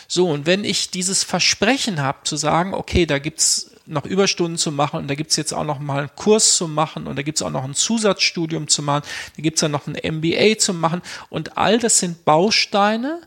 So, 0.06 0.30
und 0.30 0.46
wenn 0.46 0.64
ich 0.64 0.90
dieses 0.90 1.22
Versprechen 1.22 2.00
habe, 2.00 2.20
zu 2.24 2.36
sagen, 2.36 2.72
okay, 2.72 3.04
da 3.04 3.18
gibt's 3.18 3.70
noch 3.88 4.04
Überstunden 4.04 4.58
zu 4.58 4.70
machen. 4.70 5.00
Und 5.00 5.08
da 5.08 5.14
gibt's 5.14 5.36
jetzt 5.36 5.52
auch 5.52 5.64
noch 5.64 5.78
mal 5.78 6.00
einen 6.00 6.16
Kurs 6.16 6.56
zu 6.56 6.68
machen 6.68 7.06
und 7.06 7.16
da 7.16 7.22
gibt's 7.22 7.42
auch 7.42 7.50
noch 7.50 7.64
ein 7.64 7.74
Zusatzstudium 7.74 8.68
zu 8.68 8.82
machen, 8.82 9.02
da 9.36 9.42
gibt's 9.42 9.60
dann 9.60 9.70
noch 9.70 9.86
ein 9.86 9.96
MBA 10.16 10.58
zu 10.58 10.74
machen. 10.74 11.02
Und 11.30 11.56
all 11.56 11.78
das 11.78 11.98
sind 11.98 12.24
Bausteine, 12.24 13.20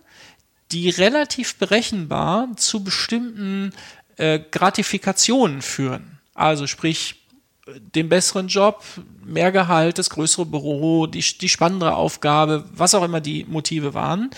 die 0.72 0.90
relativ 0.90 1.58
berechenbar 1.58 2.48
zu 2.56 2.84
bestimmten 2.84 3.74
äh, 4.18 4.40
Gratifikationen 4.40 5.62
führen. 5.62 6.20
Also 6.34 6.68
sprich, 6.68 7.22
den 7.78 8.10
besseren 8.10 8.48
Job, 8.48 8.84
mehr 9.24 9.52
Gehalt, 9.52 9.98
das 9.98 10.10
größere 10.10 10.46
Büro, 10.46 11.08
die, 11.08 11.22
die 11.22 11.50
spannendere 11.50 11.96
Aufgabe, 11.96 12.66
was 12.74 12.96
auch 12.96 13.04
immer 13.04 13.22
die 13.22 13.46
Motive 13.46 13.94
waren, 13.94 14.32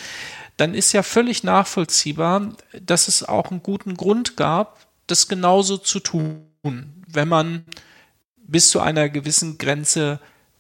dann 0.58 0.74
ist 0.74 0.92
ja 0.92 1.04
völlig 1.04 1.44
nachvollziehbar, 1.44 2.54
dass 2.80 3.08
es 3.08 3.24
auch 3.24 3.50
einen 3.50 3.64
guten 3.64 3.96
Grund 3.96 4.38
gab, 4.38 4.80
das 5.08 5.28
genauso 5.28 5.78
zu 5.78 5.99
tun, 5.99 6.43
wenn 7.08 7.28
man 7.28 7.66
bis 8.38 8.70
zu 8.70 8.80
einer 8.80 9.10
gewissen 9.10 9.58
Grenze 9.58 10.20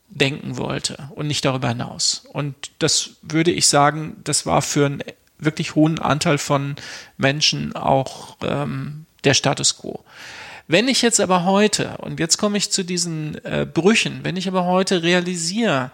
denken 0.09 0.57
wollte 0.57 1.09
und 1.15 1.27
nicht 1.27 1.45
darüber 1.45 1.69
hinaus. 1.69 2.23
Und 2.31 2.55
das 2.79 3.11
würde 3.21 3.51
ich 3.51 3.67
sagen, 3.67 4.17
das 4.23 4.45
war 4.45 4.61
für 4.61 4.85
einen 4.85 5.03
wirklich 5.39 5.75
hohen 5.75 5.99
Anteil 5.99 6.37
von 6.37 6.75
Menschen 7.17 7.75
auch 7.75 8.37
ähm, 8.43 9.05
der 9.23 9.33
Status 9.33 9.77
quo. 9.77 10.03
Wenn 10.67 10.87
ich 10.87 11.01
jetzt 11.01 11.19
aber 11.19 11.43
heute, 11.43 11.97
und 11.97 12.19
jetzt 12.19 12.37
komme 12.37 12.57
ich 12.57 12.71
zu 12.71 12.83
diesen 12.83 13.43
äh, 13.43 13.67
Brüchen, 13.71 14.19
wenn 14.23 14.37
ich 14.37 14.47
aber 14.47 14.65
heute 14.65 15.03
realisiere, 15.03 15.91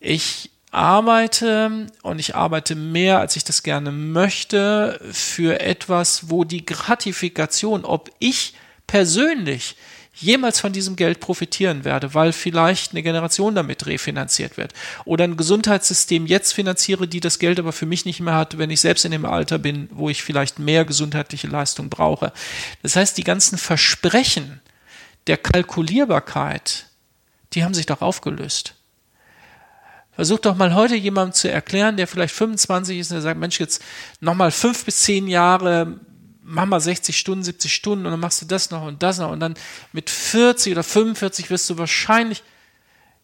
ich 0.00 0.50
arbeite 0.72 1.86
und 2.02 2.18
ich 2.18 2.34
arbeite 2.34 2.74
mehr, 2.74 3.20
als 3.20 3.36
ich 3.36 3.44
das 3.44 3.62
gerne 3.62 3.92
möchte, 3.92 4.98
für 5.12 5.60
etwas, 5.60 6.30
wo 6.30 6.44
die 6.44 6.64
Gratifikation, 6.64 7.84
ob 7.84 8.10
ich 8.18 8.54
persönlich 8.86 9.76
jemals 10.14 10.60
von 10.60 10.72
diesem 10.72 10.96
Geld 10.96 11.20
profitieren 11.20 11.84
werde, 11.84 12.14
weil 12.14 12.32
vielleicht 12.32 12.92
eine 12.92 13.02
Generation 13.02 13.54
damit 13.54 13.86
refinanziert 13.86 14.56
wird 14.56 14.72
oder 15.04 15.24
ein 15.24 15.36
Gesundheitssystem 15.36 16.26
jetzt 16.26 16.52
finanziere, 16.52 17.08
die 17.08 17.20
das 17.20 17.38
Geld 17.38 17.58
aber 17.58 17.72
für 17.72 17.86
mich 17.86 18.04
nicht 18.04 18.20
mehr 18.20 18.34
hat, 18.34 18.58
wenn 18.58 18.70
ich 18.70 18.80
selbst 18.80 19.04
in 19.04 19.12
dem 19.12 19.24
Alter 19.24 19.58
bin, 19.58 19.88
wo 19.92 20.08
ich 20.08 20.22
vielleicht 20.22 20.58
mehr 20.58 20.84
gesundheitliche 20.84 21.48
Leistung 21.48 21.88
brauche. 21.88 22.32
Das 22.82 22.96
heißt, 22.96 23.16
die 23.16 23.24
ganzen 23.24 23.58
Versprechen 23.58 24.60
der 25.26 25.36
Kalkulierbarkeit, 25.36 26.86
die 27.52 27.64
haben 27.64 27.74
sich 27.74 27.86
doch 27.86 28.02
aufgelöst. 28.02 28.74
Versuch 30.14 30.38
doch 30.40 30.56
mal 30.56 30.74
heute 30.74 30.94
jemandem 30.94 31.32
zu 31.32 31.50
erklären, 31.50 31.96
der 31.96 32.06
vielleicht 32.06 32.34
25 32.34 32.98
ist 32.98 33.10
und 33.10 33.14
der 33.14 33.22
sagt, 33.22 33.40
Mensch, 33.40 33.58
jetzt 33.58 33.82
nochmal 34.20 34.50
fünf 34.50 34.84
bis 34.84 35.00
zehn 35.02 35.26
Jahre, 35.26 35.98
mach 36.42 36.66
mal 36.66 36.80
60 36.80 37.16
Stunden, 37.16 37.42
70 37.42 37.72
Stunden 37.72 38.04
und 38.04 38.12
dann 38.12 38.20
machst 38.20 38.42
du 38.42 38.46
das 38.46 38.70
noch 38.70 38.82
und 38.82 39.02
das 39.02 39.18
noch 39.18 39.30
und 39.30 39.40
dann 39.40 39.54
mit 39.92 40.10
40 40.10 40.72
oder 40.72 40.82
45 40.82 41.48
wirst 41.48 41.70
du 41.70 41.78
wahrscheinlich, 41.78 42.42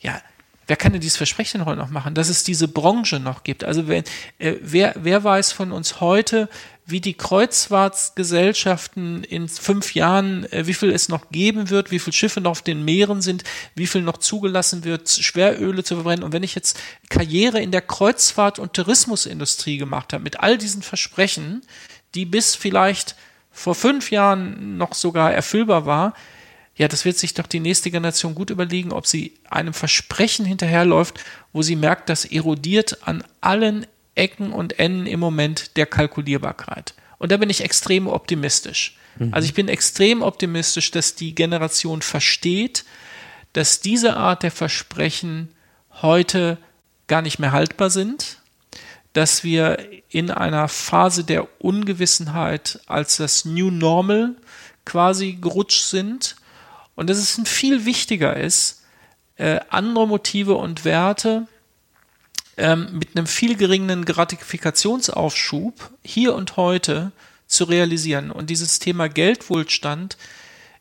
ja, 0.01 0.21
wer 0.67 0.77
kann 0.77 0.93
denn 0.93 1.01
dieses 1.01 1.17
Versprechen 1.17 1.67
heute 1.67 1.79
noch 1.79 1.91
machen, 1.91 2.15
dass 2.15 2.29
es 2.31 2.45
diese 2.45 2.69
Branche 2.69 3.21
noch 3.21 3.43
gibt? 3.43 3.65
Also 3.65 3.87
wenn, 3.89 4.05
äh, 4.39 4.55
wer, 4.61 4.95
wer 4.97 5.23
weiß 5.25 5.53
von 5.53 5.73
uns 5.73 6.01
heute, 6.01 6.49
wie 6.89 7.01
die 7.03 7.15
Kreuzfahrtsgesellschaften 7.15 9.23
in 9.23 9.47
fünf 9.47 9.95
Jahren, 9.95 10.51
äh, 10.53 10.67
wie 10.67 10.73
viel 10.73 10.91
es 10.91 11.11
noch 11.11 11.29
geben 11.31 11.69
wird, 11.69 11.91
wie 11.91 11.99
viele 11.99 12.15
Schiffe 12.15 12.41
noch 12.41 12.53
auf 12.53 12.63
den 12.63 12.83
Meeren 12.85 13.21
sind, 13.21 13.45
wie 13.75 13.87
viel 13.87 14.01
noch 14.01 14.17
zugelassen 14.17 14.85
wird, 14.85 15.11
Schweröle 15.11 15.85
zu 15.85 15.97
verbrennen. 15.97 16.25
Und 16.25 16.33
wenn 16.33 16.43
ich 16.43 16.55
jetzt 16.55 16.81
Karriere 17.11 17.61
in 17.61 17.73
der 17.73 17.87
Kreuzfahrt- 17.87 18.59
und 18.59 18.73
Tourismusindustrie 18.73 19.77
gemacht 19.77 20.15
habe, 20.15 20.25
mit 20.25 20.41
all 20.41 20.57
diesen 20.57 20.81
Versprechen, 20.81 21.61
die 22.15 22.25
bis 22.25 22.55
vielleicht 22.55 23.17
vor 23.51 23.75
fünf 23.75 24.11
Jahren 24.11 24.79
noch 24.79 24.95
sogar 24.95 25.31
erfüllbar 25.33 25.85
war, 25.85 26.15
ja, 26.75 26.89
das 26.89 27.05
wird 27.05 27.19
sich 27.19 27.35
doch 27.35 27.47
die 27.47 27.61
nächste 27.61 27.91
Generation 27.91 28.35
gut 28.35 28.49
überlegen, 28.51 28.93
ob 28.93 29.07
sie 29.07 29.35
einem 29.51 29.75
Versprechen 29.75 30.47
hinterherläuft, 30.47 31.21
wo 31.53 31.61
sie 31.61 31.77
merkt, 31.77 32.09
das 32.09 32.25
erodiert 32.25 33.07
an 33.07 33.23
allen 33.41 33.87
Ecken 34.19 34.53
und 34.53 34.79
Enden 34.79 35.07
im 35.07 35.21
Moment 35.21 35.77
der 35.77 35.87
Kalkulierbarkeit. 35.87 36.95
Und 37.19 37.33
da 37.33 37.37
bin 37.37 37.51
ich 37.51 37.63
extrem 37.63 38.07
optimistisch. 38.07 38.97
Mhm. 39.19 39.33
Also 39.33 39.47
ich 39.47 39.55
bin 39.55 39.69
extrem 39.69 40.23
optimistisch, 40.23 40.91
dass 40.91 41.15
die 41.15 41.35
Generation 41.35 42.03
versteht, 42.03 42.85
dass 43.53 43.81
diese 43.81 44.17
Art 44.17 44.43
der 44.43 44.51
Versprechen 44.51 45.49
heute 46.03 46.59
gar 47.07 47.23
nicht 47.23 47.39
mehr 47.39 47.53
haltbar 47.53 47.91
sind, 47.91 48.39
dass 49.15 49.43
wir 49.43 49.79
in 50.11 50.31
einer 50.31 50.69
Phase 50.69 51.25
der 51.25 51.49
Ungewissenheit 51.61 52.81
als 52.87 53.17
das 53.17 53.45
New 53.45 53.71
Normal 53.71 54.37
quasi 54.85 55.39
gerutscht 55.41 55.85
sind 55.85 56.37
und 56.95 57.11
dass 57.11 57.19
es 57.19 57.41
viel 57.49 57.85
wichtiger 57.85 58.37
ist, 58.37 58.85
äh, 59.37 59.61
andere 59.71 60.07
Motive 60.07 60.55
und 60.55 60.85
Werte 60.85 61.47
ähm, 62.59 62.89
mit 62.93 63.17
einem 63.17 63.27
viel 63.27 63.57
geringeren 63.57 64.05
Gratifikationsaufschub 64.05 65.91
hier 66.03 66.35
und 66.35 66.57
heute 66.57 67.13
zu 67.47 67.65
realisieren. 67.65 68.31
Und 68.31 68.51
dieses 68.51 68.79
Thema 68.79 69.09
Geldwohlstand 69.09 70.19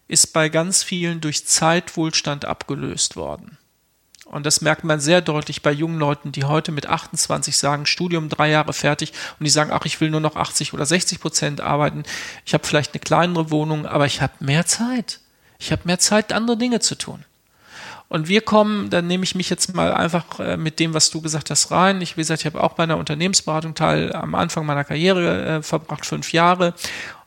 ist 0.07 0.33
bei 0.33 0.49
ganz 0.49 0.83
vielen 0.83 1.21
durch 1.21 1.45
Zeitwohlstand 1.45 2.45
abgelöst 2.45 3.15
worden. 3.15 3.57
Und 4.25 4.45
das 4.45 4.59
merkt 4.59 4.83
man 4.83 4.99
sehr 4.99 5.21
deutlich 5.21 5.61
bei 5.61 5.71
jungen 5.71 5.99
Leuten, 5.99 6.33
die 6.33 6.43
heute 6.43 6.73
mit 6.73 6.87
28 6.87 7.55
sagen, 7.55 7.85
Studium 7.85 8.27
drei 8.27 8.49
Jahre 8.49 8.73
fertig 8.73 9.13
und 9.39 9.45
die 9.45 9.49
sagen, 9.49 9.71
ach, 9.71 9.85
ich 9.85 10.01
will 10.01 10.09
nur 10.09 10.19
noch 10.19 10.35
80 10.35 10.73
oder 10.73 10.85
60 10.85 11.21
Prozent 11.21 11.61
arbeiten. 11.61 12.03
Ich 12.45 12.53
habe 12.53 12.67
vielleicht 12.67 12.93
eine 12.93 12.99
kleinere 12.99 13.51
Wohnung, 13.51 13.85
aber 13.85 14.05
ich 14.05 14.21
habe 14.21 14.33
mehr 14.41 14.65
Zeit. 14.65 15.21
Ich 15.59 15.71
habe 15.71 15.83
mehr 15.85 15.99
Zeit, 15.99 16.33
andere 16.33 16.57
Dinge 16.57 16.81
zu 16.81 16.95
tun. 16.95 17.23
Und 18.09 18.29
wir 18.29 18.41
kommen, 18.41 18.89
dann 18.89 19.07
nehme 19.07 19.25
ich 19.25 19.35
mich 19.35 19.49
jetzt 19.49 19.75
mal 19.75 19.93
einfach 19.93 20.39
äh, 20.39 20.55
mit 20.55 20.79
dem, 20.79 20.93
was 20.93 21.09
du 21.09 21.21
gesagt 21.21 21.49
hast, 21.49 21.71
rein. 21.71 22.01
Ich, 22.01 22.15
wie 22.15 22.21
gesagt, 22.21 22.41
ich 22.41 22.45
habe 22.45 22.63
auch 22.63 22.73
bei 22.73 22.83
einer 22.83 22.97
Unternehmensberatung 22.97 23.75
teil 23.75 24.13
am 24.13 24.33
Anfang 24.33 24.65
meiner 24.65 24.85
Karriere 24.85 25.45
äh, 25.57 25.61
verbracht, 25.61 26.05
fünf 26.05 26.31
Jahre, 26.31 26.73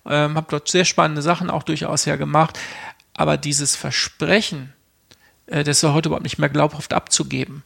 ähm, 0.06 0.36
habe 0.36 0.46
dort 0.48 0.68
sehr 0.68 0.86
spannende 0.86 1.20
Sachen 1.20 1.50
auch 1.50 1.64
durchaus 1.64 2.06
ja 2.06 2.16
gemacht. 2.16 2.58
Aber 3.12 3.36
dieses 3.36 3.76
Versprechen, 3.76 4.72
äh, 5.46 5.64
das 5.64 5.82
ist 5.82 5.88
heute 5.90 6.08
überhaupt 6.08 6.24
nicht 6.24 6.38
mehr 6.38 6.48
glaubhaft 6.48 6.94
abzugeben. 6.94 7.62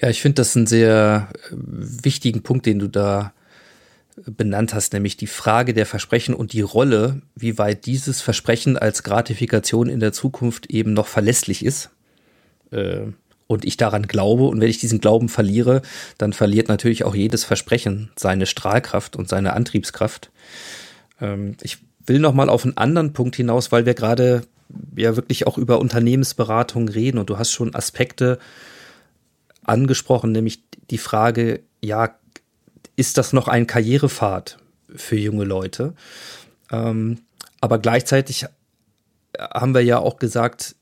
Ja, 0.00 0.08
ich 0.08 0.20
finde 0.20 0.36
das 0.36 0.56
einen 0.56 0.66
sehr 0.66 1.28
äh, 1.32 1.54
wichtigen 1.54 2.42
Punkt, 2.42 2.66
den 2.66 2.80
du 2.80 2.88
da 2.88 3.32
benannt 4.16 4.74
hast, 4.74 4.92
nämlich 4.92 5.16
die 5.16 5.26
Frage 5.26 5.74
der 5.74 5.86
Versprechen 5.86 6.34
und 6.34 6.52
die 6.52 6.60
Rolle, 6.60 7.22
wie 7.34 7.58
weit 7.58 7.86
dieses 7.86 8.20
Versprechen 8.20 8.76
als 8.76 9.02
Gratifikation 9.02 9.88
in 9.88 10.00
der 10.00 10.12
Zukunft 10.12 10.66
eben 10.66 10.92
noch 10.92 11.06
verlässlich 11.06 11.64
ist. 11.64 11.90
Äh, 12.70 13.06
und 13.46 13.64
ich 13.64 13.76
daran 13.76 14.06
glaube. 14.06 14.44
Und 14.44 14.60
wenn 14.60 14.70
ich 14.70 14.78
diesen 14.78 15.00
Glauben 15.00 15.28
verliere, 15.28 15.82
dann 16.18 16.32
verliert 16.32 16.68
natürlich 16.68 17.04
auch 17.04 17.14
jedes 17.14 17.44
Versprechen 17.44 18.10
seine 18.16 18.46
Strahlkraft 18.46 19.16
und 19.16 19.28
seine 19.28 19.52
Antriebskraft. 19.52 20.30
Ähm, 21.20 21.56
ich 21.62 21.78
will 22.06 22.18
noch 22.18 22.34
mal 22.34 22.48
auf 22.48 22.64
einen 22.64 22.76
anderen 22.76 23.12
Punkt 23.12 23.36
hinaus, 23.36 23.70
weil 23.70 23.86
wir 23.86 23.94
gerade 23.94 24.42
ja 24.96 25.16
wirklich 25.16 25.46
auch 25.46 25.58
über 25.58 25.80
Unternehmensberatung 25.80 26.88
reden 26.88 27.18
und 27.18 27.28
du 27.28 27.38
hast 27.38 27.52
schon 27.52 27.74
Aspekte 27.74 28.38
angesprochen, 29.64 30.32
nämlich 30.32 30.62
die 30.90 30.98
Frage, 30.98 31.60
ja, 31.80 32.16
ist 33.02 33.18
das 33.18 33.32
noch 33.32 33.48
ein 33.48 33.66
Karrierepfad 33.66 34.58
für 34.94 35.16
junge 35.16 35.42
Leute? 35.42 35.94
Ähm, 36.70 37.18
aber 37.60 37.80
gleichzeitig 37.80 38.46
haben 39.36 39.74
wir 39.74 39.80
ja 39.80 39.98
auch 39.98 40.18
gesagt, 40.18 40.76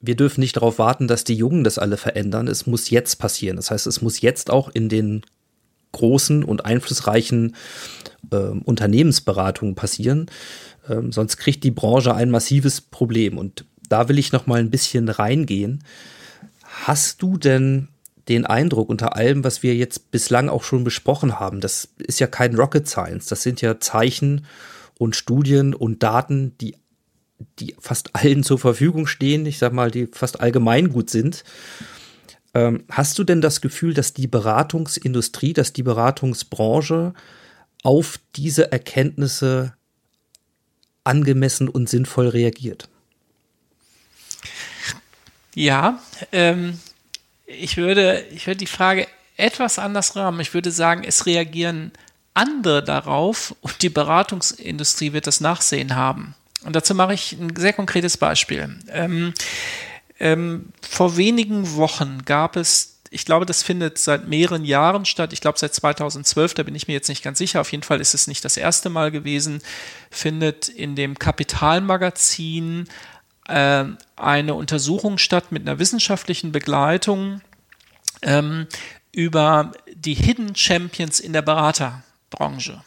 wir 0.00 0.16
dürfen 0.16 0.40
nicht 0.40 0.56
darauf 0.56 0.78
warten, 0.78 1.08
dass 1.08 1.24
die 1.24 1.34
Jungen 1.34 1.62
das 1.62 1.78
alle 1.78 1.98
verändern. 1.98 2.48
Es 2.48 2.66
muss 2.66 2.88
jetzt 2.88 3.16
passieren. 3.16 3.56
Das 3.56 3.70
heißt, 3.70 3.86
es 3.86 4.00
muss 4.00 4.22
jetzt 4.22 4.48
auch 4.48 4.70
in 4.70 4.88
den 4.88 5.26
großen 5.92 6.42
und 6.42 6.64
einflussreichen 6.64 7.54
äh, 8.30 8.36
Unternehmensberatungen 8.36 9.74
passieren. 9.74 10.30
Ähm, 10.88 11.12
sonst 11.12 11.36
kriegt 11.36 11.64
die 11.64 11.70
Branche 11.70 12.14
ein 12.14 12.30
massives 12.30 12.80
Problem. 12.80 13.36
Und 13.36 13.66
da 13.90 14.08
will 14.08 14.18
ich 14.18 14.32
noch 14.32 14.46
mal 14.46 14.58
ein 14.58 14.70
bisschen 14.70 15.10
reingehen. 15.10 15.84
Hast 16.64 17.20
du 17.20 17.36
denn 17.36 17.88
den 18.28 18.46
Eindruck 18.46 18.88
unter 18.88 19.16
allem, 19.16 19.44
was 19.44 19.62
wir 19.62 19.74
jetzt 19.74 20.10
bislang 20.10 20.48
auch 20.48 20.62
schon 20.62 20.84
besprochen 20.84 21.40
haben, 21.40 21.60
das 21.60 21.88
ist 21.98 22.20
ja 22.20 22.26
kein 22.26 22.54
Rocket 22.54 22.88
Science, 22.88 23.26
das 23.26 23.42
sind 23.42 23.60
ja 23.60 23.80
Zeichen 23.80 24.46
und 24.98 25.16
Studien 25.16 25.74
und 25.74 26.02
Daten, 26.02 26.56
die 26.58 26.76
die 27.58 27.74
fast 27.80 28.14
allen 28.14 28.44
zur 28.44 28.58
Verfügung 28.58 29.06
stehen, 29.06 29.46
ich 29.46 29.58
sag 29.58 29.72
mal, 29.72 29.90
die 29.90 30.06
fast 30.06 30.40
allgemeingut 30.40 31.10
sind. 31.10 31.44
Ähm, 32.54 32.84
hast 32.90 33.18
du 33.18 33.24
denn 33.24 33.40
das 33.40 33.60
Gefühl, 33.60 33.94
dass 33.94 34.12
die 34.12 34.26
Beratungsindustrie, 34.26 35.52
dass 35.52 35.72
die 35.72 35.82
Beratungsbranche 35.82 37.14
auf 37.82 38.18
diese 38.36 38.70
Erkenntnisse 38.70 39.74
angemessen 41.04 41.68
und 41.68 41.88
sinnvoll 41.88 42.28
reagiert? 42.28 42.88
Ja, 45.54 46.00
ähm, 46.30 46.78
ich 47.58 47.76
würde, 47.76 48.24
ich 48.34 48.46
würde 48.46 48.58
die 48.58 48.66
Frage 48.66 49.06
etwas 49.36 49.78
anders 49.78 50.16
rahmen. 50.16 50.40
Ich 50.40 50.54
würde 50.54 50.70
sagen, 50.70 51.04
es 51.04 51.26
reagieren 51.26 51.92
andere 52.34 52.82
darauf 52.82 53.54
und 53.60 53.82
die 53.82 53.88
Beratungsindustrie 53.88 55.12
wird 55.12 55.26
das 55.26 55.40
Nachsehen 55.40 55.96
haben. 55.96 56.34
Und 56.64 56.76
dazu 56.76 56.94
mache 56.94 57.14
ich 57.14 57.32
ein 57.32 57.54
sehr 57.56 57.72
konkretes 57.72 58.16
Beispiel. 58.16 58.78
Ähm, 58.88 59.34
ähm, 60.18 60.66
vor 60.80 61.16
wenigen 61.16 61.74
Wochen 61.74 62.22
gab 62.24 62.56
es, 62.56 63.00
ich 63.10 63.26
glaube, 63.26 63.44
das 63.44 63.62
findet 63.62 63.98
seit 63.98 64.28
mehreren 64.28 64.64
Jahren 64.64 65.04
statt, 65.04 65.32
ich 65.32 65.40
glaube 65.40 65.58
seit 65.58 65.74
2012, 65.74 66.54
da 66.54 66.62
bin 66.62 66.74
ich 66.74 66.86
mir 66.86 66.94
jetzt 66.94 67.08
nicht 67.08 67.24
ganz 67.24 67.38
sicher, 67.38 67.60
auf 67.60 67.72
jeden 67.72 67.82
Fall 67.82 68.00
ist 68.00 68.14
es 68.14 68.28
nicht 68.28 68.44
das 68.44 68.56
erste 68.56 68.88
Mal 68.88 69.10
gewesen, 69.10 69.60
findet 70.10 70.68
in 70.68 70.94
dem 70.94 71.18
Kapitalmagazin 71.18 72.88
äh, 73.48 73.84
eine 74.16 74.54
Untersuchung 74.54 75.18
statt 75.18 75.52
mit 75.52 75.62
einer 75.62 75.78
wissenschaftlichen 75.78 76.52
Begleitung 76.52 77.40
ähm, 78.22 78.66
über 79.12 79.72
die 79.94 80.14
Hidden 80.14 80.54
Champions 80.54 81.20
in 81.20 81.32
der 81.32 81.42
Beraterbranche. 81.42 82.82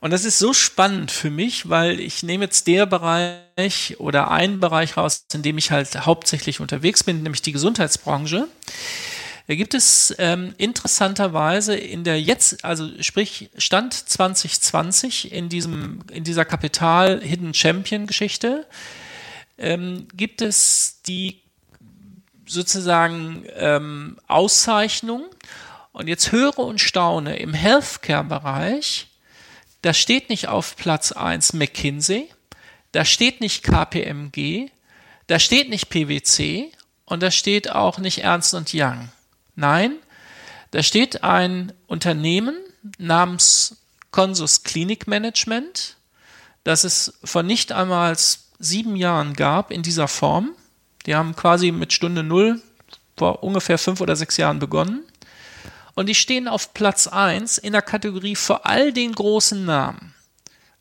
Und 0.00 0.10
das 0.10 0.24
ist 0.24 0.38
so 0.38 0.52
spannend 0.52 1.10
für 1.10 1.30
mich, 1.30 1.68
weil 1.68 2.00
ich 2.00 2.22
nehme 2.22 2.44
jetzt 2.44 2.66
der 2.66 2.86
Bereich 2.86 3.96
oder 3.98 4.30
einen 4.30 4.60
Bereich 4.60 4.96
raus, 4.96 5.24
in 5.32 5.42
dem 5.42 5.58
ich 5.58 5.70
halt 5.70 6.06
hauptsächlich 6.06 6.60
unterwegs 6.60 7.02
bin, 7.02 7.22
nämlich 7.22 7.42
die 7.42 7.52
Gesundheitsbranche. 7.52 8.46
Da 9.48 9.54
gibt 9.54 9.74
es 9.74 10.14
ähm, 10.18 10.54
interessanterweise 10.58 11.76
in 11.76 12.02
der 12.04 12.20
jetzt, 12.20 12.64
also 12.64 12.90
sprich 13.00 13.48
Stand 13.56 13.94
2020 13.94 15.32
in 15.32 15.48
diesem, 15.48 16.00
in 16.12 16.24
dieser 16.24 16.44
Kapital 16.44 17.20
Hidden 17.20 17.54
Champion 17.54 18.06
Geschichte, 18.06 18.66
ähm, 19.58 20.08
gibt 20.14 20.42
es 20.42 21.02
die 21.06 21.42
sozusagen 22.46 23.44
ähm, 23.54 24.18
Auszeichnung. 24.28 25.24
Und 25.92 26.08
jetzt 26.08 26.30
höre 26.32 26.58
und 26.58 26.80
staune, 26.80 27.36
im 27.38 27.54
Healthcare-Bereich 27.54 29.08
da 29.86 29.94
steht 29.94 30.30
nicht 30.30 30.48
auf 30.48 30.74
Platz 30.74 31.12
1 31.12 31.52
McKinsey, 31.52 32.28
da 32.90 33.04
steht 33.04 33.40
nicht 33.40 33.62
KPMG, 33.62 34.68
da 35.28 35.38
steht 35.38 35.68
nicht 35.68 35.90
PwC 35.90 36.72
und 37.04 37.22
da 37.22 37.30
steht 37.30 37.70
auch 37.70 37.98
nicht 37.98 38.24
Ernst 38.24 38.52
und 38.54 38.72
Young. 38.74 39.10
Nein, 39.54 39.94
da 40.72 40.82
steht 40.82 41.22
ein 41.22 41.72
Unternehmen 41.86 42.56
namens 42.98 43.76
Consus 44.10 44.64
Clinic 44.64 45.06
Management, 45.06 45.96
das 46.64 46.82
es 46.82 47.18
vor 47.22 47.44
nicht 47.44 47.70
einmal 47.70 48.16
sieben 48.58 48.96
Jahren 48.96 49.34
gab 49.34 49.70
in 49.70 49.82
dieser 49.82 50.08
Form. 50.08 50.50
Die 51.06 51.14
haben 51.14 51.36
quasi 51.36 51.70
mit 51.72 51.92
Stunde 51.92 52.22
Null 52.22 52.60
vor 53.16 53.42
ungefähr 53.42 53.78
fünf 53.78 54.00
oder 54.00 54.16
sechs 54.16 54.36
Jahren 54.36 54.58
begonnen. 54.58 55.02
Und 55.94 56.08
die 56.08 56.14
stehen 56.14 56.46
auf 56.46 56.74
Platz 56.74 57.06
1 57.06 57.58
in 57.58 57.72
der 57.72 57.82
Kategorie 57.82 58.36
vor 58.36 58.66
all 58.66 58.92
den 58.92 59.12
großen 59.12 59.64
Namen, 59.64 60.14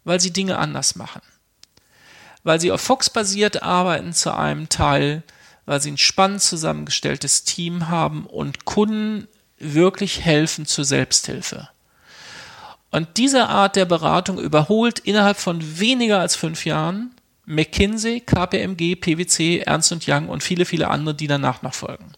weil 0.03 0.19
sie 0.19 0.33
Dinge 0.33 0.57
anders 0.57 0.95
machen. 0.95 1.21
Weil 2.43 2.59
sie 2.59 2.71
auf 2.71 2.81
Fox 2.81 3.09
basiert 3.09 3.63
arbeiten 3.63 4.13
zu 4.13 4.35
einem 4.35 4.67
Teil, 4.67 5.23
weil 5.65 5.81
sie 5.81 5.91
ein 5.91 5.97
spannend 5.97 6.41
zusammengestelltes 6.41 7.45
Team 7.45 7.87
haben 7.87 8.25
und 8.25 8.65
Kunden 8.65 9.27
wirklich 9.57 10.21
helfen 10.21 10.65
zur 10.65 10.83
Selbsthilfe. 10.83 11.69
Und 12.91 13.17
diese 13.17 13.47
Art 13.47 13.75
der 13.75 13.85
Beratung 13.85 14.37
überholt 14.37 14.99
innerhalb 14.99 15.37
von 15.37 15.79
weniger 15.79 16.19
als 16.19 16.35
fünf 16.35 16.65
Jahren 16.65 17.11
McKinsey, 17.45 18.21
KPMG, 18.21 18.95
PwC, 18.95 19.59
Ernst 19.59 19.93
Young 20.07 20.29
und 20.29 20.43
viele, 20.43 20.65
viele 20.65 20.89
andere, 20.89 21.15
die 21.15 21.27
danach 21.27 21.61
noch 21.61 21.73
folgen. 21.73 22.13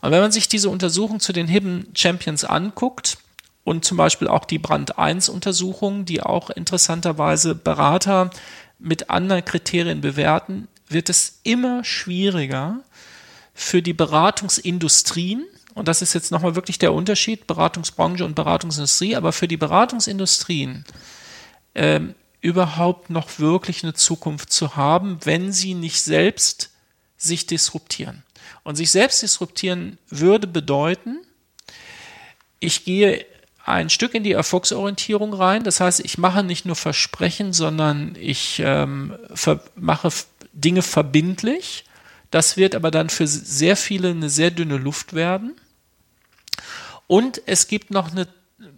Und 0.00 0.10
wenn 0.10 0.20
man 0.20 0.32
sich 0.32 0.48
diese 0.48 0.70
Untersuchung 0.70 1.20
zu 1.20 1.32
den 1.32 1.48
Hidden 1.48 1.88
Champions 1.94 2.44
anguckt 2.44 3.18
und 3.64 3.84
zum 3.84 3.96
Beispiel 3.96 4.28
auch 4.28 4.44
die 4.44 4.58
Brand 4.58 4.98
1 4.98 5.28
Untersuchung, 5.28 6.04
die 6.04 6.22
auch 6.22 6.50
interessanterweise 6.50 7.54
Berater 7.54 8.30
mit 8.78 9.10
anderen 9.10 9.44
Kriterien 9.44 10.00
bewerten, 10.00 10.68
wird 10.88 11.10
es 11.10 11.40
immer 11.42 11.84
schwieriger 11.84 12.80
für 13.54 13.82
die 13.82 13.92
Beratungsindustrien, 13.92 15.44
und 15.74 15.86
das 15.86 16.02
ist 16.02 16.12
jetzt 16.12 16.32
nochmal 16.32 16.56
wirklich 16.56 16.78
der 16.78 16.92
Unterschied, 16.92 17.46
Beratungsbranche 17.46 18.24
und 18.24 18.34
Beratungsindustrie, 18.34 19.14
aber 19.14 19.32
für 19.32 19.46
die 19.46 19.56
Beratungsindustrien 19.56 20.84
äh, 21.74 22.00
überhaupt 22.40 23.10
noch 23.10 23.38
wirklich 23.38 23.82
eine 23.82 23.94
Zukunft 23.94 24.52
zu 24.52 24.76
haben, 24.76 25.18
wenn 25.24 25.52
sie 25.52 25.74
nicht 25.74 26.02
selbst 26.02 26.70
sich 27.16 27.46
disruptieren. 27.46 28.22
Und 28.62 28.76
sich 28.76 28.90
selbst 28.90 29.22
disruptieren 29.22 29.98
würde 30.08 30.46
bedeuten, 30.46 31.18
ich 32.60 32.84
gehe 32.84 33.24
ein 33.64 33.90
Stück 33.90 34.14
in 34.14 34.24
die 34.24 34.32
Erfolgsorientierung 34.32 35.34
rein. 35.34 35.62
Das 35.62 35.80
heißt, 35.80 36.00
ich 36.00 36.18
mache 36.18 36.42
nicht 36.42 36.64
nur 36.64 36.76
Versprechen, 36.76 37.52
sondern 37.52 38.16
ich 38.18 38.62
ähm, 38.64 39.14
mache 39.74 40.10
Dinge 40.52 40.82
verbindlich. 40.82 41.84
Das 42.30 42.56
wird 42.56 42.74
aber 42.74 42.90
dann 42.90 43.10
für 43.10 43.26
sehr 43.26 43.76
viele 43.76 44.10
eine 44.10 44.30
sehr 44.30 44.50
dünne 44.50 44.76
Luft 44.76 45.12
werden. 45.12 45.54
Und 47.06 47.42
es 47.46 47.68
gibt 47.68 47.90
noch 47.90 48.10
eine 48.10 48.28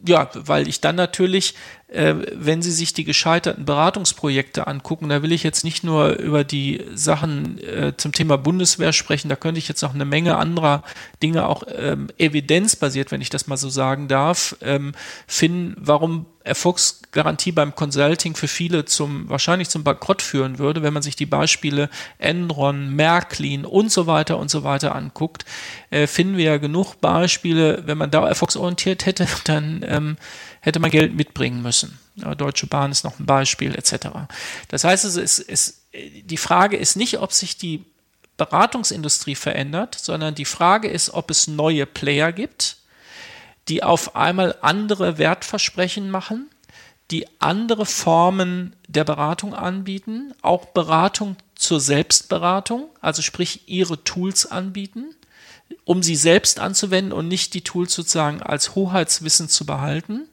ja, 0.07 0.31
weil 0.35 0.69
ich 0.69 0.81
dann 0.81 0.97
natürlich, 0.97 1.55
äh, 1.89 2.15
wenn 2.33 2.63
Sie 2.63 2.71
sich 2.71 2.93
die 2.93 3.05
gescheiterten 3.05 3.65
Beratungsprojekte 3.65 4.67
angucken, 4.67 5.09
da 5.09 5.23
will 5.23 5.33
ich 5.33 5.43
jetzt 5.43 5.65
nicht 5.65 5.85
nur 5.85 6.17
über 6.19 6.45
die 6.45 6.85
Sachen 6.95 7.59
äh, 7.59 7.93
zum 7.97 8.13
Thema 8.13 8.39
Bundeswehr 8.39 8.93
sprechen, 8.93 9.29
da 9.29 9.37
könnte 9.37 9.59
ich 9.59 9.69
jetzt 9.69 9.83
noch 9.83 9.95
eine 9.95 10.05
Menge 10.05 10.37
anderer 10.37 10.83
Dinge 11.23 11.47
auch 11.47 11.65
ähm, 11.75 12.09
evidenzbasiert, 12.19 13.11
wenn 13.11 13.21
ich 13.21 13.31
das 13.31 13.47
mal 13.47 13.57
so 13.57 13.69
sagen 13.69 14.09
darf, 14.09 14.57
ähm, 14.63 14.93
finden, 15.27 15.77
warum 15.79 16.27
Erfolgsgarantie 16.51 17.53
beim 17.53 17.75
Consulting 17.75 18.35
für 18.35 18.49
viele 18.49 18.85
zum, 18.85 19.29
wahrscheinlich 19.31 19.71
zum 19.71 19.85
Bankrott 19.85 20.21
führen 20.21 20.59
würde, 20.59 20.83
wenn 20.83 20.93
man 20.93 21.03
sich 21.03 21.17
die 21.17 21.27
Beispiele 21.27 21.89
Enron, 22.19 22.95
Märklin 22.95 23.65
und 23.65 23.91
so 23.91 24.07
weiter 24.07 24.37
und 24.37 24.51
so 24.51 24.63
weiter 24.65 24.95
anguckt, 24.95 25.45
äh, 25.91 26.07
finden 26.07 26.37
wir 26.37 26.45
ja 26.45 26.57
genug 26.59 27.01
Beispiele, 27.01 27.85
wenn 27.87 27.97
man 27.97 28.11
da 28.11 28.29
erfolgsorientiert 28.29 29.07
hätte, 29.07 29.27
dann 29.45 29.85
ähm, 29.89 30.17
hätte 30.61 30.81
man 30.81 30.91
Geld 30.91 31.15
mitbringen 31.15 31.63
müssen. 31.63 31.99
Ja, 32.17 32.35
Deutsche 32.35 32.67
Bahn 32.67 32.91
ist 32.91 33.05
noch 33.05 33.19
ein 33.19 33.27
Beispiel, 33.27 33.75
etc. 33.75 34.09
Das 34.69 34.85
heißt, 34.85 35.05
es 35.05 35.17
ist, 35.17 35.39
es, 35.39 35.83
die 35.95 36.37
Frage 36.37 36.77
ist 36.77 36.97
nicht, 36.97 37.19
ob 37.21 37.33
sich 37.33 37.57
die 37.57 37.85
Beratungsindustrie 38.37 39.37
verändert, 39.37 39.97
sondern 40.01 40.35
die 40.35 40.45
Frage 40.45 40.89
ist, 40.89 41.11
ob 41.11 41.31
es 41.31 41.47
neue 41.47 41.87
Player 41.87 42.33
gibt, 42.33 42.80
die 43.71 43.83
auf 43.83 44.17
einmal 44.17 44.57
andere 44.61 45.17
Wertversprechen 45.17 46.11
machen, 46.11 46.51
die 47.11 47.27
andere 47.39 47.87
Formen 47.87 48.75
der 48.89 49.05
Beratung 49.05 49.55
anbieten, 49.55 50.35
auch 50.43 50.67
Beratung 50.67 51.37
zur 51.55 51.81
Selbstberatung, 51.81 52.89
also 53.01 53.23
sprich 53.23 53.69
ihre 53.69 54.03
Tools 54.03 54.47
anbieten, 54.51 55.15
um 55.85 56.03
sie 56.03 56.17
selbst 56.17 56.59
anzuwenden 56.59 57.13
und 57.13 57.29
nicht 57.29 57.55
die 57.55 57.63
Tools 57.63 57.95
sozusagen 57.95 58.43
als 58.43 58.75
Hoheitswissen 58.75 59.49
zu 59.49 59.65
behalten. 59.65 60.29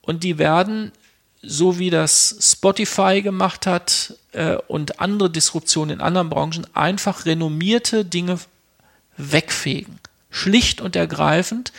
Und 0.00 0.22
die 0.22 0.38
werden 0.38 0.92
so 1.42 1.78
wie 1.78 1.90
das 1.90 2.36
Spotify 2.40 3.20
gemacht 3.20 3.66
hat 3.66 4.14
äh, 4.32 4.56
und 4.68 5.00
andere 5.00 5.28
Disruptionen 5.28 5.96
in 5.96 6.00
anderen 6.00 6.30
Branchen, 6.30 6.66
einfach 6.74 7.26
renommierte 7.26 8.04
Dinge 8.04 8.38
wegfegen. 9.16 9.98
Schlicht 10.30 10.80
und 10.80 10.96
ergreifend, 10.96 11.72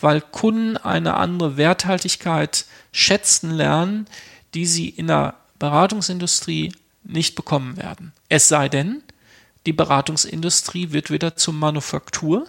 weil 0.00 0.20
Kunden 0.20 0.76
eine 0.76 1.14
andere 1.14 1.56
Werthaltigkeit 1.56 2.66
schätzen 2.92 3.50
lernen, 3.50 4.06
die 4.54 4.66
sie 4.66 4.88
in 4.88 5.06
der 5.06 5.34
Beratungsindustrie 5.58 6.72
nicht 7.04 7.34
bekommen 7.34 7.76
werden. 7.76 8.12
Es 8.28 8.48
sei 8.48 8.68
denn, 8.68 9.02
die 9.66 9.72
Beratungsindustrie 9.72 10.92
wird 10.92 11.10
wieder 11.10 11.36
zur 11.36 11.54
Manufaktur 11.54 12.46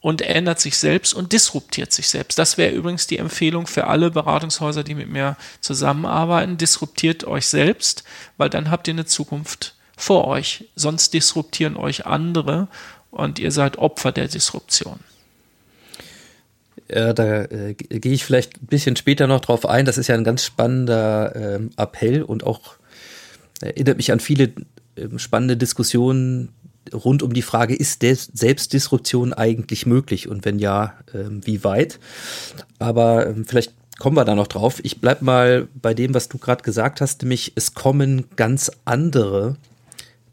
und 0.00 0.22
ändert 0.22 0.60
sich 0.60 0.78
selbst 0.78 1.12
und 1.12 1.32
disruptiert 1.32 1.92
sich 1.92 2.08
selbst. 2.08 2.38
Das 2.38 2.56
wäre 2.56 2.74
übrigens 2.74 3.06
die 3.06 3.18
Empfehlung 3.18 3.66
für 3.66 3.86
alle 3.86 4.10
Beratungshäuser, 4.10 4.84
die 4.84 4.94
mit 4.94 5.08
mir 5.08 5.36
zusammenarbeiten. 5.60 6.56
Disruptiert 6.56 7.24
euch 7.24 7.46
selbst, 7.46 8.04
weil 8.36 8.50
dann 8.50 8.70
habt 8.70 8.88
ihr 8.88 8.94
eine 8.94 9.06
Zukunft 9.06 9.74
vor 9.96 10.26
euch. 10.26 10.64
Sonst 10.76 11.14
disruptieren 11.14 11.76
euch 11.76 12.06
andere 12.06 12.68
und 13.10 13.38
ihr 13.38 13.50
seid 13.50 13.78
Opfer 13.78 14.12
der 14.12 14.28
Disruption. 14.28 15.00
Ja, 16.90 17.12
da 17.12 17.44
äh, 17.44 17.74
gehe 17.74 18.12
ich 18.12 18.24
vielleicht 18.24 18.62
ein 18.62 18.66
bisschen 18.66 18.96
später 18.96 19.26
noch 19.26 19.40
drauf 19.40 19.66
ein. 19.66 19.84
Das 19.84 19.98
ist 19.98 20.06
ja 20.06 20.14
ein 20.14 20.24
ganz 20.24 20.44
spannender 20.44 21.36
äh, 21.36 21.60
Appell 21.76 22.22
und 22.22 22.44
auch 22.44 22.76
erinnert 23.60 23.96
mich 23.96 24.12
an 24.12 24.20
viele 24.20 24.52
äh, 24.96 25.18
spannende 25.18 25.56
Diskussionen 25.56 26.50
rund 26.92 27.22
um 27.22 27.34
die 27.34 27.42
Frage, 27.42 27.74
ist 27.74 28.02
Selbstdisruption 28.02 29.32
eigentlich 29.32 29.86
möglich 29.86 30.28
und 30.28 30.44
wenn 30.44 30.58
ja, 30.58 30.94
äh, 31.12 31.24
wie 31.28 31.64
weit? 31.64 31.98
Aber 32.78 33.26
äh, 33.26 33.34
vielleicht 33.44 33.74
kommen 33.98 34.16
wir 34.16 34.24
da 34.24 34.34
noch 34.34 34.46
drauf. 34.46 34.80
Ich 34.82 35.00
bleib 35.00 35.22
mal 35.22 35.68
bei 35.74 35.92
dem, 35.94 36.14
was 36.14 36.28
du 36.28 36.38
gerade 36.38 36.62
gesagt 36.62 37.00
hast, 37.00 37.22
nämlich 37.22 37.52
es 37.56 37.74
kommen 37.74 38.24
ganz 38.36 38.70
andere 38.84 39.56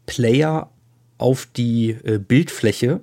Player 0.06 0.70
auf 1.18 1.48
die 1.56 1.90
äh, 2.04 2.18
Bildfläche 2.18 3.00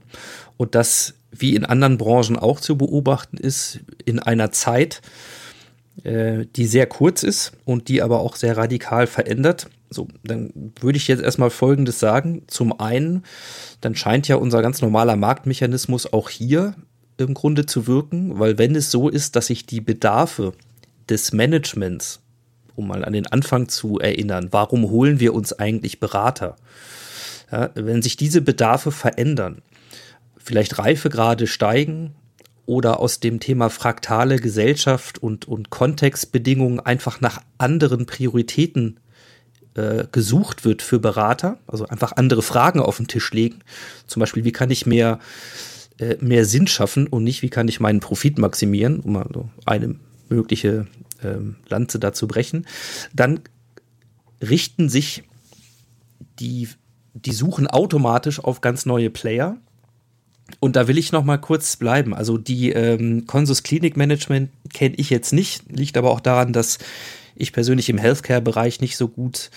und 0.58 0.76
das 0.76 1.16
wie 1.36 1.56
in 1.56 1.66
anderen 1.66 1.98
Branchen 1.98 2.38
auch 2.38 2.60
zu 2.60 2.78
beobachten 2.78 3.38
ist, 3.38 3.80
in 4.06 4.20
einer 4.20 4.52
Zeit, 4.52 5.02
äh, 6.04 6.46
die 6.56 6.66
sehr 6.66 6.86
kurz 6.86 7.24
ist 7.24 7.54
und 7.66 7.88
die 7.88 8.02
aber 8.02 8.20
auch 8.20 8.36
sehr 8.36 8.58
radikal 8.58 9.08
verändert. 9.08 9.68
So, 9.90 10.08
dann 10.24 10.52
würde 10.80 10.98
ich 10.98 11.08
jetzt 11.08 11.22
erstmal 11.22 11.50
Folgendes 11.50 12.00
sagen. 12.00 12.44
Zum 12.48 12.80
einen, 12.80 13.24
dann 13.82 13.96
scheint 13.96 14.28
ja 14.28 14.38
unser 14.38 14.62
ganz 14.62 14.82
normaler 14.82 15.16
Marktmechanismus 15.16 16.12
auch 16.12 16.30
hier 16.30 16.76
im 17.18 17.34
Grunde 17.34 17.66
zu 17.66 17.86
wirken, 17.86 18.40
weil 18.40 18.58
wenn 18.58 18.76
es 18.76 18.90
so 18.90 19.08
ist, 19.08 19.36
dass 19.36 19.48
sich 19.48 19.66
die 19.66 19.82
Bedarfe 19.82 20.54
des 21.10 21.32
Managements, 21.32 22.22
um 22.76 22.88
mal 22.88 23.06
an 23.06 23.14
den 23.14 23.28
Anfang 23.28 23.70
zu 23.70 24.00
erinnern, 24.00 24.48
warum 24.52 24.90
holen 24.90 25.20
wir 25.20 25.34
uns 25.34 25.54
eigentlich 25.54 26.00
Berater? 26.00 26.56
Ja, 27.52 27.70
wenn 27.76 28.02
sich 28.02 28.18
diese 28.18 28.42
Bedarfe 28.42 28.92
verändern, 28.92 29.62
vielleicht 30.44 30.78
Reifegrade 30.78 31.48
steigen 31.48 32.16
oder 32.66 33.00
aus 33.00 33.20
dem 33.20 33.40
Thema 33.40 33.70
fraktale 33.70 34.38
Gesellschaft 34.38 35.18
und, 35.18 35.48
und 35.48 35.70
Kontextbedingungen 35.70 36.80
einfach 36.80 37.22
nach 37.22 37.42
anderen 37.58 38.06
Prioritäten 38.06 39.00
äh, 39.76 40.06
gesucht 40.12 40.66
wird 40.66 40.82
für 40.82 41.00
Berater, 41.00 41.58
also 41.68 41.88
einfach 41.88 42.14
andere 42.14 42.42
Fragen 42.42 42.80
auf 42.80 42.98
den 42.98 43.08
Tisch 43.08 43.32
legen. 43.32 43.60
Zum 44.08 44.20
Beispiel, 44.20 44.44
wie 44.44 44.52
kann 44.52 44.70
ich 44.70 44.86
mehr, 44.86 45.20
äh, 45.98 46.18
mehr 46.20 46.46
Sinn 46.46 46.68
schaffen 46.68 47.08
und 47.08 47.24
nicht, 47.24 47.42
wie 47.42 47.50
kann 47.50 47.68
ich 47.68 47.80
meinen 47.80 48.00
Profit 48.00 48.38
maximieren, 48.38 49.00
um 49.00 49.14
mal 49.14 49.28
so 49.34 49.50
eine 49.66 49.96
mögliche 50.30 50.88
ähm, 51.24 51.56
Lanze 51.68 52.00
dazu 52.00 52.28
brechen. 52.28 52.66
Dann 53.14 53.42
richten 54.42 54.90
sich 54.90 55.24
die, 56.40 56.70
die 57.14 57.34
suchen 57.34 57.68
automatisch 57.68 58.40
auf 58.40 58.62
ganz 58.62 58.86
neue 58.86 59.10
Player 59.10 59.58
und 60.60 60.76
da 60.76 60.88
will 60.88 60.98
ich 60.98 61.12
noch 61.12 61.24
mal 61.24 61.38
kurz 61.38 61.78
bleiben. 61.78 62.14
Also 62.14 62.38
die 62.38 62.72
ähm, 62.72 63.26
Consus 63.28 63.64
Clinic 63.64 63.98
Management 63.98 64.52
kenne 64.74 64.96
ich 64.96 65.10
jetzt 65.10 65.34
nicht, 65.34 65.64
liegt 65.72 65.98
aber 65.98 66.12
auch 66.12 66.20
daran, 66.20 66.54
dass 66.54 66.78
ich 67.36 67.54
persönlich 67.54 67.90
im 67.90 67.98
Healthcare-Bereich 67.98 68.82
nicht 68.82 68.98
so 68.98 69.08
gut 69.08 69.50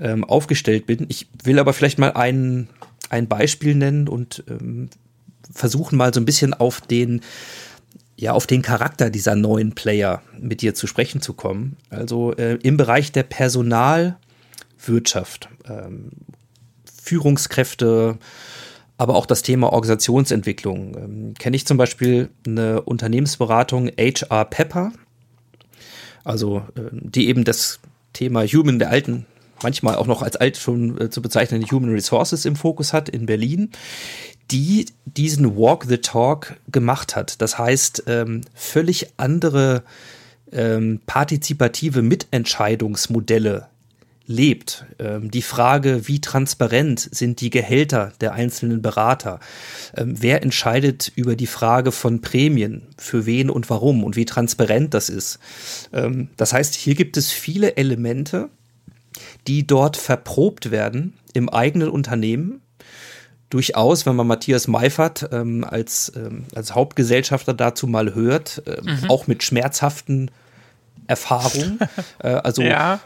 ähm, 0.00 0.24
aufgestellt 0.24 0.86
bin. 0.86 1.06
Ich 1.08 1.26
will 1.42 1.58
aber 1.58 1.72
vielleicht 1.72 1.98
mal 1.98 2.12
ein, 2.12 2.68
ein 3.10 3.26
Beispiel 3.28 3.74
nennen 3.74 4.06
und 4.08 4.44
ähm, 4.48 4.90
versuchen 5.52 5.96
mal 5.96 6.14
so 6.14 6.20
ein 6.20 6.26
bisschen 6.26 6.54
auf 6.54 6.80
den 6.80 7.20
ja, 8.16 8.32
auf 8.32 8.46
den 8.46 8.62
Charakter 8.62 9.10
dieser 9.10 9.34
neuen 9.34 9.74
Player 9.74 10.22
mit 10.38 10.62
dir 10.62 10.76
zu 10.76 10.86
sprechen 10.86 11.20
zu 11.20 11.32
kommen. 11.32 11.76
Also 11.90 12.32
äh, 12.36 12.54
im 12.62 12.76
Bereich 12.76 13.10
der 13.10 13.24
Personalwirtschaft, 13.24 15.48
ähm, 15.68 16.10
Führungskräfte, 17.02 18.18
aber 19.02 19.16
auch 19.16 19.26
das 19.26 19.42
Thema 19.42 19.72
Organisationsentwicklung. 19.72 20.96
Ähm, 20.96 21.34
Kenne 21.36 21.56
ich 21.56 21.66
zum 21.66 21.76
Beispiel 21.76 22.28
eine 22.46 22.82
Unternehmensberatung 22.82 23.90
HR 23.98 24.44
Pepper, 24.44 24.92
also 26.22 26.58
äh, 26.76 26.82
die 26.92 27.26
eben 27.26 27.42
das 27.42 27.80
Thema 28.12 28.44
Human 28.44 28.78
der 28.78 28.90
alten, 28.90 29.26
manchmal 29.60 29.96
auch 29.96 30.06
noch 30.06 30.22
als 30.22 30.36
alt 30.36 30.56
schon 30.56 31.00
äh, 31.00 31.10
zu 31.10 31.20
bezeichnende 31.20 31.66
Human 31.72 31.90
Resources 31.90 32.44
im 32.44 32.54
Fokus 32.54 32.92
hat 32.92 33.08
in 33.08 33.26
Berlin, 33.26 33.72
die 34.52 34.86
diesen 35.04 35.56
Walk 35.56 35.86
the 35.88 35.98
Talk 35.98 36.60
gemacht 36.70 37.16
hat. 37.16 37.42
Das 37.42 37.58
heißt, 37.58 38.04
ähm, 38.06 38.42
völlig 38.54 39.14
andere 39.16 39.82
ähm, 40.52 41.00
partizipative 41.06 42.02
Mitentscheidungsmodelle 42.02 43.66
lebt. 44.26 44.84
Ähm, 44.98 45.30
die 45.30 45.42
Frage, 45.42 46.08
wie 46.08 46.20
transparent 46.20 47.08
sind 47.10 47.40
die 47.40 47.50
Gehälter 47.50 48.12
der 48.20 48.32
einzelnen 48.32 48.82
Berater? 48.82 49.40
Ähm, 49.96 50.14
wer 50.18 50.42
entscheidet 50.42 51.12
über 51.14 51.36
die 51.36 51.46
Frage 51.46 51.92
von 51.92 52.20
Prämien? 52.20 52.88
Für 52.98 53.26
wen 53.26 53.50
und 53.50 53.68
warum? 53.70 54.04
Und 54.04 54.16
wie 54.16 54.24
transparent 54.24 54.94
das 54.94 55.08
ist? 55.08 55.38
Ähm, 55.92 56.28
das 56.36 56.52
heißt, 56.52 56.74
hier 56.74 56.94
gibt 56.94 57.16
es 57.16 57.32
viele 57.32 57.76
Elemente, 57.76 58.48
die 59.46 59.66
dort 59.66 59.96
verprobt 59.96 60.70
werden 60.70 61.14
im 61.32 61.48
eigenen 61.48 61.88
Unternehmen. 61.88 62.60
Durchaus, 63.50 64.06
wenn 64.06 64.16
man 64.16 64.26
Matthias 64.26 64.66
Meifert 64.66 65.28
ähm, 65.30 65.64
als, 65.64 66.10
ähm, 66.16 66.46
als 66.54 66.74
Hauptgesellschafter 66.74 67.52
dazu 67.52 67.86
mal 67.86 68.14
hört, 68.14 68.62
ähm, 68.66 69.00
mhm. 69.02 69.10
auch 69.10 69.26
mit 69.26 69.42
schmerzhaften 69.42 70.30
Erfahrungen. 71.06 71.78
äh, 72.20 72.28
also 72.28 72.62
ja 72.62 73.00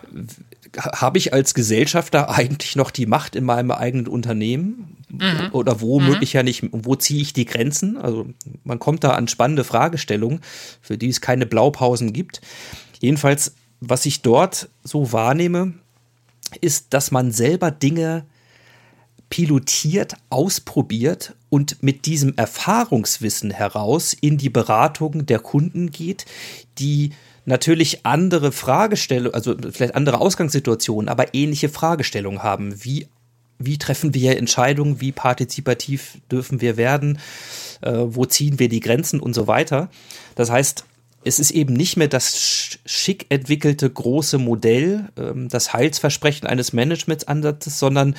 habe 0.77 1.19
ich 1.19 1.33
als 1.33 1.55
Gesellschafter 1.55 2.31
eigentlich 2.31 2.77
noch 2.77 2.91
die 2.91 3.07
Macht 3.07 3.37
in 3.37 3.45
meinem 3.45 3.71
eigenen 3.71 4.09
Unternehmen? 4.09 4.97
Mhm. 5.09 5.51
Oder 5.53 5.81
womöglich 5.81 6.35
mhm. 6.35 6.39
ja 6.39 6.43
nicht, 6.43 6.64
wo 6.73 6.97
ziehe 6.97 7.23
ich 7.23 7.33
die 7.33 7.45
Grenzen? 7.45 7.97
Also 7.97 8.27
man 8.64 8.79
kommt 8.79 9.05
da 9.05 9.12
an 9.12 9.29
spannende 9.29 9.64
Fragestellungen, 9.64 10.41
für 10.81 10.99
die 10.99 11.09
es 11.09 11.21
keine 11.21 11.47
Blaupausen 11.47 12.12
gibt. 12.12 12.41
Jedenfalls, 13.01 13.55
was 13.81 14.07
ich 14.07 14.23
dort 14.23 14.69
so 14.83 15.12
wahrnehme, 15.12 15.75
ist, 16.61 16.87
dass 16.91 17.11
man 17.11 17.33
selber 17.33 17.71
Dinge 17.71 18.25
pilotiert, 19.31 20.14
ausprobiert 20.31 21.35
und 21.49 21.83
mit 21.83 22.07
diesem 22.07 22.35
Erfahrungswissen 22.37 23.51
heraus 23.51 24.12
in 24.12 24.39
die 24.39 24.51
Beratung 24.51 25.27
der 25.27 25.41
Kunden 25.41 25.91
geht, 25.91 26.27
die 26.79 27.11
natürlich 27.47 28.05
andere 28.05 28.53
Fragestellungen, 28.53 29.34
also 29.34 29.57
vielleicht 29.72 29.94
andere 29.94 30.20
Ausgangssituationen, 30.20 31.09
aber 31.09 31.34
ähnliche 31.34 31.68
Fragestellungen 31.68 32.42
haben. 32.42 32.84
Wie, 32.84 33.09
wie 33.59 33.78
treffen 33.78 34.12
wir 34.12 34.36
Entscheidungen? 34.36 35.01
Wie 35.01 35.12
partizipativ 35.12 36.18
dürfen 36.30 36.61
wir 36.61 36.76
werden? 36.76 37.18
Äh, 37.80 37.92
wo 38.09 38.26
ziehen 38.26 38.59
wir 38.59 38.68
die 38.68 38.80
Grenzen 38.80 39.20
und 39.20 39.34
so 39.34 39.47
weiter? 39.47 39.88
Das 40.34 40.51
heißt, 40.51 40.84
es 41.24 41.38
ist 41.40 41.51
eben 41.51 41.74
nicht 41.74 41.97
mehr 41.97 42.09
das 42.09 42.78
schick 42.84 43.26
entwickelte 43.30 43.88
große 43.90 44.38
Modell, 44.38 45.09
ähm, 45.16 45.49
das 45.49 45.72
Heilsversprechen 45.72 46.47
eines 46.47 46.72
Managementsansatzes, 46.72 47.78
sondern 47.78 48.16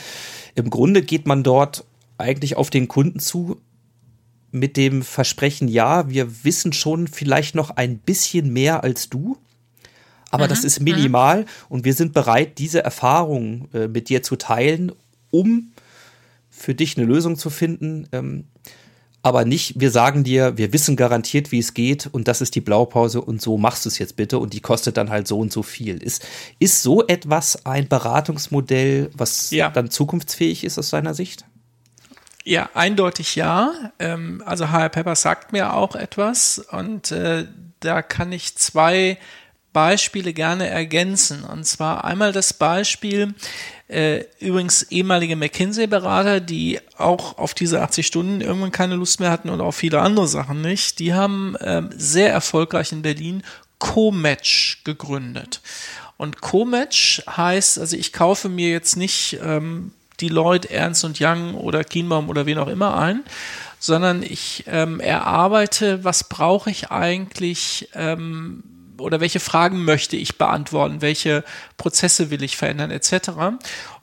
im 0.55 0.69
Grunde 0.69 1.01
geht 1.01 1.28
man 1.28 1.43
dort 1.43 1.86
eigentlich 2.17 2.57
auf 2.57 2.69
den 2.69 2.88
Kunden 2.88 3.19
zu 3.19 3.61
mit 4.52 4.78
dem 4.78 5.02
Versprechen, 5.02 5.68
ja, 5.68 6.10
wir 6.10 6.43
wissen 6.43 6.74
schon 6.74 7.08
vielleicht 7.08 7.56
noch 7.56 7.72
ein 7.72 7.98
bisschen 7.98 8.52
mehr 8.52 8.84
als 8.84 9.10
du, 9.10 9.38
aber 10.30 10.45
mhm, 10.45 10.50
das 10.50 10.64
ist 10.64 10.82
minimal 10.82 11.41
mhm. 11.41 11.45
und 11.70 11.86
wir 11.86 11.93
sind 11.93 12.14
bereit, 12.14 12.58
diese 12.58 12.84
Erfahrung 12.84 13.70
äh, 13.74 13.88
mit 13.88 14.10
dir 14.10 14.24
zu 14.24 14.36
teilen, 14.36 14.91
um 15.32 15.72
für 16.50 16.74
dich 16.74 16.98
eine 16.98 17.06
Lösung 17.06 17.38
zu 17.38 17.50
finden. 17.50 18.08
Ähm, 18.12 18.45
aber 19.22 19.45
nicht, 19.45 19.80
wir 19.80 19.91
sagen 19.91 20.24
dir, 20.24 20.58
wir 20.58 20.72
wissen 20.72 20.95
garantiert, 20.95 21.52
wie 21.52 21.60
es 21.60 21.74
geht 21.74 22.08
und 22.08 22.28
das 22.28 22.39
ist 22.39 22.56
die 22.56 22.62
Blaupause 22.62 23.22
und 23.22 23.41
so 23.41 23.58
machst 23.58 23.84
du 23.84 23.89
es 23.89 24.00
jetzt 24.00 24.16
bitte 24.16 24.39
und 24.39 24.54
die 24.54 24.62
kostet 24.62 24.95
dann 24.95 25.10
halt 25.10 25.28
so 25.28 25.38
und 25.39 25.52
so 25.52 25.64
viel. 25.64 26.02
Ist, 26.02 26.26
ist 26.60 26.82
so 26.82 27.06
etwas 27.06 27.66
ein 27.66 27.89
Beratungsmodell, 27.89 29.10
was 29.14 29.52
ja. 29.52 29.70
dann 29.70 29.89
zukunftsfähig 29.89 30.64
ist 30.64 30.80
aus 30.80 30.91
deiner 30.91 31.14
Sicht? 31.14 31.45
Ja, 32.48 32.70
eindeutig 32.76 33.36
ja. 33.36 33.74
Ähm, 34.00 34.41
also 34.45 34.70
HR 34.70 34.88
Pepper 34.88 35.18
sagt 35.18 35.52
mir 35.52 35.74
auch 35.74 35.95
etwas 35.95 36.60
und 36.60 37.12
äh, 37.12 37.45
da 37.82 38.02
kann 38.02 38.32
ich 38.32 38.56
zwei 38.56 39.18
Beispiele 39.74 40.32
gerne 40.32 40.70
ergänzen. 40.70 41.43
Und 41.43 41.66
zwar 41.66 42.06
einmal 42.06 42.32
das 42.32 42.54
Beispiel, 42.54 43.36
äh, 43.89 44.24
übrigens 44.39 44.84
ehemalige 44.84 45.36
McKinsey-Berater, 45.36 46.39
die 46.39 46.80
auch 46.98 47.38
auf 47.38 47.54
diese 47.54 47.82
80 47.82 48.08
Stunden 48.08 48.39
irgendwann 48.39 48.72
keine 48.72 48.95
Lust 48.95 49.20
mehr 49.20 49.30
hatten 49.30 49.50
und 49.50 49.60
auf 49.60 49.76
viele 49.76 50.00
andere 50.00 50.30
Sachen 50.30 50.62
nicht, 50.62 51.00
die 51.00 51.14
haben 51.14 51.58
ähm, 51.60 51.89
sehr 51.98 52.32
erfolgreich 52.32 52.93
in 52.93 53.02
Berlin 53.02 53.43
Co-Match 53.80 54.84
gegründet. 54.86 55.60
Und 56.16 56.39
Co-Match 56.39 57.24
heißt, 57.28 57.78
also 57.78 57.98
ich 57.98 58.14
kaufe 58.14 58.48
mir 58.48 58.70
jetzt 58.70 58.95
nicht 58.95 59.38
ähm, 59.43 59.91
Deloitte, 60.22 60.70
Ernst 60.70 61.03
und 61.03 61.20
Young 61.20 61.55
oder 61.55 61.84
Kienbaum 61.84 62.30
oder 62.30 62.45
wen 62.45 62.57
auch 62.57 62.68
immer 62.68 62.97
ein, 62.97 63.24
sondern 63.80 64.24
ich 64.24 64.63
ähm, 64.68 64.99
erarbeite, 64.99 66.03
was 66.03 66.24
brauche 66.24 66.70
ich 66.70 66.91
eigentlich 66.91 67.89
ähm, 67.93 68.63
oder 68.99 69.20
welche 69.20 69.39
Fragen 69.39 69.86
möchte 69.86 70.15
ich 70.18 70.38
beantworten, 70.38 71.01
welche 71.01 71.43
Prozesse 71.78 72.32
will 72.32 72.43
ich 72.43 72.57
verändern, 72.57 72.91
etc. 72.91 73.30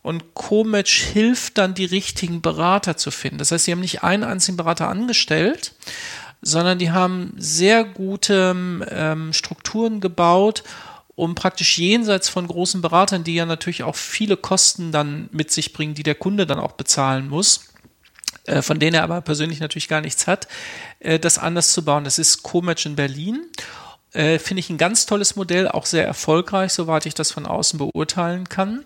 Und 0.03 0.35
Comatch 0.35 1.03
hilft 1.03 1.59
dann, 1.59 1.75
die 1.75 1.85
richtigen 1.85 2.43
Berater 2.43 2.97
zu 2.97 3.11
finden. 3.11 3.39
Das 3.39 3.51
heißt, 3.51 3.65
sie 3.65 3.73
haben 3.73 3.81
nicht 3.81 4.03
einen 4.05 4.25
einzigen 4.25 4.57
Berater 4.57 4.89
angestellt, 4.89 5.75
sondern 6.43 6.79
die 6.79 6.93
haben 6.93 7.35
sehr 7.37 7.85
gute 7.85 8.55
ähm, 8.91 9.33
Strukturen 9.33 10.01
gebaut, 10.01 10.63
um 11.17 11.35
praktisch 11.35 11.79
jenseits 11.79 12.29
von 12.29 12.47
großen 12.47 12.83
Beratern, 12.83 13.25
die 13.25 13.35
ja 13.35 13.47
natürlich 13.47 13.85
auch 13.85 13.97
viele 13.97 14.37
Kosten 14.37 14.93
dann 14.93 15.29
mit 15.33 15.51
sich 15.51 15.73
bringen, 15.73 15.95
die 15.95 16.03
der 16.03 16.17
Kunde 16.17 16.47
dann 16.47 16.59
auch 16.59 16.73
bezahlen 16.73 17.29
muss, 17.29 17.69
äh, 18.47 18.63
von 18.63 18.79
denen 18.79 18.95
er 18.95 19.05
aber 19.05 19.21
persönlich 19.21 19.61
natürlich 19.61 19.89
gar 19.89 20.01
nichts 20.01 20.27
hat, 20.27 20.49
äh, 20.99 21.19
das 21.19 21.39
anders 21.39 21.73
zu 21.73 21.85
bauen. 21.85 22.05
Das 22.05 22.19
ist 22.19 22.43
Comatch 22.43 22.87
in 22.87 22.97
Berlin. 22.97 23.47
Äh, 24.13 24.39
Finde 24.39 24.61
ich 24.61 24.71
ein 24.71 24.79
ganz 24.79 25.07
tolles 25.07 25.37
Modell, 25.37 25.69
auch 25.69 25.87
sehr 25.87 26.07
erfolgreich, 26.07 26.73
soweit 26.73 27.07
ich 27.07 27.15
das 27.15 27.31
von 27.31 27.47
außen 27.47 27.79
beurteilen 27.79 28.49
kann. 28.49 28.85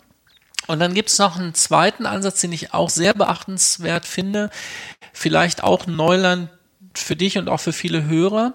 Und 0.66 0.80
dann 0.80 0.92
gibt 0.92 1.08
es 1.08 1.18
noch 1.18 1.38
einen 1.38 1.54
zweiten 1.54 2.04
Ansatz, 2.04 2.42
den 2.42 2.52
ich 2.52 2.74
auch 2.74 2.90
sehr 2.90 3.14
beachtenswert 3.14 4.04
finde. 4.04 4.50
Vielleicht 5.14 5.62
auch 5.62 5.86
Neuland 5.86 6.50
für 6.94 7.16
dich 7.16 7.38
und 7.38 7.48
auch 7.48 7.60
für 7.60 7.72
viele 7.72 8.04
Hörer. 8.04 8.54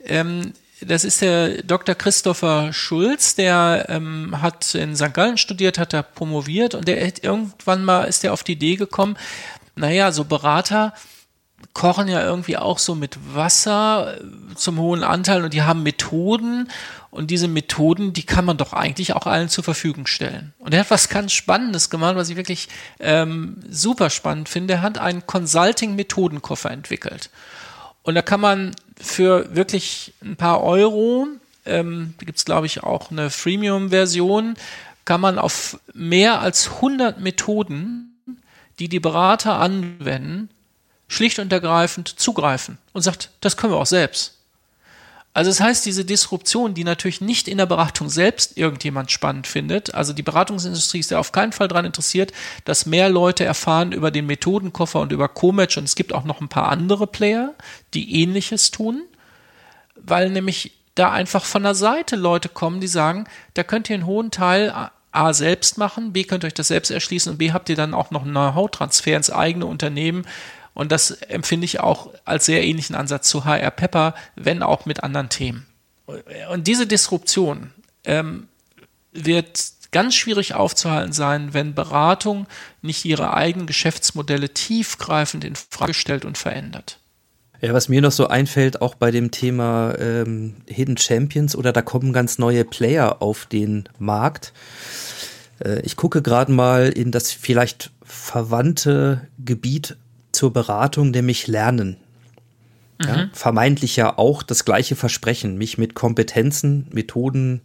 Ähm, 0.00 0.52
das 0.80 1.04
ist 1.04 1.22
der 1.22 1.62
Dr. 1.62 1.94
Christopher 1.94 2.72
Schulz, 2.72 3.34
der 3.34 3.86
ähm, 3.88 4.42
hat 4.42 4.74
in 4.74 4.94
St. 4.94 5.14
Gallen 5.14 5.38
studiert, 5.38 5.78
hat 5.78 5.92
da 5.92 6.02
promoviert 6.02 6.74
und 6.74 6.86
der 6.86 7.02
irgendwann 7.24 7.84
mal 7.84 8.04
ist 8.04 8.22
der 8.22 8.32
auf 8.32 8.44
die 8.44 8.52
Idee 8.52 8.76
gekommen, 8.76 9.16
naja, 9.74 10.12
so 10.12 10.24
Berater 10.24 10.92
kochen 11.72 12.08
ja 12.08 12.22
irgendwie 12.22 12.56
auch 12.56 12.78
so 12.78 12.94
mit 12.94 13.18
Wasser 13.34 14.18
äh, 14.18 14.54
zum 14.54 14.78
hohen 14.78 15.02
Anteil 15.02 15.44
und 15.44 15.54
die 15.54 15.62
haben 15.62 15.82
Methoden 15.82 16.68
und 17.10 17.30
diese 17.30 17.48
Methoden, 17.48 18.12
die 18.12 18.24
kann 18.24 18.44
man 18.44 18.58
doch 18.58 18.72
eigentlich 18.72 19.14
auch 19.14 19.26
allen 19.26 19.48
zur 19.48 19.64
Verfügung 19.64 20.06
stellen. 20.06 20.52
Und 20.58 20.74
er 20.74 20.80
hat 20.80 20.90
was 20.90 21.08
ganz 21.08 21.32
Spannendes 21.32 21.88
gemacht, 21.88 22.16
was 22.16 22.28
ich 22.28 22.36
wirklich 22.36 22.68
ähm, 23.00 23.56
super 23.70 24.10
spannend 24.10 24.50
finde. 24.50 24.74
Er 24.74 24.82
hat 24.82 24.98
einen 24.98 25.26
Consulting-Methodenkoffer 25.26 26.70
entwickelt. 26.70 27.30
Und 28.06 28.14
da 28.14 28.22
kann 28.22 28.40
man 28.40 28.70
für 28.96 29.52
wirklich 29.54 30.14
ein 30.22 30.36
paar 30.36 30.62
Euro, 30.62 31.26
ähm, 31.64 32.14
gibt 32.18 32.38
es 32.38 32.44
glaube 32.44 32.66
ich 32.66 32.84
auch 32.84 33.10
eine 33.10 33.30
Freemium-Version, 33.30 34.54
kann 35.04 35.20
man 35.20 35.40
auf 35.40 35.80
mehr 35.92 36.40
als 36.40 36.76
100 36.76 37.18
Methoden, 37.20 38.16
die 38.78 38.88
die 38.88 39.00
Berater 39.00 39.58
anwenden, 39.58 40.50
schlicht 41.08 41.40
und 41.40 41.52
ergreifend 41.52 42.08
zugreifen 42.08 42.78
und 42.92 43.02
sagt, 43.02 43.30
das 43.40 43.56
können 43.56 43.72
wir 43.72 43.78
auch 43.78 43.86
selbst. 43.86 44.35
Also 45.36 45.50
das 45.50 45.60
heißt, 45.60 45.84
diese 45.84 46.06
Disruption, 46.06 46.72
die 46.72 46.82
natürlich 46.82 47.20
nicht 47.20 47.46
in 47.46 47.58
der 47.58 47.66
Beratung 47.66 48.08
selbst 48.08 48.56
irgendjemand 48.56 49.10
spannend 49.10 49.46
findet, 49.46 49.94
also 49.94 50.14
die 50.14 50.22
Beratungsindustrie 50.22 51.00
ist 51.00 51.10
ja 51.10 51.18
auf 51.18 51.30
keinen 51.30 51.52
Fall 51.52 51.68
daran 51.68 51.84
interessiert, 51.84 52.32
dass 52.64 52.86
mehr 52.86 53.10
Leute 53.10 53.44
erfahren 53.44 53.92
über 53.92 54.10
den 54.10 54.24
Methodenkoffer 54.24 54.98
und 54.98 55.12
über 55.12 55.28
Comatch 55.28 55.76
und 55.76 55.84
es 55.84 55.94
gibt 55.94 56.14
auch 56.14 56.24
noch 56.24 56.40
ein 56.40 56.48
paar 56.48 56.68
andere 56.70 57.06
Player, 57.06 57.52
die 57.92 58.22
ähnliches 58.22 58.70
tun, 58.70 59.02
weil 59.94 60.30
nämlich 60.30 60.72
da 60.94 61.12
einfach 61.12 61.44
von 61.44 61.64
der 61.64 61.74
Seite 61.74 62.16
Leute 62.16 62.48
kommen, 62.48 62.80
die 62.80 62.88
sagen, 62.88 63.26
da 63.52 63.62
könnt 63.62 63.90
ihr 63.90 63.96
einen 63.96 64.06
hohen 64.06 64.30
Teil 64.30 64.72
A 65.12 65.34
selbst 65.34 65.76
machen, 65.76 66.14
B 66.14 66.24
könnt 66.24 66.44
ihr 66.44 66.46
euch 66.46 66.54
das 66.54 66.68
selbst 66.68 66.90
erschließen 66.90 67.32
und 67.32 67.36
B 67.36 67.52
habt 67.52 67.68
ihr 67.68 67.76
dann 67.76 67.92
auch 67.92 68.10
noch 68.10 68.22
einen 68.22 68.30
Know-how-Transfer 68.30 69.14
ins 69.18 69.28
eigene 69.28 69.66
Unternehmen, 69.66 70.24
und 70.76 70.92
das 70.92 71.10
empfinde 71.10 71.64
ich 71.64 71.80
auch 71.80 72.10
als 72.26 72.44
sehr 72.44 72.62
ähnlichen 72.62 72.94
Ansatz 72.94 73.30
zu 73.30 73.46
HR 73.46 73.70
Pepper, 73.70 74.14
wenn 74.34 74.62
auch 74.62 74.84
mit 74.84 75.02
anderen 75.02 75.30
Themen. 75.30 75.66
Und 76.52 76.66
diese 76.66 76.86
Disruption 76.86 77.72
ähm, 78.04 78.48
wird 79.12 79.72
ganz 79.90 80.14
schwierig 80.14 80.52
aufzuhalten 80.52 81.14
sein, 81.14 81.54
wenn 81.54 81.74
Beratung 81.74 82.46
nicht 82.82 83.06
ihre 83.06 83.32
eigenen 83.32 83.66
Geschäftsmodelle 83.66 84.50
tiefgreifend 84.50 85.44
in 85.44 85.54
Frage 85.56 85.94
stellt 85.94 86.26
und 86.26 86.36
verändert. 86.36 86.98
Ja, 87.62 87.72
was 87.72 87.88
mir 87.88 88.02
noch 88.02 88.12
so 88.12 88.28
einfällt, 88.28 88.82
auch 88.82 88.96
bei 88.96 89.10
dem 89.10 89.30
Thema 89.30 89.94
ähm, 89.98 90.56
Hidden 90.66 90.98
Champions 90.98 91.56
oder 91.56 91.72
da 91.72 91.80
kommen 91.80 92.12
ganz 92.12 92.38
neue 92.38 92.66
Player 92.66 93.22
auf 93.22 93.46
den 93.46 93.88
Markt. 93.98 94.52
Äh, 95.64 95.80
ich 95.80 95.96
gucke 95.96 96.20
gerade 96.20 96.52
mal 96.52 96.90
in 96.90 97.12
das 97.12 97.32
vielleicht 97.32 97.92
verwandte 98.02 99.26
Gebiet 99.38 99.96
zur 100.36 100.52
Beratung, 100.52 101.10
nämlich 101.10 101.46
Lernen. 101.46 101.96
Ja, 103.02 103.16
mhm. 103.16 103.30
vermeintlich 103.32 103.96
ja 103.96 104.16
auch 104.16 104.42
das 104.42 104.64
gleiche 104.64 104.96
Versprechen, 104.96 105.58
mich 105.58 105.76
mit 105.76 105.94
Kompetenzen, 105.94 106.86
Methoden, 106.92 107.60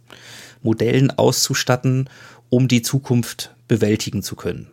Modellen 0.62 1.10
auszustatten, 1.10 2.10
um 2.50 2.68
die 2.68 2.82
Zukunft 2.82 3.54
bewältigen 3.66 4.22
zu 4.22 4.36
können. 4.36 4.66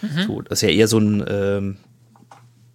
Mhm. 0.00 0.26
So, 0.26 0.40
das 0.40 0.62
ja 0.62 0.70
eher 0.70 0.88
so 0.88 0.98
ein, 0.98 1.24
ähm, 1.28 1.76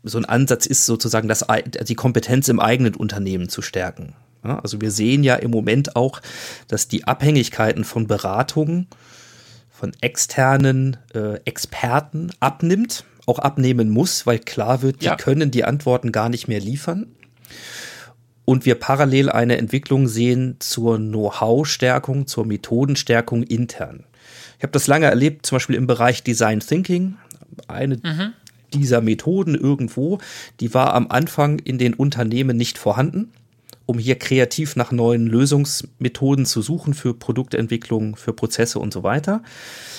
so 0.03 0.20
ein 0.20 0.26
Ansatz 0.26 0.68
ist, 0.68 0.86
sozusagen 0.86 1.28
das, 1.28 1.45
die 1.88 1.95
Kompetenz 1.95 2.47
im 2.47 2.59
eigenen 2.59 2.93
Unternehmen 2.93 3.49
zu 3.49 3.63
stärken. 3.63 4.13
Ja, 4.43 4.59
also 4.59 4.80
wir 4.80 4.91
sehen 4.91 5.24
ja 5.24 5.36
im 5.36 5.49
Moment 5.49 5.95
auch, 5.95 6.22
dass 6.68 6.88
die 6.88 7.05
Abhängigkeiten 7.05 7.84
von 7.84 8.05
Beratungen, 8.05 8.88
von 9.72 9.93
externen 10.01 10.97
äh, 11.13 11.39
Experten 11.45 12.30
abnimmt 12.39 13.03
auch 13.26 13.39
abnehmen 13.39 13.89
muss, 13.89 14.26
weil 14.26 14.39
klar 14.39 14.82
wird, 14.82 15.01
die 15.01 15.05
ja. 15.05 15.15
können 15.15 15.51
die 15.51 15.63
Antworten 15.63 16.11
gar 16.11 16.30
nicht 16.30 16.47
mehr 16.47 16.59
liefern. 16.59 17.07
Und 18.45 18.65
wir 18.65 18.76
parallel 18.76 19.32
eine 19.32 19.57
Entwicklung 19.57 20.07
sehen 20.07 20.57
zur 20.59 20.97
Know-how-Stärkung, 20.97 22.28
zur 22.28 22.45
Methodenstärkung 22.45 23.41
intern. 23.41 24.03
Ich 24.57 24.63
habe 24.63 24.71
das 24.71 24.88
lange 24.88 25.07
erlebt, 25.07 25.45
zum 25.45 25.55
Beispiel 25.55 25.76
im 25.76 25.88
Bereich 25.88 26.23
Design 26.23 26.59
Thinking. 26.59 27.15
Eine 27.67 27.95
mhm. 27.97 28.34
dieser 28.73 29.01
Methoden 29.01 29.55
irgendwo, 29.55 30.19
die 30.59 30.73
war 30.73 30.93
am 30.93 31.07
Anfang 31.09 31.57
in 31.59 31.78
den 31.80 31.93
Unternehmen 31.95 32.55
nicht 32.55 32.78
vorhanden, 32.78 33.32
um 33.88 33.97
hier 33.97 34.17
kreativ 34.19 34.76
nach 34.76 34.91
neuen 34.91 35.26
Lösungsmethoden 35.26 36.45
zu 36.45 36.61
suchen 36.61 36.93
für 36.93 37.13
Produktentwicklung, 37.13 38.15
für 38.15 38.34
Prozesse 38.34 38.78
und 38.78 38.93
so 38.93 39.01
weiter. 39.01 39.41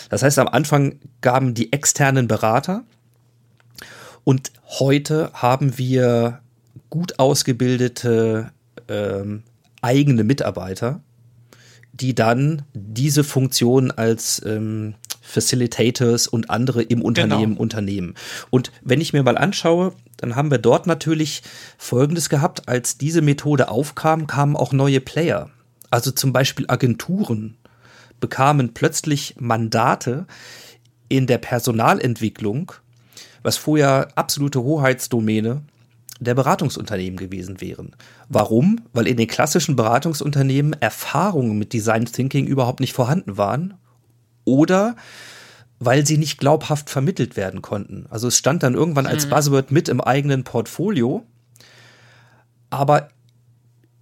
Das 0.08 0.22
heißt, 0.22 0.38
am 0.38 0.48
Anfang 0.48 1.00
gaben 1.20 1.54
die 1.54 1.72
externen 1.72 2.28
Berater 2.28 2.84
und 4.26 4.50
heute 4.80 5.30
haben 5.34 5.78
wir 5.78 6.40
gut 6.90 7.20
ausgebildete 7.20 8.50
ähm, 8.88 9.44
eigene 9.82 10.24
Mitarbeiter, 10.24 11.00
die 11.92 12.12
dann 12.12 12.62
diese 12.74 13.22
Funktion 13.22 13.92
als 13.92 14.42
ähm, 14.44 14.94
Facilitators 15.22 16.26
und 16.26 16.50
andere 16.50 16.82
im 16.82 17.02
Unternehmen 17.02 17.52
genau. 17.52 17.60
unternehmen. 17.60 18.14
Und 18.50 18.72
wenn 18.82 19.00
ich 19.00 19.12
mir 19.12 19.22
mal 19.22 19.38
anschaue, 19.38 19.92
dann 20.16 20.34
haben 20.34 20.50
wir 20.50 20.58
dort 20.58 20.88
natürlich 20.88 21.44
Folgendes 21.78 22.28
gehabt. 22.28 22.68
Als 22.68 22.98
diese 22.98 23.22
Methode 23.22 23.68
aufkam, 23.68 24.26
kamen 24.26 24.56
auch 24.56 24.72
neue 24.72 25.00
Player. 25.00 25.50
Also 25.92 26.10
zum 26.10 26.32
Beispiel 26.32 26.64
Agenturen 26.66 27.58
bekamen 28.18 28.74
plötzlich 28.74 29.36
Mandate 29.38 30.26
in 31.08 31.28
der 31.28 31.38
Personalentwicklung 31.38 32.72
was 33.46 33.56
vorher 33.56 34.08
absolute 34.16 34.60
Hoheitsdomäne 34.60 35.62
der 36.18 36.34
Beratungsunternehmen 36.34 37.16
gewesen 37.16 37.60
wären. 37.60 37.94
Warum? 38.28 38.80
Weil 38.92 39.06
in 39.06 39.16
den 39.16 39.28
klassischen 39.28 39.76
Beratungsunternehmen 39.76 40.72
Erfahrungen 40.80 41.56
mit 41.56 41.72
Design 41.72 42.06
Thinking 42.06 42.46
überhaupt 42.46 42.80
nicht 42.80 42.92
vorhanden 42.92 43.36
waren 43.36 43.74
oder 44.44 44.96
weil 45.78 46.04
sie 46.06 46.18
nicht 46.18 46.38
glaubhaft 46.38 46.90
vermittelt 46.90 47.36
werden 47.36 47.62
konnten. 47.62 48.06
Also 48.10 48.28
es 48.28 48.36
stand 48.36 48.64
dann 48.64 48.74
irgendwann 48.74 49.06
als 49.06 49.26
mhm. 49.26 49.30
Buzzword 49.30 49.70
mit 49.70 49.88
im 49.88 50.00
eigenen 50.00 50.42
Portfolio, 50.42 51.24
aber 52.70 53.10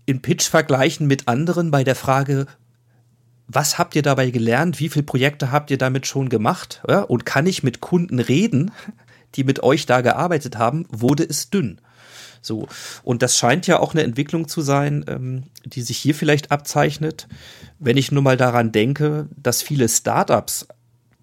in 0.06 0.22
Pitch-Vergleichen 0.22 1.06
mit 1.06 1.28
anderen 1.28 1.70
bei 1.70 1.84
der 1.84 1.96
Frage, 1.96 2.46
was 3.46 3.76
habt 3.76 3.94
ihr 3.94 4.02
dabei 4.02 4.30
gelernt? 4.30 4.80
Wie 4.80 4.88
viele 4.88 5.02
Projekte 5.02 5.52
habt 5.52 5.70
ihr 5.70 5.78
damit 5.78 6.06
schon 6.06 6.30
gemacht? 6.30 6.82
Ja, 6.88 7.02
und 7.02 7.26
kann 7.26 7.46
ich 7.46 7.62
mit 7.62 7.80
Kunden 7.80 8.20
reden? 8.20 8.70
Die 9.34 9.44
mit 9.44 9.62
euch 9.62 9.86
da 9.86 10.00
gearbeitet 10.00 10.58
haben, 10.58 10.86
wurde 10.90 11.24
es 11.24 11.50
dünn. 11.50 11.80
So. 12.40 12.68
Und 13.02 13.22
das 13.22 13.38
scheint 13.38 13.66
ja 13.66 13.80
auch 13.80 13.94
eine 13.94 14.02
Entwicklung 14.02 14.48
zu 14.48 14.60
sein, 14.60 15.04
ähm, 15.08 15.44
die 15.64 15.82
sich 15.82 15.96
hier 15.96 16.14
vielleicht 16.14 16.50
abzeichnet, 16.50 17.26
wenn 17.78 17.96
ich 17.96 18.12
nur 18.12 18.22
mal 18.22 18.36
daran 18.36 18.70
denke, 18.70 19.28
dass 19.36 19.62
viele 19.62 19.88
Startups 19.88 20.66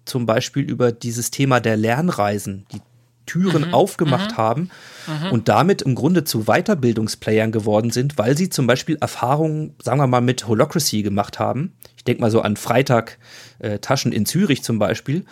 zum 0.04 0.26
Beispiel 0.26 0.64
über 0.64 0.90
dieses 0.90 1.30
Thema 1.30 1.60
der 1.60 1.76
Lernreisen 1.76 2.66
die 2.72 2.80
Türen 3.24 3.68
mhm. 3.68 3.74
aufgemacht 3.74 4.32
mhm. 4.32 4.36
haben 4.36 4.70
mhm. 5.06 5.30
und 5.30 5.48
damit 5.48 5.82
im 5.82 5.94
Grunde 5.94 6.24
zu 6.24 6.44
Weiterbildungsplayern 6.44 7.52
geworden 7.52 7.90
sind, 7.90 8.18
weil 8.18 8.36
sie 8.36 8.48
zum 8.48 8.66
Beispiel 8.66 8.96
Erfahrungen, 9.00 9.74
sagen 9.80 10.00
wir 10.00 10.08
mal, 10.08 10.20
mit 10.20 10.48
Holocracy 10.48 11.02
gemacht 11.02 11.38
haben. 11.38 11.72
Ich 11.96 12.04
denke 12.04 12.20
mal 12.20 12.32
so 12.32 12.40
an 12.40 12.56
Freitag 12.56 13.18
äh, 13.60 13.78
Taschen 13.78 14.12
in 14.12 14.26
Zürich 14.26 14.64
zum 14.64 14.80
Beispiel. 14.80 15.24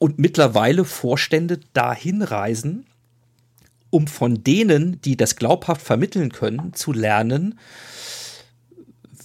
Und 0.00 0.18
mittlerweile 0.18 0.84
Vorstände 0.84 1.60
dahin 1.74 2.22
reisen, 2.22 2.86
um 3.90 4.08
von 4.08 4.42
denen, 4.42 5.00
die 5.02 5.16
das 5.16 5.36
glaubhaft 5.36 5.82
vermitteln 5.82 6.32
können, 6.32 6.72
zu 6.74 6.92
lernen, 6.92 7.58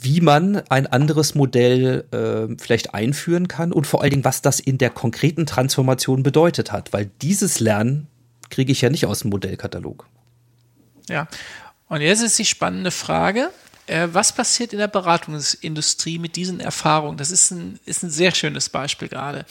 wie 0.02 0.22
man 0.22 0.58
ein 0.70 0.86
anderes 0.86 1.34
Modell 1.34 2.06
äh, 2.12 2.56
vielleicht 2.62 2.94
einführen 2.94 3.48
kann 3.48 3.72
und 3.72 3.88
vor 3.88 4.02
allen 4.02 4.12
Dingen, 4.12 4.26
was 4.26 4.42
das 4.42 4.60
in 4.60 4.78
der 4.78 4.92
konkreten 4.92 5.48
Transformation 5.48 6.22
bedeutet 6.22 6.72
hat, 6.72 6.94
weil 6.94 7.10
dieses 7.22 7.60
Lernen 7.60 8.08
kriege 8.50 8.72
ich 8.72 8.82
ja 8.82 8.90
nicht 8.90 9.06
aus 9.06 9.22
dem 9.22 9.32
Modellkatalog. 9.32 10.08
Ja, 11.10 11.28
und 11.88 12.02
jetzt 12.02 12.22
ist 12.22 12.38
die 12.38 12.46
spannende 12.46 12.92
Frage, 12.92 13.50
äh, 13.88 14.08
was 14.12 14.34
passiert 14.34 14.74
in 14.74 14.80
der 14.80 14.88
Beratungsindustrie 14.88 16.20
mit 16.20 16.36
diesen 16.36 16.60
Erfahrungen? 16.60 17.18
Das 17.18 17.32
ist 17.32 17.52
ein, 17.52 17.80
ist 17.86 18.04
ein 18.04 18.10
sehr 18.10 18.34
schönes 18.34 18.70
Beispiel 18.70 19.08
gerade. 19.08 19.46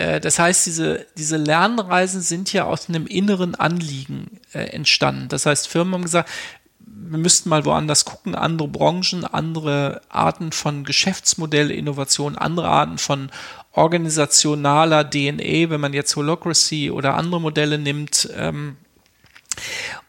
Äh, 0.00 0.20
das 0.20 0.38
heißt, 0.38 0.66
diese, 0.66 1.06
diese 1.16 1.36
Lernreisen 1.36 2.22
sind 2.22 2.52
ja 2.52 2.64
aus 2.64 2.88
einem 2.88 3.06
inneren 3.06 3.54
Anliegen 3.54 4.40
äh, 4.52 4.60
entstanden. 4.60 5.28
Das 5.28 5.44
heißt, 5.46 5.68
Firmen 5.68 5.94
haben 5.94 6.02
gesagt, 6.02 6.30
wir 6.78 7.18
müssten 7.18 7.50
mal 7.50 7.64
woanders 7.64 8.04
gucken, 8.04 8.34
andere 8.34 8.68
Branchen, 8.68 9.24
andere 9.24 10.00
Arten 10.08 10.52
von 10.52 10.84
Geschäftsmodell, 10.84 11.70
Innovation, 11.70 12.36
andere 12.36 12.68
Arten 12.68 12.98
von 12.98 13.30
organisationaler 13.72 15.08
DNA, 15.08 15.70
wenn 15.70 15.80
man 15.80 15.92
jetzt 15.92 16.16
Holocracy 16.16 16.90
oder 16.90 17.14
andere 17.16 17.40
Modelle 17.40 17.78
nimmt. 17.78 18.28
Ähm, 18.34 18.76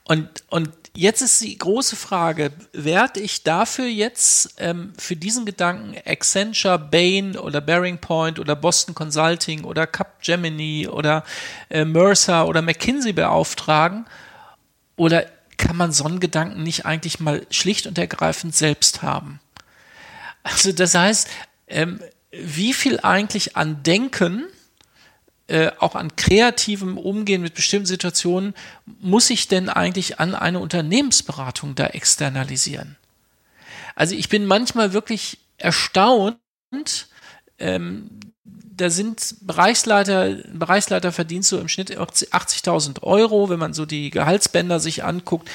und, 0.06 0.44
und 0.50 0.70
jetzt 0.96 1.22
ist 1.22 1.42
die 1.42 1.58
große 1.58 1.96
Frage, 1.96 2.52
werde 2.74 3.20
ich 3.20 3.44
dafür 3.44 3.86
jetzt 3.86 4.56
ähm, 4.58 4.94
für 4.98 5.16
diesen 5.16 5.46
Gedanken 5.46 5.96
Accenture, 6.06 6.78
Bain 6.78 7.38
oder 7.38 7.62
Bearing 7.62 8.00
Point 8.00 8.40
oder 8.40 8.56
Boston 8.56 8.94
Consulting 8.94 9.64
oder 9.64 9.88
Capgemini 9.88 10.88
oder 10.88 11.24
äh, 11.70 11.86
Mercer 11.86 12.48
oder 12.48 12.62
McKinsey 12.62 13.14
beauftragen? 13.14 14.06
Oder 14.96 15.26
kann 15.58 15.78
man 15.78 15.92
so 15.92 16.06
einen 16.06 16.20
Gedanken 16.20 16.64
nicht 16.64 16.86
eigentlich 16.86 17.20
mal 17.20 17.46
schlicht 17.50 17.88
und 17.88 17.98
ergreifend 17.98 18.56
selbst 18.56 19.02
haben? 19.02 19.40
Also 20.44 20.72
das 20.72 20.96
heißt, 20.96 21.28
ähm, 21.68 22.02
wie 22.32 22.74
viel 22.74 23.00
eigentlich 23.02 23.56
an 23.56 23.84
Denken, 23.84 24.46
äh, 25.48 25.72
auch 25.80 25.96
an 25.96 26.16
kreativem 26.16 26.98
Umgehen 26.98 27.42
mit 27.42 27.54
bestimmten 27.54 27.86
Situationen, 27.86 28.54
muss 29.02 29.30
ich 29.30 29.48
denn 29.48 29.70
eigentlich 29.70 30.20
an 30.20 30.36
eine 30.36 30.60
Unternehmensberatung 30.60 31.76
da 31.76 31.88
externalisieren? 31.88 32.98
Also 33.96 34.16
ich 34.16 34.30
bin 34.30 34.46
manchmal 34.46 34.94
wirklich 34.94 35.40
erstaunt, 35.58 36.38
ähm, 37.60 38.10
da 38.44 38.90
sind 38.90 39.36
Bereichsleiter, 39.42 40.38
Bereichsleiter 40.54 41.12
verdient 41.12 41.46
so 41.46 41.60
im 41.60 41.68
Schnitt 41.68 41.96
80.000 41.96 43.04
Euro, 43.04 43.50
wenn 43.50 43.60
man 43.60 43.74
so 43.74 43.86
die 43.86 44.10
Gehaltsbänder 44.10 44.80
sich 44.80 45.04
anguckt. 45.04 45.50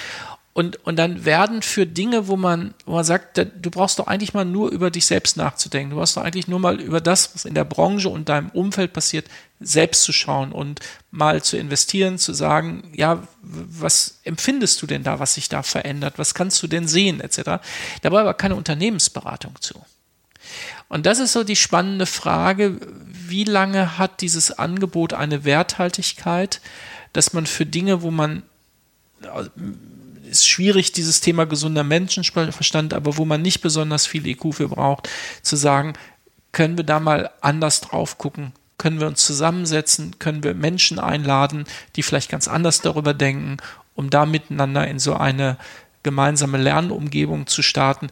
Und, 0.57 0.83
und 0.87 0.97
dann 0.97 1.27
werden 1.27 1.61
für 1.61 1.85
Dinge, 1.85 2.29
wo 2.29 2.37
man, 2.39 2.73
wo 2.87 2.95
man 2.95 3.05
sagt, 3.05 3.37
du 3.37 3.71
brauchst 3.71 3.99
doch 3.99 4.07
eigentlich 4.07 4.33
mal 4.33 4.47
nur 4.47 4.71
über 4.71 4.91
dich 4.91 5.05
selbst 5.05 5.37
nachzudenken. 5.37 5.91
Du 5.91 5.97
brauchst 5.97 6.17
doch 6.17 6.23
eigentlich 6.23 6.49
nur 6.49 6.59
mal 6.59 6.81
über 6.81 7.03
das, 7.03 7.35
was 7.35 7.45
in 7.45 7.53
der 7.53 7.67
Branche 7.67 8.09
und 8.09 8.31
deinem 8.31 8.49
Umfeld 8.49 8.95
passiert, 8.95 9.27
selbst 9.61 10.03
zu 10.03 10.15
schauen 10.15 10.53
und 10.53 10.81
mal 11.11 11.43
zu 11.43 11.59
investieren, 11.59 12.17
zu 12.17 12.33
sagen, 12.33 12.91
ja, 12.95 13.23
was 13.43 14.21
empfindest 14.25 14.81
du 14.81 14.87
denn 14.87 15.03
da, 15.03 15.21
was 15.21 15.35
sich 15.35 15.51
da 15.51 15.63
verändert? 15.63 16.15
Was 16.17 16.33
kannst 16.33 16.63
du 16.63 16.69
denn 16.69 16.89
sehen, 16.89 17.21
etc. 17.21 17.63
Dabei 18.01 18.21
aber 18.21 18.33
keine 18.33 18.57
Unternehmensberatung 18.57 19.61
zu. 19.61 19.75
Und 20.89 21.05
das 21.05 21.19
ist 21.19 21.35
so 21.35 21.45
die 21.45 21.55
spannende 21.55 22.07
Frage, 22.07 22.81
wie 23.05 23.45
lange 23.45 23.99
hat 23.99 24.23
dieses 24.23 24.59
Angebot 24.59 25.13
eine 25.13 25.45
Werthaltigkeit, 25.45 26.63
dass 27.13 27.35
man 27.35 27.45
für 27.45 27.67
Dinge, 27.67 28.01
wo 28.01 28.11
man 28.11 28.43
ist 30.27 30.49
schwierig, 30.49 30.93
dieses 30.93 31.21
Thema 31.21 31.47
gesunder 31.47 31.85
Menschenverstand, 31.85 32.95
aber 32.95 33.17
wo 33.17 33.25
man 33.25 33.43
nicht 33.43 33.61
besonders 33.61 34.07
viel 34.07 34.27
IQ 34.27 34.55
für 34.55 34.69
braucht, 34.69 35.09
zu 35.43 35.57
sagen, 35.57 35.95
können 36.53 36.77
wir 36.77 36.85
da 36.85 37.01
mal 37.01 37.31
anders 37.41 37.81
drauf 37.81 38.19
gucken? 38.19 38.53
Können 38.79 39.01
wir 39.01 39.07
uns 39.07 39.25
zusammensetzen? 39.25 40.19
Können 40.19 40.43
wir 40.43 40.55
Menschen 40.55 40.99
einladen, 40.99 41.65
die 41.97 42.03
vielleicht 42.03 42.31
ganz 42.31 42.49
anders 42.49 42.81
darüber 42.81 43.15
denken, 43.15 43.57
um 43.95 44.11
da 44.11 44.27
miteinander 44.27 44.87
in 44.87 44.99
so 44.99 45.15
eine 45.15 45.57
gemeinsame 46.03 46.59
Lernumgebung 46.59 47.47
zu 47.47 47.63
starten? 47.63 48.09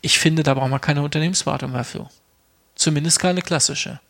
Ich 0.00 0.18
finde, 0.18 0.42
da 0.42 0.54
braucht 0.54 0.70
man 0.70 0.80
keine 0.80 1.02
Unternehmensberatung 1.02 1.72
mehr 1.72 1.84
für. 1.84 2.08
Zumindest 2.76 3.18
keine 3.18 3.42
klassische. 3.42 4.00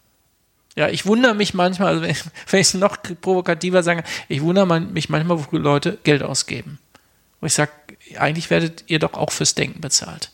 Ja, 0.76 0.88
ich 0.88 1.06
wundere 1.06 1.34
mich 1.34 1.54
manchmal, 1.54 1.88
also 1.88 2.02
wenn 2.02 2.10
ich 2.60 2.66
es 2.66 2.74
noch 2.74 2.98
provokativer 3.20 3.82
sage, 3.82 4.04
ich 4.28 4.42
wundere 4.42 4.80
mich 4.80 5.08
manchmal, 5.08 5.38
wofür 5.38 5.58
Leute 5.58 5.98
Geld 6.04 6.22
ausgeben. 6.22 6.78
Wo 7.40 7.46
ich 7.46 7.54
sage, 7.54 7.72
eigentlich 8.18 8.50
werdet 8.50 8.84
ihr 8.86 8.98
doch 8.98 9.14
auch 9.14 9.32
fürs 9.32 9.54
Denken 9.54 9.80
bezahlt. 9.80 10.32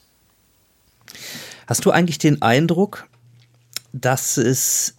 Hast 1.66 1.84
du 1.84 1.90
eigentlich 1.90 2.18
den 2.18 2.42
Eindruck, 2.42 3.08
dass 3.92 4.36
es 4.36 4.96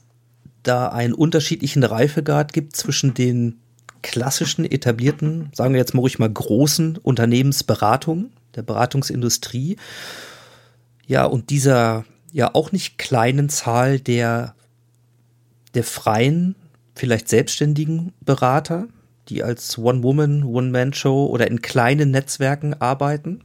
da 0.64 0.90
einen 0.90 1.14
unterschiedlichen 1.14 1.84
Reifegrad 1.84 2.54
gibt 2.54 2.76
zwischen 2.76 3.14
den 3.14 3.60
klassischen, 4.02 4.66
etablierten, 4.66 5.50
sagen 5.54 5.74
wir 5.74 5.80
jetzt 5.80 5.94
mal 5.94 6.02
ruhig 6.02 6.20
mal 6.20 6.30
großen 6.30 6.98
Unternehmensberatungen, 6.98 8.32
der 8.56 8.62
Beratungsindustrie, 8.62 9.78
ja, 11.06 11.26
und 11.26 11.50
dieser 11.50 12.06
ja 12.32 12.54
auch 12.54 12.72
nicht 12.72 12.98
kleinen 12.98 13.50
Zahl 13.50 14.00
der, 14.00 14.56
der 15.74 15.84
freien, 15.84 16.56
vielleicht 16.96 17.30
selbstständigen 17.30 18.14
Berater, 18.22 18.88
die 19.30 19.44
als 19.44 19.78
One-Woman, 19.78 20.44
One-Man-Show 20.44 21.26
oder 21.28 21.48
in 21.48 21.62
kleinen 21.62 22.12
Netzwerken 22.12 22.74
arbeiten? 22.80 23.44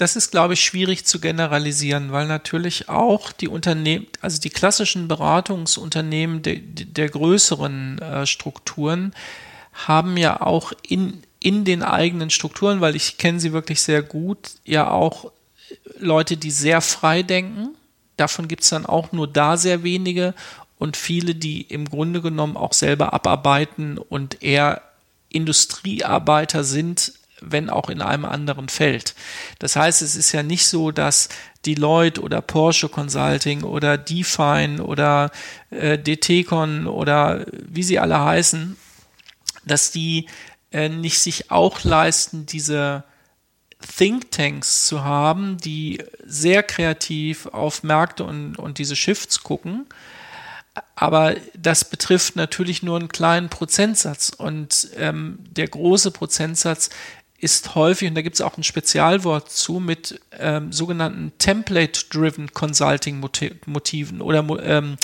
Das 0.00 0.16
ist, 0.16 0.30
glaube 0.30 0.54
ich, 0.54 0.64
schwierig 0.64 1.04
zu 1.04 1.20
generalisieren, 1.20 2.10
weil 2.10 2.26
natürlich 2.26 2.88
auch 2.88 3.32
die 3.32 3.48
Unternehmen, 3.48 4.06
also 4.22 4.40
die 4.40 4.48
klassischen 4.48 5.08
Beratungsunternehmen 5.08 6.40
der, 6.40 6.56
der 6.56 7.10
größeren 7.10 7.98
äh, 7.98 8.26
Strukturen 8.26 9.12
haben 9.72 10.16
ja 10.16 10.40
auch 10.40 10.72
in, 10.88 11.22
in 11.38 11.66
den 11.66 11.82
eigenen 11.82 12.30
Strukturen, 12.30 12.80
weil 12.80 12.96
ich 12.96 13.18
kenne 13.18 13.40
sie 13.40 13.52
wirklich 13.52 13.82
sehr 13.82 14.02
gut, 14.02 14.52
ja 14.64 14.90
auch 14.90 15.32
Leute, 15.98 16.38
die 16.38 16.50
sehr 16.50 16.80
frei 16.80 17.22
denken. 17.22 17.76
Davon 18.16 18.48
gibt 18.48 18.62
es 18.62 18.70
dann 18.70 18.86
auch 18.86 19.12
nur 19.12 19.28
da 19.28 19.58
sehr 19.58 19.82
wenige 19.82 20.34
und 20.80 20.96
viele, 20.96 21.34
die 21.34 21.60
im 21.60 21.84
Grunde 21.84 22.22
genommen 22.22 22.56
auch 22.56 22.72
selber 22.72 23.12
abarbeiten 23.12 23.98
und 23.98 24.42
eher 24.42 24.80
Industriearbeiter 25.28 26.64
sind, 26.64 27.12
wenn 27.42 27.68
auch 27.68 27.90
in 27.90 28.00
einem 28.00 28.24
anderen 28.24 28.70
Feld. 28.70 29.14
Das 29.58 29.76
heißt, 29.76 30.00
es 30.00 30.16
ist 30.16 30.32
ja 30.32 30.42
nicht 30.42 30.66
so, 30.66 30.90
dass 30.90 31.28
Deloitte 31.66 32.22
oder 32.22 32.40
Porsche 32.40 32.88
Consulting 32.88 33.62
oder 33.62 33.98
Define 33.98 34.82
oder 34.82 35.30
äh, 35.68 35.98
DTCon 35.98 36.86
oder 36.86 37.44
wie 37.50 37.82
sie 37.82 37.98
alle 37.98 38.18
heißen, 38.18 38.74
dass 39.66 39.90
die 39.90 40.28
äh, 40.72 40.88
nicht 40.88 41.18
sich 41.18 41.50
auch 41.50 41.84
leisten, 41.84 42.46
diese 42.46 43.04
Thinktanks 43.98 44.86
zu 44.86 45.04
haben, 45.04 45.58
die 45.58 46.02
sehr 46.24 46.62
kreativ 46.62 47.46
auf 47.48 47.82
Märkte 47.82 48.24
und, 48.24 48.56
und 48.56 48.78
diese 48.78 48.96
Shifts 48.96 49.42
gucken, 49.42 49.86
aber 50.94 51.36
das 51.56 51.84
betrifft 51.84 52.36
natürlich 52.36 52.82
nur 52.82 52.98
einen 52.98 53.08
kleinen 53.08 53.48
Prozentsatz. 53.48 54.30
Und 54.30 54.88
ähm, 54.96 55.38
der 55.50 55.68
große 55.68 56.10
Prozentsatz 56.10 56.90
ist 57.38 57.74
häufig, 57.74 58.08
und 58.08 58.14
da 58.14 58.22
gibt 58.22 58.34
es 58.34 58.42
auch 58.42 58.58
ein 58.58 58.62
Spezialwort 58.62 59.50
zu, 59.50 59.80
mit 59.80 60.20
ähm, 60.38 60.72
sogenannten 60.72 61.32
Template-Driven 61.38 62.52
Consulting-Motiven 62.52 64.20
oder 64.20 64.46
ähm, 64.62 64.96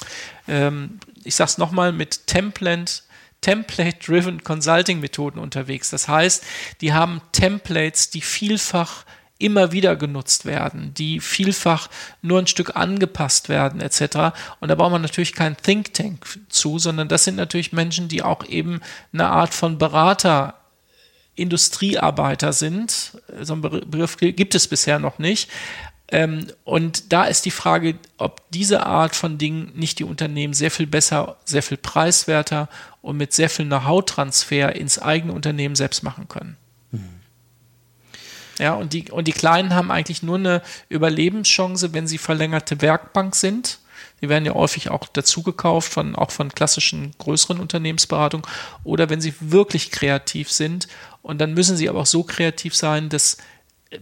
ähm, 0.46 1.00
ich 1.24 1.34
sage 1.34 1.50
es 1.50 1.58
nochmal, 1.58 1.92
mit 1.92 2.26
Template 2.26 3.02
Template-Driven 3.40 4.42
Consulting-Methoden 4.42 5.38
unterwegs. 5.38 5.90
Das 5.90 6.08
heißt, 6.08 6.42
die 6.80 6.92
haben 6.92 7.20
Templates, 7.32 8.10
die 8.10 8.20
vielfach 8.20 9.04
immer 9.38 9.72
wieder 9.72 9.96
genutzt 9.96 10.46
werden, 10.46 10.94
die 10.94 11.20
vielfach 11.20 11.88
nur 12.22 12.38
ein 12.38 12.46
Stück 12.46 12.76
angepasst 12.76 13.48
werden, 13.48 13.80
etc. 13.80 14.36
Und 14.60 14.68
da 14.68 14.74
braucht 14.74 14.92
man 14.92 15.02
natürlich 15.02 15.34
kein 15.34 15.56
Think 15.56 15.92
Tank 15.94 16.26
zu, 16.48 16.78
sondern 16.78 17.08
das 17.08 17.24
sind 17.24 17.36
natürlich 17.36 17.72
Menschen, 17.72 18.08
die 18.08 18.22
auch 18.22 18.46
eben 18.46 18.80
eine 19.12 19.28
Art 19.28 19.52
von 19.52 19.78
Berater, 19.78 20.54
Industriearbeiter 21.34 22.54
sind, 22.54 23.20
so 23.42 23.52
einen 23.52 23.62
Begriff 23.62 24.16
gibt 24.16 24.54
es 24.54 24.68
bisher 24.68 24.98
noch 24.98 25.18
nicht. 25.18 25.50
Ähm, 26.08 26.46
und 26.64 27.12
da 27.12 27.24
ist 27.24 27.44
die 27.44 27.50
Frage, 27.50 27.98
ob 28.16 28.48
diese 28.50 28.86
Art 28.86 29.16
von 29.16 29.38
Dingen 29.38 29.72
nicht 29.74 29.98
die 29.98 30.04
Unternehmen 30.04 30.54
sehr 30.54 30.70
viel 30.70 30.86
besser, 30.86 31.36
sehr 31.44 31.62
viel 31.62 31.76
preiswerter 31.76 32.68
und 33.02 33.16
mit 33.16 33.32
sehr 33.32 33.50
viel 33.50 33.66
Know-how-Transfer 33.66 34.74
ins 34.76 34.98
eigene 34.98 35.32
Unternehmen 35.32 35.74
selbst 35.74 36.02
machen 36.02 36.28
können. 36.28 36.56
Ja, 38.58 38.74
und 38.74 38.92
die, 38.92 39.10
und 39.10 39.28
die 39.28 39.32
Kleinen 39.32 39.74
haben 39.74 39.90
eigentlich 39.90 40.22
nur 40.22 40.36
eine 40.36 40.62
Überlebenschance, 40.88 41.92
wenn 41.92 42.06
sie 42.06 42.18
verlängerte 42.18 42.80
Werkbank 42.80 43.34
sind. 43.34 43.78
Die 44.22 44.30
werden 44.30 44.46
ja 44.46 44.54
häufig 44.54 44.90
auch 44.90 45.06
dazugekauft 45.08 45.92
von, 45.92 46.16
auch 46.16 46.30
von 46.30 46.48
klassischen 46.48 47.12
größeren 47.18 47.60
Unternehmensberatungen 47.60 48.46
oder 48.82 49.10
wenn 49.10 49.20
sie 49.20 49.34
wirklich 49.40 49.90
kreativ 49.90 50.50
sind. 50.50 50.88
Und 51.22 51.40
dann 51.40 51.52
müssen 51.52 51.76
sie 51.76 51.88
aber 51.88 52.00
auch 52.00 52.06
so 52.06 52.22
kreativ 52.22 52.74
sein, 52.74 53.10
dass 53.10 53.36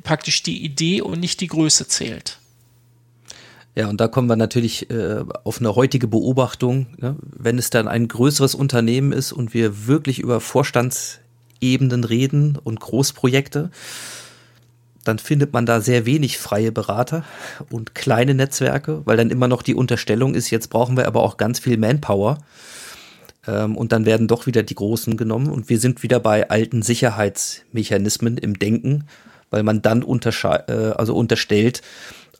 praktisch 0.02 0.42
die 0.42 0.64
Idee 0.64 1.00
und 1.00 1.20
nicht 1.20 1.40
die 1.40 1.48
Größe 1.48 1.88
zählt. 1.88 2.38
Ja, 3.74 3.88
und 3.88 4.00
da 4.00 4.07
kommen 4.07 4.28
wir 4.28 4.36
natürlich 4.36 4.88
äh, 4.90 5.24
auf 5.42 5.59
eine 5.59 5.74
heutige 5.74 6.07
Beobachtung. 6.07 6.86
Ne? 6.98 7.16
Wenn 7.20 7.59
es 7.59 7.70
dann 7.70 7.88
ein 7.88 8.07
größeres 8.07 8.55
Unternehmen 8.55 9.11
ist 9.11 9.32
und 9.32 9.52
wir 9.52 9.88
wirklich 9.88 10.20
über 10.20 10.40
Vorstandsebenen 10.40 12.05
reden 12.05 12.57
und 12.62 12.78
Großprojekte, 12.78 13.72
dann 15.05 15.18
findet 15.18 15.52
man 15.52 15.66
da 15.66 15.80
sehr 15.80 16.07
wenig 16.07 16.38
freie 16.38 16.72
Berater 16.72 17.24
und 17.70 17.94
kleine 17.94 18.34
Netzwerke, 18.34 19.02
weil 19.05 19.16
dann 19.16 19.30
immer 19.30 19.48
noch 19.48 19.62
die 19.62 19.74
Unterstellung 19.74 20.34
ist, 20.34 20.50
jetzt 20.50 20.70
brauchen 20.70 20.96
wir 20.96 21.07
aber 21.07 21.22
auch 21.22 21.36
ganz 21.36 21.59
viel 21.59 21.76
Manpower. 21.76 22.38
Ähm, 23.46 23.76
und 23.76 23.92
dann 23.92 24.07
werden 24.07 24.28
doch 24.28 24.46
wieder 24.46 24.62
die 24.62 24.74
Großen 24.74 25.16
genommen 25.16 25.48
und 25.48 25.68
wir 25.68 25.78
sind 25.78 26.02
wieder 26.02 26.20
bei 26.20 26.48
alten 26.50 26.82
Sicherheitsmechanismen 26.82 28.38
im 28.38 28.59
Denken 28.59 29.05
weil 29.55 29.62
man 29.62 29.82
dann 29.82 30.02
äh, 30.02 30.72
also 30.96 31.14
unterstellt, 31.14 31.80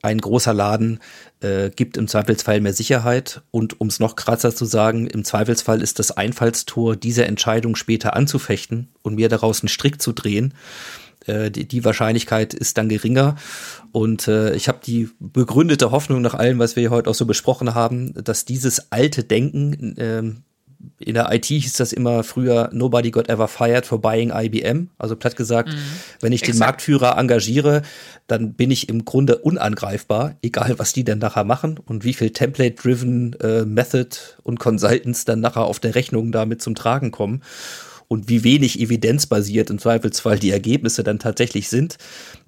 ein 0.03 0.19
großer 0.19 0.53
Laden 0.53 0.99
äh, 1.41 1.71
gibt 1.71 1.97
im 1.97 2.09
Zweifelsfall 2.09 2.61
mehr 2.61 2.75
Sicherheit 2.75 3.43
und 3.53 3.81
um 3.81 3.87
es 3.87 4.01
noch 4.01 4.17
krasser 4.17 4.55
zu 4.55 4.65
sagen, 4.65 5.07
im 5.07 5.25
Zweifelsfall 5.25 5.81
ist 5.81 6.01
das 6.01 6.11
Einfallstor, 6.11 6.97
diese 6.97 7.25
Entscheidung 7.25 7.77
später 7.77 8.17
anzufechten 8.17 8.89
und 9.03 9.15
mir 9.15 9.29
daraus 9.29 9.63
einen 9.63 9.69
Strick 9.69 10.03
zu 10.03 10.13
drehen. 10.13 10.55
Äh, 11.27 11.51
die, 11.51 11.67
die, 11.67 11.85
Wahrscheinlichkeit 11.85 12.55
ist 12.55 12.79
dann 12.79 12.89
geringer 12.89 13.37
und 13.93 14.29
äh, 14.29 14.55
ich 14.55 14.69
habe 14.69 14.81
die 14.85 15.09
begründete 15.19 15.91
Hoffnung 15.91 16.23
nach 16.23 16.35
allem, 16.35 16.59
was 16.59 16.77
wir 16.77 16.83
hier 16.83 16.91
heute 16.91 17.11
auch 17.11 17.15
so 17.15 17.27
besprochen 17.27 17.75
haben, 17.75 18.15
dass 18.23 18.45
dieses 18.45 18.93
alte 18.93 19.25
Denken 19.25 19.95
ähm, 19.99 20.43
in 20.99 21.15
der 21.15 21.33
IT 21.33 21.47
hieß 21.47 21.75
das 21.75 21.93
immer 21.93 22.25
früher, 22.25 22.71
nobody 22.73 23.11
got 23.11 23.29
ever 23.29 23.49
fired 23.49 23.87
for 23.87 24.01
buying 24.01 24.31
IBM. 24.31 24.91
Also 24.99 25.17
platt 25.17 25.37
gesagt, 25.37 25.71
mhm. 25.71 25.79
wenn 26.21 26.33
ich 26.33 26.43
Exakt. 26.43 26.55
den 26.55 26.59
Marktführer 26.61 27.19
engagiere, 27.19 27.83
dann 28.27 28.55
bin 28.55 28.71
ich 28.71 28.89
im 28.89 29.05
Grunde 29.05 29.39
unangreifbar, 29.39 30.37
egal 30.43 30.79
was 30.79 30.93
die 30.93 31.05
denn 31.05 31.19
nachher 31.19 31.45
machen 31.45 31.79
und 31.79 32.05
wie 32.05 32.15
viel 32.15 32.31
Template-driven 32.31 33.35
äh, 33.41 33.65
Method 33.65 34.17
und 34.43 34.59
Consultants 34.59 35.25
dann 35.25 35.41
nachher 35.41 35.65
auf 35.65 35.81
der 35.81 35.95
Rechnung 35.95 36.33
damit 36.33 36.63
zum 36.63 36.75
Tragen 36.75 37.11
kommen 37.11 37.43
und 38.09 38.29
wie 38.29 38.45
wenig 38.45 38.81
evidenzbasiert 38.81 39.71
im 39.71 39.79
Zweifelsfall 39.79 40.39
die 40.39 40.51
Ergebnisse 40.51 41.03
dann 41.03 41.19
tatsächlich 41.19 41.69
sind. 41.69 41.99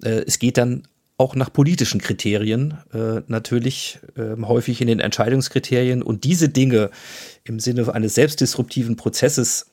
Äh, 0.03 0.23
es 0.25 0.39
geht 0.39 0.57
dann 0.57 0.83
auch 1.17 1.35
nach 1.35 1.51
politischen 1.51 1.99
Kriterien 1.99 2.77
äh, 2.93 3.21
natürlich 3.27 3.99
äh, 4.15 4.39
häufig 4.41 4.81
in 4.81 4.87
den 4.87 4.99
Entscheidungskriterien 4.99 6.03
und 6.03 6.23
diese 6.23 6.49
Dinge 6.49 6.91
im 7.43 7.59
Sinne 7.59 7.91
eines 7.93 8.13
selbstdisruptiven 8.13 8.95
Prozesses 8.97 9.71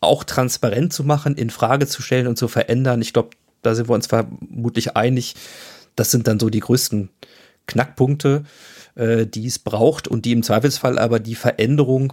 auch 0.00 0.22
transparent 0.22 0.92
zu 0.92 1.02
machen, 1.02 1.34
in 1.34 1.50
Frage 1.50 1.86
zu 1.88 2.02
stellen 2.02 2.28
und 2.28 2.38
zu 2.38 2.46
verändern. 2.46 3.02
Ich 3.02 3.12
glaube, 3.12 3.30
da 3.62 3.74
sind 3.74 3.88
wir 3.88 3.94
uns 3.94 4.06
vermutlich 4.06 4.96
einig. 4.96 5.34
Das 5.96 6.10
sind 6.12 6.28
dann 6.28 6.38
so 6.38 6.50
die 6.50 6.60
größten 6.60 7.08
Knackpunkte, 7.66 8.44
äh, 8.94 9.26
die 9.26 9.46
es 9.46 9.58
braucht 9.58 10.06
und 10.06 10.24
die 10.24 10.32
im 10.32 10.44
Zweifelsfall 10.44 11.00
aber 11.00 11.18
die 11.18 11.34
Veränderung 11.34 12.12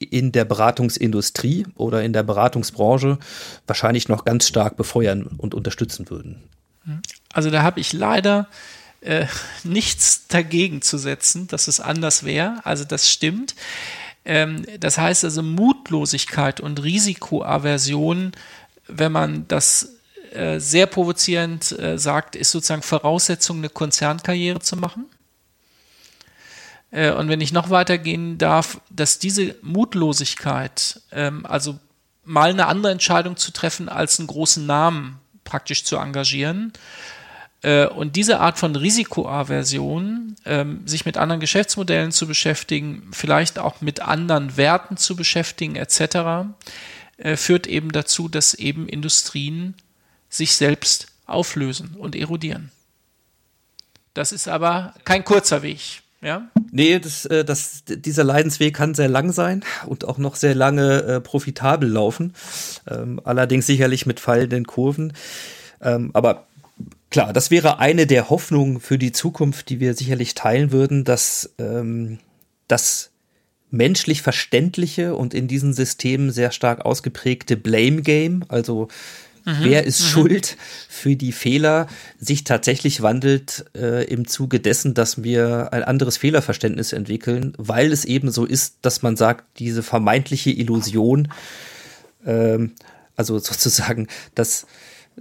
in 0.00 0.32
der 0.32 0.44
Beratungsindustrie 0.44 1.66
oder 1.76 2.02
in 2.02 2.12
der 2.12 2.22
Beratungsbranche 2.22 3.18
wahrscheinlich 3.66 4.08
noch 4.08 4.24
ganz 4.24 4.48
stark 4.48 4.76
befeuern 4.76 5.26
und 5.36 5.54
unterstützen 5.54 6.08
würden. 6.08 6.42
Also 7.32 7.50
da 7.50 7.62
habe 7.62 7.80
ich 7.80 7.92
leider 7.92 8.48
äh, 9.02 9.26
nichts 9.62 10.26
dagegen 10.26 10.82
zu 10.82 10.98
setzen, 10.98 11.46
dass 11.48 11.68
es 11.68 11.80
anders 11.80 12.24
wäre. 12.24 12.60
Also 12.64 12.84
das 12.84 13.10
stimmt. 13.10 13.54
Ähm, 14.24 14.64
das 14.78 14.98
heißt 14.98 15.24
also 15.24 15.42
Mutlosigkeit 15.42 16.60
und 16.60 16.82
Risikoaversion, 16.82 18.32
wenn 18.88 19.12
man 19.12 19.46
das 19.48 19.96
äh, 20.32 20.58
sehr 20.58 20.86
provozierend 20.86 21.78
äh, 21.78 21.98
sagt, 21.98 22.36
ist 22.36 22.50
sozusagen 22.50 22.82
Voraussetzung, 22.82 23.58
eine 23.58 23.68
Konzernkarriere 23.68 24.60
zu 24.60 24.76
machen. 24.76 25.06
Äh, 26.90 27.12
und 27.12 27.28
wenn 27.28 27.40
ich 27.40 27.52
noch 27.52 27.70
weitergehen 27.70 28.38
darf, 28.38 28.80
dass 28.90 29.18
diese 29.18 29.56
Mutlosigkeit, 29.62 31.00
ähm, 31.12 31.46
also 31.46 31.78
mal 32.24 32.50
eine 32.50 32.66
andere 32.66 32.92
Entscheidung 32.92 33.36
zu 33.36 33.52
treffen, 33.52 33.88
als 33.88 34.18
einen 34.18 34.28
großen 34.28 34.64
Namen 34.66 35.18
praktisch 35.44 35.84
zu 35.84 35.96
engagieren, 35.96 36.72
äh, 37.62 37.86
und 37.86 38.16
diese 38.16 38.40
Art 38.40 38.58
von 38.58 38.74
Risikoaversion, 38.74 40.36
ähm, 40.46 40.86
sich 40.86 41.04
mit 41.04 41.16
anderen 41.16 41.40
Geschäftsmodellen 41.40 42.12
zu 42.12 42.26
beschäftigen, 42.26 43.08
vielleicht 43.12 43.58
auch 43.58 43.80
mit 43.80 44.00
anderen 44.00 44.56
Werten 44.56 44.96
zu 44.96 45.14
beschäftigen, 45.16 45.76
etc., 45.76 46.48
äh, 47.18 47.36
führt 47.36 47.66
eben 47.66 47.92
dazu, 47.92 48.28
dass 48.28 48.54
eben 48.54 48.88
Industrien 48.88 49.74
sich 50.30 50.56
selbst 50.56 51.08
auflösen 51.26 51.96
und 51.98 52.16
erodieren. 52.16 52.70
Das 54.14 54.32
ist 54.32 54.48
aber 54.48 54.94
kein 55.04 55.24
kurzer 55.24 55.62
Weg. 55.62 56.02
Ja? 56.22 56.50
Nee, 56.70 56.98
das, 56.98 57.24
äh, 57.26 57.44
das, 57.44 57.84
dieser 57.86 58.24
Leidensweg 58.24 58.74
kann 58.74 58.94
sehr 58.94 59.08
lang 59.08 59.32
sein 59.32 59.64
und 59.86 60.04
auch 60.04 60.18
noch 60.18 60.36
sehr 60.36 60.54
lange 60.54 61.02
äh, 61.02 61.20
profitabel 61.20 61.88
laufen. 61.88 62.34
Ähm, 62.88 63.20
allerdings 63.24 63.66
sicherlich 63.66 64.06
mit 64.06 64.20
fallenden 64.20 64.66
Kurven. 64.66 65.12
Ähm, 65.80 66.10
aber 66.12 66.46
Klar, 67.10 67.32
das 67.32 67.50
wäre 67.50 67.80
eine 67.80 68.06
der 68.06 68.30
Hoffnungen 68.30 68.78
für 68.78 68.96
die 68.96 69.10
Zukunft, 69.10 69.68
die 69.68 69.80
wir 69.80 69.94
sicherlich 69.94 70.34
teilen 70.34 70.70
würden, 70.70 71.02
dass 71.02 71.52
ähm, 71.58 72.18
das 72.68 73.10
menschlich 73.70 74.22
verständliche 74.22 75.16
und 75.16 75.34
in 75.34 75.48
diesen 75.48 75.72
Systemen 75.72 76.30
sehr 76.30 76.52
stark 76.52 76.84
ausgeprägte 76.84 77.56
Blame 77.56 78.02
Game, 78.02 78.44
also 78.48 78.88
mhm, 79.44 79.56
wer 79.60 79.84
ist 79.84 80.00
mhm. 80.00 80.06
schuld 80.06 80.56
für 80.88 81.16
die 81.16 81.32
Fehler, 81.32 81.86
sich 82.18 82.44
tatsächlich 82.44 83.02
wandelt 83.02 83.64
äh, 83.76 84.04
im 84.04 84.26
Zuge 84.26 84.60
dessen, 84.60 84.94
dass 84.94 85.22
wir 85.22 85.72
ein 85.72 85.82
anderes 85.82 86.16
Fehlerverständnis 86.16 86.92
entwickeln, 86.92 87.54
weil 87.56 87.92
es 87.92 88.04
eben 88.04 88.30
so 88.30 88.44
ist, 88.44 88.76
dass 88.82 89.02
man 89.02 89.16
sagt, 89.16 89.44
diese 89.58 89.82
vermeintliche 89.82 90.50
Illusion, 90.50 91.28
ähm, 92.24 92.72
also 93.16 93.38
sozusagen, 93.38 94.08
dass 94.34 94.66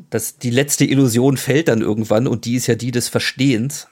dass 0.10 0.38
die 0.38 0.50
letzte 0.52 0.86
Illusion 0.86 1.38
fällt 1.38 1.68
dann 1.68 1.82
irgendwann 1.82 2.28
und 2.28 2.46
die 2.46 2.56
ist 2.56 2.68
ja 2.68 2.76
die 2.76 2.92
des 2.92 3.10
Verstehens. 3.10 3.88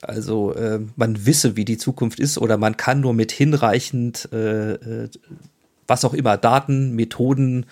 Also 0.00 0.54
äh, 0.54 0.80
man 0.96 1.26
wisse, 1.26 1.56
wie 1.56 1.64
die 1.64 1.78
Zukunft 1.78 2.18
ist 2.18 2.38
oder 2.38 2.56
man 2.56 2.76
kann 2.76 3.00
nur 3.00 3.14
mit 3.14 3.30
hinreichend, 3.30 4.28
äh, 4.32 4.72
äh, 4.72 5.08
was 5.86 6.04
auch 6.04 6.14
immer, 6.14 6.36
Daten, 6.38 6.94
Methoden, 6.94 7.66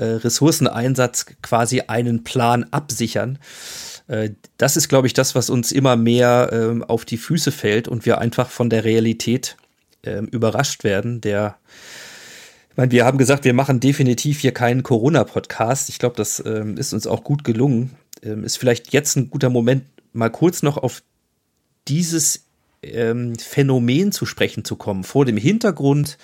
äh, 0.00 0.04
Ressourceneinsatz 0.04 1.26
quasi 1.42 1.82
einen 1.82 2.24
Plan 2.24 2.64
absichern. 2.70 3.38
Äh, 4.08 4.30
das 4.56 4.76
ist, 4.76 4.88
glaube 4.88 5.06
ich, 5.06 5.12
das, 5.12 5.34
was 5.34 5.50
uns 5.50 5.72
immer 5.72 5.96
mehr 5.96 6.50
äh, 6.52 6.84
auf 6.86 7.04
die 7.04 7.18
Füße 7.18 7.52
fällt 7.52 7.86
und 7.86 8.06
wir 8.06 8.18
einfach 8.18 8.48
von 8.50 8.70
der 8.70 8.84
Realität 8.84 9.56
äh, 10.02 10.22
überrascht 10.22 10.84
werden. 10.84 11.20
Der 11.20 11.58
ich 12.70 12.76
meine, 12.76 12.92
wir 12.92 13.04
haben 13.04 13.18
gesagt, 13.18 13.44
wir 13.44 13.52
machen 13.52 13.80
definitiv 13.80 14.40
hier 14.40 14.52
keinen 14.52 14.82
Corona-Podcast. 14.82 15.88
Ich 15.88 15.98
glaube, 15.98 16.16
das 16.16 16.42
ähm, 16.46 16.76
ist 16.76 16.94
uns 16.94 17.06
auch 17.06 17.24
gut 17.24 17.44
gelungen. 17.44 17.90
Ähm, 18.22 18.44
ist 18.44 18.56
vielleicht 18.56 18.92
jetzt 18.92 19.16
ein 19.16 19.28
guter 19.28 19.50
Moment, 19.50 19.84
mal 20.12 20.30
kurz 20.30 20.62
noch 20.62 20.76
auf 20.76 21.02
dieses 21.88 22.44
ähm, 22.82 23.36
Phänomen 23.38 24.12
zu 24.12 24.24
sprechen 24.24 24.64
zu 24.64 24.76
kommen, 24.76 25.04
vor 25.04 25.24
dem 25.24 25.36
Hintergrund 25.36 26.16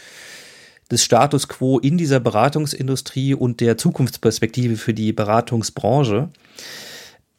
des 0.90 1.02
Status 1.04 1.48
quo 1.48 1.78
in 1.78 1.98
dieser 1.98 2.20
Beratungsindustrie 2.20 3.34
und 3.34 3.60
der 3.60 3.76
Zukunftsperspektive 3.76 4.76
für 4.76 4.94
die 4.94 5.12
Beratungsbranche. 5.12 6.28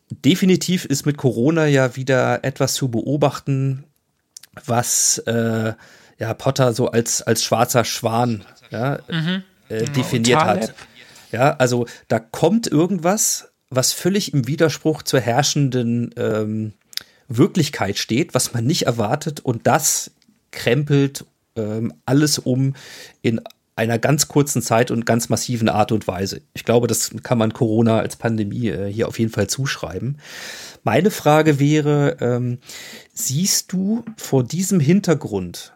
Definitiv 0.09 0.85
ist 0.85 1.05
mit 1.05 1.17
Corona 1.17 1.65
ja 1.65 1.95
wieder 1.95 2.43
etwas 2.43 2.73
zu 2.73 2.89
beobachten, 2.89 3.83
was 4.65 5.19
äh, 5.19 5.73
ja 6.19 6.33
Potter 6.33 6.73
so 6.73 6.89
als 6.89 7.21
als 7.21 7.43
schwarzer 7.43 7.83
Schwan 7.83 8.43
ja, 8.71 8.99
mhm. 9.09 9.43
äh, 9.69 9.85
definiert 9.85 10.43
hat. 10.43 10.73
Ja, 11.31 11.55
also 11.57 11.85
da 12.07 12.19
kommt 12.19 12.67
irgendwas, 12.67 13.51
was 13.69 13.91
völlig 13.91 14.33
im 14.33 14.47
Widerspruch 14.47 15.03
zur 15.03 15.19
herrschenden 15.19 16.13
ähm, 16.15 16.73
Wirklichkeit 17.27 17.97
steht, 17.97 18.33
was 18.33 18.53
man 18.53 18.65
nicht 18.65 18.83
erwartet 18.83 19.41
und 19.41 19.67
das 19.67 20.11
krempelt 20.51 21.25
ähm, 21.57 21.93
alles 22.05 22.39
um 22.39 22.73
in 23.21 23.41
einer 23.77 23.99
ganz 23.99 24.27
kurzen 24.27 24.63
Zeit 24.63 24.89
und 24.89 25.05
ganz 25.05 25.29
massiven 25.29 25.69
Art 25.69 25.91
und 25.91 26.07
Weise. 26.07 26.41
Ich 26.55 26.65
glaube, 26.65 26.87
das 26.87 27.11
kann 27.21 27.37
man 27.37 27.53
Corona 27.53 27.99
als 27.99 28.15
Pandemie 28.15 28.69
äh, 28.69 28.91
hier 28.91 29.07
auf 29.07 29.19
jeden 29.19 29.31
Fall 29.31 29.47
zuschreiben. 29.47 30.17
Meine 30.83 31.11
Frage 31.11 31.59
wäre, 31.59 32.17
ähm, 32.19 32.57
siehst 33.13 33.71
du 33.71 34.03
vor 34.17 34.43
diesem 34.43 34.79
Hintergrund 34.79 35.73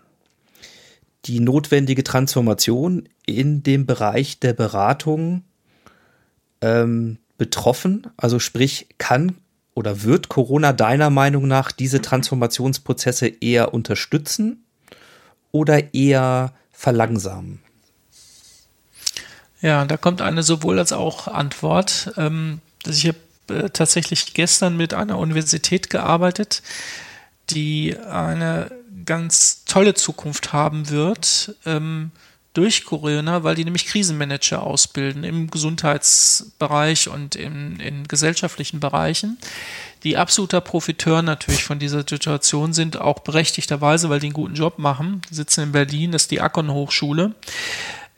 die 1.26 1.40
notwendige 1.40 2.04
Transformation 2.04 3.08
in 3.28 3.62
dem 3.62 3.86
Bereich 3.86 4.40
der 4.40 4.54
Beratung 4.54 5.44
ähm, 6.62 7.20
betroffen? 7.38 8.08
Also 8.18 8.40
sprich, 8.40 8.88
kann 8.98 9.36
oder 9.76 10.02
wird 10.02 10.28
Corona 10.28 10.74
deiner 10.74 11.12
Meinung 11.12 11.48
nach 11.48 11.72
diese 11.72 12.02
Transformationsprozesse 12.02 13.28
eher 13.28 13.76
unterstützen 13.76 14.64
oder 15.52 15.94
eher 15.94 16.54
verlangsamen? 16.72 17.60
Ja, 19.62 19.86
da 19.86 19.98
kommt 19.98 20.22
eine 20.22 20.44
sowohl 20.44 20.80
als 20.80 20.92
auch 20.92 21.28
Antwort. 21.28 22.14
Ähm, 22.18 22.62
ich 22.86 23.08
habe 23.08 23.18
äh, 23.50 23.70
tatsächlich 23.70 24.34
gestern 24.34 24.76
mit 24.76 24.94
einer 24.94 25.20
Universität 25.20 25.90
gearbeitet, 25.90 26.64
die 27.52 27.96
eine 27.98 28.72
ganz 29.06 29.66
tolle 29.66 29.94
Zukunft 29.94 30.54
haben 30.54 30.90
wird 30.90 31.56
ähm, 31.66 32.12
durch 32.54 32.84
Corona, 32.84 33.44
weil 33.44 33.56
die 33.56 33.64
nämlich 33.64 33.86
Krisenmanager 33.86 34.64
ausbilden 34.64 35.24
im 35.24 35.50
Gesundheitsbereich 35.50 37.08
und 37.08 37.36
in, 37.36 37.80
in 37.80 38.08
gesellschaftlichen 38.08 38.80
Bereichen, 38.80 39.38
die 40.04 40.18
absoluter 40.18 40.60
Profiteur 40.60 41.22
natürlich 41.22 41.64
von 41.64 41.80
dieser 41.80 42.00
Situation 42.00 42.74
sind, 42.74 43.00
auch 43.00 43.20
berechtigterweise, 43.20 44.10
weil 44.10 44.20
die 44.20 44.28
einen 44.28 44.34
guten 44.34 44.56
Job 44.56 44.80
machen. 44.80 45.22
Die 45.30 45.36
sitzen 45.36 45.62
in 45.62 45.72
Berlin, 45.72 46.12
das 46.12 46.24
ist 46.24 46.32
die 46.32 46.42
Akon 46.42 46.72
Hochschule. 46.72 47.36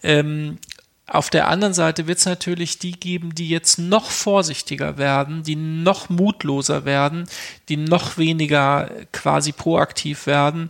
Ähm, 0.01 0.57
auf 1.05 1.29
der 1.29 1.49
anderen 1.49 1.73
Seite 1.73 2.07
wird 2.07 2.19
es 2.19 2.25
natürlich 2.25 2.79
die 2.79 2.93
geben, 2.93 3.35
die 3.35 3.49
jetzt 3.49 3.77
noch 3.77 4.09
vorsichtiger 4.09 4.97
werden, 4.97 5.43
die 5.43 5.57
noch 5.57 6.09
mutloser 6.09 6.85
werden, 6.85 7.27
die 7.67 7.77
noch 7.77 8.17
weniger 8.17 8.89
quasi 9.11 9.51
proaktiv 9.51 10.25
werden, 10.25 10.69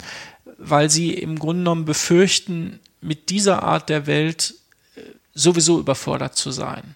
weil 0.57 0.90
sie 0.90 1.14
im 1.14 1.38
Grunde 1.38 1.61
genommen 1.61 1.85
befürchten, 1.85 2.80
mit 3.04 3.30
dieser 3.30 3.64
Art 3.64 3.90
der 3.90 4.08
Welt 4.08 4.56
äh, 4.96 5.02
sowieso 5.34 5.80
überfordert 5.80 6.36
zu 6.36 6.52
sein. 6.52 6.96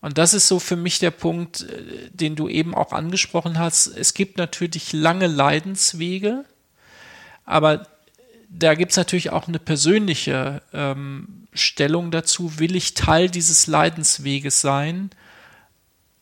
Und 0.00 0.16
das 0.16 0.32
ist 0.32 0.46
so 0.46 0.58
für 0.60 0.76
mich 0.76 0.98
der 0.98 1.10
Punkt, 1.10 1.62
äh, 1.62 2.10
den 2.10 2.36
du 2.36 2.48
eben 2.48 2.74
auch 2.74 2.92
angesprochen 2.92 3.58
hast. 3.58 3.86
Es 3.88 4.14
gibt 4.14 4.38
natürlich 4.38 4.92
lange 4.92 5.26
Leidenswege, 5.26 6.44
aber 7.44 7.86
da 8.48 8.74
gibt 8.74 8.92
es 8.92 8.96
natürlich 8.96 9.30
auch 9.30 9.48
eine 9.48 9.58
persönliche 9.58 10.62
ähm, 10.72 11.46
Stellung 11.52 12.10
dazu. 12.10 12.58
Will 12.58 12.76
ich 12.76 12.94
Teil 12.94 13.28
dieses 13.28 13.66
Leidensweges 13.66 14.60
sein? 14.60 15.10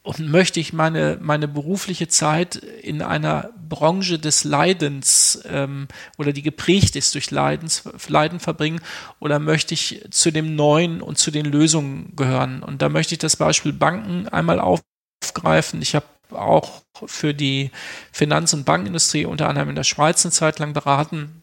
Und 0.06 0.20
möchte 0.20 0.60
ich 0.60 0.72
meine, 0.72 1.18
meine 1.20 1.48
berufliche 1.48 2.06
Zeit 2.06 2.54
in 2.54 3.02
einer 3.02 3.50
Branche 3.68 4.20
des 4.20 4.44
Leidens 4.44 5.42
ähm, 5.50 5.88
oder 6.16 6.32
die 6.32 6.42
geprägt 6.42 6.94
ist 6.94 7.12
durch 7.16 7.32
Leidens, 7.32 7.82
Leiden 8.06 8.38
verbringen? 8.38 8.80
Oder 9.18 9.40
möchte 9.40 9.74
ich 9.74 10.06
zu 10.12 10.30
dem 10.30 10.54
Neuen 10.54 11.02
und 11.02 11.18
zu 11.18 11.32
den 11.32 11.44
Lösungen 11.44 12.14
gehören? 12.14 12.62
Und 12.62 12.82
da 12.82 12.88
möchte 12.88 13.16
ich 13.16 13.18
das 13.18 13.34
Beispiel 13.34 13.72
Banken 13.72 14.28
einmal 14.28 14.60
aufgreifen. 14.60 15.82
Ich 15.82 15.96
habe 15.96 16.06
auch 16.30 16.82
für 17.06 17.34
die 17.34 17.72
Finanz- 18.12 18.54
und 18.54 18.64
Bankindustrie 18.64 19.24
unter 19.24 19.48
anderem 19.48 19.70
in 19.70 19.74
der 19.74 19.82
Schweiz 19.82 20.24
eine 20.24 20.30
Zeit 20.30 20.60
lang 20.60 20.72
beraten 20.72 21.42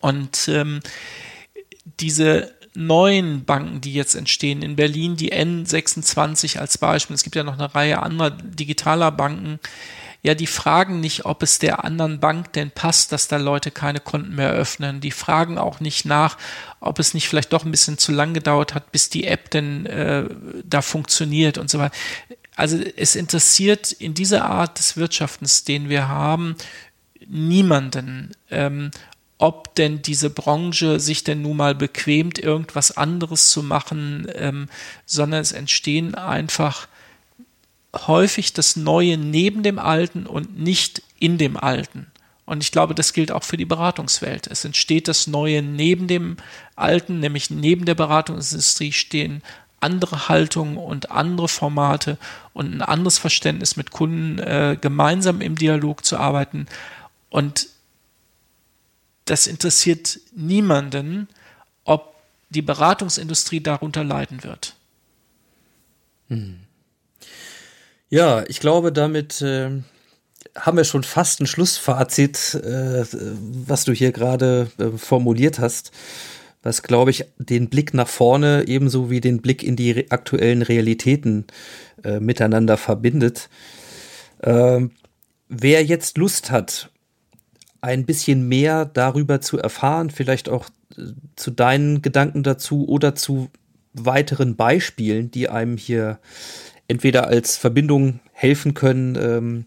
und 0.00 0.48
ähm, 0.48 0.80
diese 2.00 2.57
neuen 2.78 3.44
Banken, 3.44 3.80
die 3.80 3.92
jetzt 3.92 4.14
entstehen, 4.14 4.62
in 4.62 4.76
Berlin 4.76 5.16
die 5.16 5.32
N26 5.32 6.58
als 6.58 6.78
Beispiel, 6.78 7.14
es 7.14 7.24
gibt 7.24 7.36
ja 7.36 7.42
noch 7.42 7.58
eine 7.58 7.74
Reihe 7.74 8.00
anderer 8.00 8.30
digitaler 8.30 9.10
Banken, 9.10 9.58
ja, 10.22 10.34
die 10.34 10.46
fragen 10.46 11.00
nicht, 11.00 11.26
ob 11.26 11.42
es 11.42 11.60
der 11.60 11.84
anderen 11.84 12.18
Bank 12.18 12.52
denn 12.52 12.72
passt, 12.72 13.12
dass 13.12 13.28
da 13.28 13.36
Leute 13.36 13.70
keine 13.70 14.00
Konten 14.00 14.34
mehr 14.34 14.50
öffnen. 14.50 15.00
Die 15.00 15.12
fragen 15.12 15.58
auch 15.58 15.78
nicht 15.78 16.04
nach, 16.06 16.36
ob 16.80 16.98
es 16.98 17.14
nicht 17.14 17.28
vielleicht 17.28 17.52
doch 17.52 17.64
ein 17.64 17.70
bisschen 17.70 17.98
zu 17.98 18.10
lang 18.10 18.34
gedauert 18.34 18.74
hat, 18.74 18.90
bis 18.90 19.10
die 19.10 19.28
App 19.28 19.50
denn 19.50 19.86
äh, 19.86 20.24
da 20.64 20.82
funktioniert 20.82 21.56
und 21.56 21.70
so 21.70 21.78
weiter. 21.78 21.94
Also 22.56 22.78
es 22.96 23.14
interessiert 23.14 23.92
in 23.92 24.14
dieser 24.14 24.44
Art 24.44 24.80
des 24.80 24.96
Wirtschaftens, 24.96 25.62
den 25.62 25.88
wir 25.88 26.08
haben, 26.08 26.56
niemanden, 27.28 28.32
ähm, 28.50 28.90
ob 29.38 29.74
denn 29.76 30.02
diese 30.02 30.30
Branche 30.30 30.98
sich 30.98 31.24
denn 31.24 31.42
nun 31.42 31.56
mal 31.56 31.74
bequemt, 31.74 32.38
irgendwas 32.38 32.96
anderes 32.96 33.50
zu 33.50 33.62
machen, 33.62 34.26
ähm, 34.34 34.68
sondern 35.06 35.40
es 35.40 35.52
entstehen 35.52 36.14
einfach 36.16 36.88
häufig 37.94 38.52
das 38.52 38.76
Neue 38.76 39.16
neben 39.16 39.62
dem 39.62 39.78
Alten 39.78 40.26
und 40.26 40.58
nicht 40.58 41.02
in 41.18 41.38
dem 41.38 41.56
Alten. 41.56 42.08
Und 42.44 42.62
ich 42.62 42.72
glaube, 42.72 42.94
das 42.94 43.12
gilt 43.12 43.30
auch 43.30 43.44
für 43.44 43.56
die 43.56 43.64
Beratungswelt. 43.64 44.46
Es 44.46 44.64
entsteht 44.64 45.06
das 45.06 45.26
Neue 45.26 45.62
neben 45.62 46.08
dem 46.08 46.36
Alten, 46.76 47.20
nämlich 47.20 47.50
neben 47.50 47.84
der 47.84 47.94
Beratungsindustrie 47.94 48.92
stehen 48.92 49.42
andere 49.80 50.28
Haltungen 50.28 50.76
und 50.76 51.10
andere 51.10 51.48
Formate 51.48 52.18
und 52.52 52.74
ein 52.74 52.82
anderes 52.82 53.18
Verständnis 53.18 53.76
mit 53.76 53.90
Kunden 53.90 54.38
äh, 54.38 54.76
gemeinsam 54.80 55.40
im 55.40 55.54
Dialog 55.54 56.04
zu 56.04 56.16
arbeiten. 56.16 56.66
Und 57.30 57.68
das 59.30 59.46
interessiert 59.46 60.20
niemanden, 60.34 61.28
ob 61.84 62.14
die 62.50 62.62
Beratungsindustrie 62.62 63.60
darunter 63.60 64.04
leiden 64.04 64.42
wird. 64.42 64.74
Hm. 66.28 66.60
Ja, 68.10 68.44
ich 68.48 68.60
glaube, 68.60 68.90
damit 68.90 69.42
äh, 69.42 69.82
haben 70.56 70.76
wir 70.76 70.84
schon 70.84 71.02
fast 71.02 71.40
ein 71.40 71.46
Schlussfazit, 71.46 72.54
äh, 72.54 73.04
was 73.66 73.84
du 73.84 73.92
hier 73.92 74.12
gerade 74.12 74.70
äh, 74.78 74.96
formuliert 74.96 75.58
hast, 75.58 75.92
was, 76.62 76.82
glaube 76.82 77.10
ich, 77.10 77.26
den 77.38 77.68
Blick 77.68 77.94
nach 77.94 78.08
vorne 78.08 78.64
ebenso 78.66 79.10
wie 79.10 79.20
den 79.20 79.42
Blick 79.42 79.62
in 79.62 79.76
die 79.76 79.92
re 79.92 80.06
aktuellen 80.08 80.62
Realitäten 80.62 81.46
äh, 82.02 82.18
miteinander 82.18 82.76
verbindet. 82.76 83.48
Ähm, 84.42 84.92
wer 85.48 85.84
jetzt 85.84 86.16
Lust 86.16 86.50
hat, 86.50 86.90
ein 87.80 88.04
bisschen 88.04 88.48
mehr 88.48 88.84
darüber 88.84 89.40
zu 89.40 89.58
erfahren, 89.58 90.10
vielleicht 90.10 90.48
auch 90.48 90.68
äh, 90.96 91.02
zu 91.36 91.50
deinen 91.50 92.02
Gedanken 92.02 92.42
dazu 92.42 92.88
oder 92.88 93.14
zu 93.14 93.48
weiteren 93.92 94.56
Beispielen, 94.56 95.30
die 95.30 95.48
einem 95.48 95.76
hier 95.76 96.18
entweder 96.88 97.28
als 97.28 97.56
Verbindung 97.56 98.20
helfen 98.32 98.74
können, 98.74 99.16
ähm, 99.16 99.66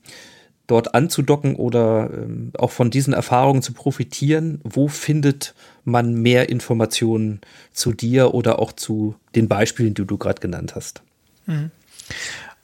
dort 0.68 0.96
anzudocken 0.96 1.56
oder 1.56 2.10
ähm, 2.14 2.52
auch 2.58 2.72
von 2.72 2.92
diesen 2.92 3.14
Erfahrungen 3.14 3.62
zu 3.62 3.74
profitieren. 3.74 4.62
Wo 4.64 4.88
findet 4.88 5.54
man 5.84 6.14
mehr 6.14 6.50
Informationen 6.50 7.42
zu 7.74 7.92
dir 7.92 8.34
oder 8.34 8.60
auch 8.60 8.72
zu 8.72 9.16
den 9.36 9.48
Beispielen, 9.48 9.94
die 9.94 10.06
du 10.06 10.18
gerade 10.18 10.40
genannt 10.40 10.76
hast? 10.76 11.02
Mhm. 11.46 11.72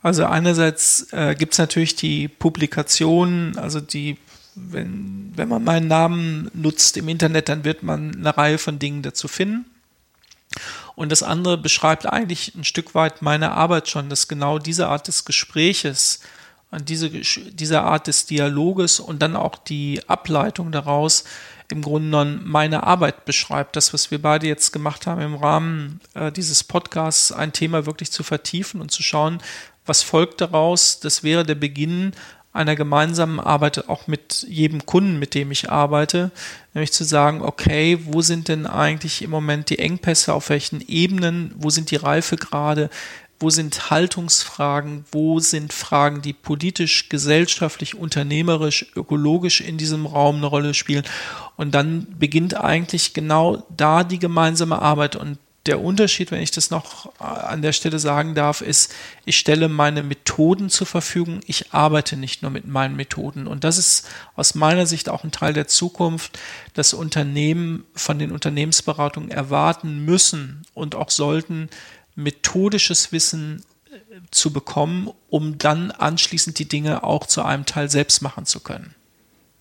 Also 0.02 0.26
einerseits 0.26 1.08
äh, 1.12 1.36
gibt 1.36 1.54
es 1.54 1.60
natürlich 1.60 1.96
die 1.96 2.28
Publikationen, 2.28 3.58
also 3.58 3.82
die 3.82 4.18
wenn, 4.58 5.32
wenn 5.36 5.50
man 5.50 5.64
meinen 5.64 5.88
Namen 5.88 6.52
nutzt 6.54 6.98
im 6.98 7.08
Internet, 7.08 7.50
dann 7.50 7.64
wird 7.64 7.84
man 7.84 8.16
eine 8.16 8.36
Reihe 8.36 8.58
von 8.58 8.80
Dingen 8.80 9.02
dazu 9.02 9.28
finden. 9.28 9.66
Und 10.96 11.12
das 11.12 11.24
andere 11.24 11.58
beschreibt 11.58 12.08
eigentlich 12.08 12.56
ein 12.56 12.64
Stück 12.64 12.96
weit 12.96 13.22
meine 13.22 13.52
Arbeit 13.52 13.88
schon, 13.88 14.10
dass 14.10 14.28
genau 14.28 14.58
diese 14.58 14.88
Art 14.88 15.08
des 15.08 15.26
Gespräches 15.26 16.22
diese, 16.82 17.10
diese 17.10 17.82
Art 17.82 18.08
des 18.08 18.26
Dialoges 18.26 19.00
und 19.00 19.22
dann 19.22 19.36
auch 19.36 19.56
die 19.56 20.02
Ableitung 20.08 20.72
daraus 20.72 21.24
im 21.70 21.82
Grunde 21.82 22.08
genommen 22.08 22.42
meine 22.46 22.84
Arbeit 22.84 23.26
beschreibt. 23.26 23.76
Das, 23.76 23.94
was 23.94 24.12
wir 24.12 24.22
beide 24.22 24.48
jetzt 24.48 24.72
gemacht 24.72 25.08
haben 25.08 25.22
im 25.22 25.36
Rahmen 25.36 26.02
äh, 26.14 26.32
dieses 26.32 26.64
Podcasts, 26.64 27.32
ein 27.32 27.54
Thema 27.54 27.86
wirklich 27.86 28.12
zu 28.12 28.24
vertiefen 28.24 28.82
und 28.82 28.92
zu 28.92 29.04
schauen, 29.04 29.40
was 29.86 30.04
folgt 30.04 30.42
daraus. 30.42 31.00
Das 31.00 31.24
wäre 31.24 31.46
der 31.46 31.56
Beginn 31.56 32.14
einer 32.58 32.76
gemeinsamen 32.76 33.40
Arbeit 33.40 33.88
auch 33.88 34.08
mit 34.08 34.46
jedem 34.50 34.86
Kunden, 34.86 35.20
mit 35.20 35.34
dem 35.36 35.52
ich 35.52 35.70
arbeite, 35.70 36.32
nämlich 36.74 36.92
zu 36.92 37.04
sagen, 37.04 37.42
okay, 37.42 38.00
wo 38.04 38.22
sind 38.22 38.48
denn 38.48 38.66
eigentlich 38.66 39.22
im 39.22 39.30
Moment 39.30 39.70
die 39.70 39.80
Engpässe, 39.80 40.34
auf 40.34 40.50
welchen 40.50 40.82
Ebenen, 40.88 41.54
wo 41.58 41.70
sind 41.70 41.92
die 41.92 41.96
Reifegrade, 41.96 42.90
wo 43.40 43.52
sind 43.52 43.92
Haltungsfragen, 43.92 45.06
wo 45.12 45.40
sind 45.40 45.72
Fragen, 45.72 46.22
die 46.22 46.34
politisch, 46.34 47.10
gesellschaftlich, 47.10 47.96
unternehmerisch, 47.96 48.88
ökologisch 48.96 49.62
in 49.62 49.78
diesem 49.78 50.08
Raum 50.08 50.38
eine 50.38 50.48
Rolle 50.48 50.74
spielen. 50.74 51.04
Und 51.56 51.76
dann 51.76 52.08
beginnt 52.18 52.56
eigentlich 52.56 53.14
genau 53.14 53.64
da 53.76 54.04
die 54.04 54.20
gemeinsame 54.20 54.82
Arbeit 54.82 55.16
und 55.16 55.38
der 55.68 55.82
Unterschied, 55.82 56.32
wenn 56.32 56.42
ich 56.42 56.52
das 56.52 56.70
noch 56.70 57.14
äh, 57.20 57.24
an 57.24 57.62
der 57.62 57.74
Stelle 57.74 58.00
sagen 58.00 58.36
darf, 58.36 58.62
ist, 58.62 58.94
ich 59.26 59.38
stelle 59.38 59.68
meine 59.68 60.02
Methoden 60.04 60.70
zur 60.70 60.88
Verfügung. 60.88 61.42
Ich 61.46 61.74
arbeite 61.74 62.18
nicht 62.18 62.42
nur 62.42 62.52
mit 62.52 62.66
meinen 62.68 62.96
Methoden. 62.96 63.48
Und 63.48 63.64
das 63.64 63.78
ist 63.78 64.08
aus 64.36 64.56
meiner 64.56 64.86
Sicht 64.86 65.10
auch 65.10 65.24
ein 65.24 65.32
Teil 65.32 65.54
der 65.54 65.68
Zukunft, 65.68 66.40
dass 66.74 66.94
Unternehmen 66.94 67.86
von 67.94 68.18
den 68.18 68.32
Unternehmensberatungen 68.32 69.30
erwarten 69.30 70.06
müssen 70.06 70.64
und 70.74 70.96
auch 70.96 71.10
sollten, 71.10 71.70
methodisches 72.16 73.12
Wissen 73.12 73.64
äh, 73.92 74.20
zu 74.32 74.52
bekommen, 74.52 75.12
um 75.30 75.58
dann 75.58 75.92
anschließend 75.92 76.58
die 76.58 76.68
Dinge 76.68 77.04
auch 77.04 77.28
zu 77.28 77.44
einem 77.44 77.66
Teil 77.66 77.90
selbst 77.90 78.22
machen 78.22 78.46
zu 78.46 78.62
können. 78.62 78.96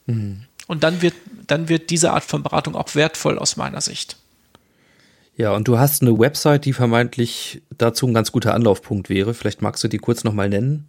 Mhm. 0.06 0.44
Und 0.66 0.82
dann 0.82 1.02
wird, 1.02 1.14
dann 1.46 1.68
wird 1.68 1.90
diese 1.90 2.12
Art 2.12 2.24
von 2.24 2.42
Beratung 2.42 2.74
auch 2.74 2.94
wertvoll 2.94 3.38
aus 3.38 3.56
meiner 3.56 3.80
Sicht. 3.80 4.16
Ja, 5.36 5.54
und 5.54 5.68
du 5.68 5.78
hast 5.78 6.00
eine 6.00 6.18
Website, 6.18 6.64
die 6.64 6.72
vermeintlich 6.72 7.62
dazu 7.76 8.06
ein 8.06 8.14
ganz 8.14 8.32
guter 8.32 8.54
Anlaufpunkt 8.54 9.10
wäre. 9.10 9.34
Vielleicht 9.34 9.60
magst 9.60 9.84
du 9.84 9.88
die 9.88 9.98
kurz 9.98 10.24
nochmal 10.24 10.48
nennen. 10.48 10.88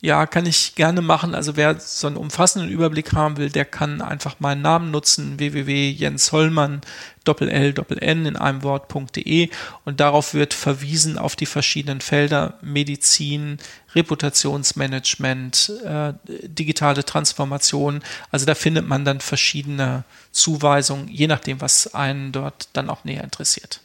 Ja, 0.00 0.26
kann 0.26 0.46
ich 0.46 0.76
gerne 0.76 1.02
machen. 1.02 1.34
Also 1.34 1.56
wer 1.56 1.80
so 1.80 2.06
einen 2.06 2.16
umfassenden 2.16 2.70
Überblick 2.70 3.14
haben 3.14 3.36
will, 3.36 3.50
der 3.50 3.64
kann 3.64 4.00
einfach 4.00 4.36
meinen 4.38 4.62
Namen 4.62 4.92
nutzen, 4.92 5.40
www.jenshollmann, 5.40 6.82
Doppel-L, 7.24 7.72
Doppel-N 7.72 8.24
in 8.24 8.36
einem 8.36 8.62
Wort.de 8.62 9.50
und 9.84 9.98
darauf 9.98 10.34
wird 10.34 10.54
verwiesen 10.54 11.18
auf 11.18 11.34
die 11.34 11.46
verschiedenen 11.46 12.00
Felder 12.00 12.58
Medizin, 12.62 13.58
Reputationsmanagement, 13.96 15.72
äh, 15.84 16.12
digitale 16.26 17.04
Transformation. 17.04 18.00
Also 18.30 18.46
da 18.46 18.54
findet 18.54 18.86
man 18.86 19.04
dann 19.04 19.18
verschiedene 19.18 20.04
Zuweisungen, 20.30 21.08
je 21.08 21.26
nachdem, 21.26 21.60
was 21.60 21.92
einen 21.92 22.30
dort 22.30 22.68
dann 22.72 22.88
auch 22.88 23.02
näher 23.02 23.24
interessiert. 23.24 23.80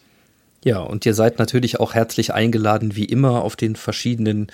Ja, 0.63 0.79
und 0.79 1.05
ihr 1.05 1.13
seid 1.13 1.39
natürlich 1.39 1.79
auch 1.79 1.93
herzlich 1.93 2.33
eingeladen, 2.33 2.95
wie 2.95 3.05
immer, 3.05 3.43
auf 3.43 3.55
den 3.55 3.75
verschiedenen 3.75 4.47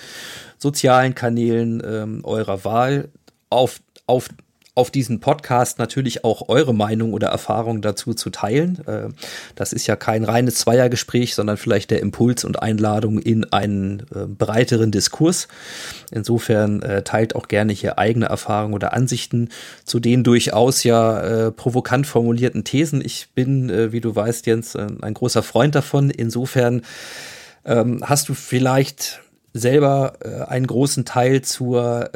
sozialen 0.58 1.14
Kanälen 1.14 1.82
ähm, 1.84 2.24
eurer 2.24 2.64
Wahl 2.64 3.08
auf, 3.48 3.80
auf 4.06 4.28
auf 4.74 4.90
diesen 4.90 5.20
Podcast 5.20 5.78
natürlich 5.78 6.24
auch 6.24 6.48
eure 6.48 6.74
Meinung 6.74 7.12
oder 7.12 7.28
Erfahrung 7.28 7.82
dazu 7.82 8.14
zu 8.14 8.30
teilen. 8.30 8.86
Äh, 8.86 9.08
das 9.54 9.72
ist 9.72 9.86
ja 9.86 9.96
kein 9.96 10.24
reines 10.24 10.56
Zweiergespräch, 10.56 11.34
sondern 11.34 11.56
vielleicht 11.56 11.90
der 11.90 12.00
Impuls 12.00 12.44
und 12.44 12.62
Einladung 12.62 13.18
in 13.18 13.52
einen 13.52 14.00
äh, 14.14 14.26
breiteren 14.26 14.90
Diskurs. 14.92 15.48
Insofern 16.12 16.82
äh, 16.82 17.02
teilt 17.02 17.34
auch 17.34 17.48
gerne 17.48 17.72
hier 17.72 17.98
eigene 17.98 18.26
Erfahrungen 18.26 18.74
oder 18.74 18.92
Ansichten 18.92 19.48
zu 19.84 19.98
den 19.98 20.22
durchaus 20.24 20.84
ja 20.84 21.50
provokant 21.50 22.06
formulierten 22.06 22.64
Thesen. 22.64 23.04
Ich 23.04 23.30
bin, 23.34 23.92
wie 23.92 24.00
du 24.00 24.14
weißt, 24.14 24.46
Jens, 24.46 24.76
ein 24.76 25.14
großer 25.14 25.42
Freund 25.42 25.74
davon. 25.74 26.10
Insofern 26.10 26.82
ähm, 27.64 28.02
hast 28.04 28.28
du 28.28 28.34
vielleicht 28.34 29.20
selber 29.52 30.14
einen 30.48 30.66
großen 30.66 31.04
Teil 31.04 31.42
zur 31.42 32.10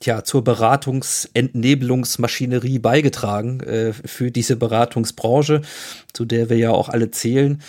tja, 0.00 0.24
zur 0.24 0.42
Beratungsentnebelungsmaschinerie 0.42 2.78
beigetragen 2.78 3.60
äh, 3.60 3.92
für 3.92 4.30
diese 4.30 4.56
Beratungsbranche, 4.56 5.60
zu 6.12 6.24
der 6.24 6.48
wir 6.50 6.56
ja 6.56 6.70
auch 6.70 6.88
alle 6.88 7.10
zählen. 7.10 7.60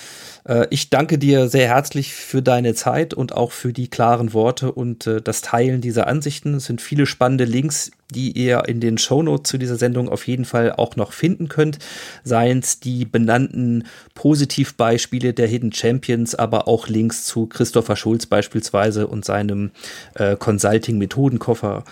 Äh, 0.46 0.68
ich 0.70 0.90
danke 0.90 1.18
dir 1.18 1.48
sehr 1.48 1.68
herzlich 1.68 2.14
für 2.14 2.42
deine 2.42 2.74
Zeit 2.74 3.14
und 3.14 3.34
auch 3.34 3.52
für 3.52 3.74
die 3.74 3.90
klaren 3.90 4.34
Worte 4.34 4.72
und 4.72 5.08
äh, 5.08 5.22
das 5.22 5.42
Teilen 5.42 5.82
dieser 5.82 6.08
Ansichten. 6.08 6.56
Es 6.56 6.66
sind 6.66 6.82
viele 6.82 7.06
spannende 7.06 7.46
Links, 7.46 7.92
die 8.14 8.32
ihr 8.32 8.64
in 8.68 8.82
den 8.82 8.98
Shownotes 8.98 9.50
zu 9.50 9.58
dieser 9.58 9.78
Sendung 9.78 10.10
auf 10.10 10.28
jeden 10.28 10.46
Fall 10.46 10.74
auch 10.74 10.96
noch 10.96 11.14
finden 11.14 11.48
könnt. 11.48 11.80
Seien 12.24 12.60
es 12.60 12.80
die 12.80 13.06
benannten 13.06 13.86
Positivbeispiele 14.16 15.34
der 15.34 15.48
Hidden 15.48 15.72
Champions, 15.72 16.36
aber 16.36 16.68
auch 16.68 16.88
Links 16.88 17.24
zu 17.24 17.48
Christopher 17.48 17.96
Schulz 17.96 18.26
beispielsweise 18.26 19.08
und 19.08 19.24
seinem 19.24 19.72
äh, 20.16 20.36
Consulting-Methodenkoffer 20.36 21.86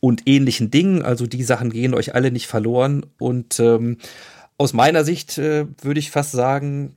und 0.00 0.22
ähnlichen 0.26 0.70
Dingen. 0.70 1.02
Also 1.02 1.26
die 1.26 1.42
Sachen 1.42 1.70
gehen 1.70 1.94
euch 1.94 2.14
alle 2.14 2.30
nicht 2.30 2.46
verloren. 2.46 3.04
Und 3.18 3.58
ähm, 3.58 3.98
aus 4.56 4.72
meiner 4.72 5.04
Sicht 5.04 5.38
äh, 5.38 5.66
würde 5.82 5.98
ich 5.98 6.12
fast 6.12 6.30
sagen, 6.30 6.94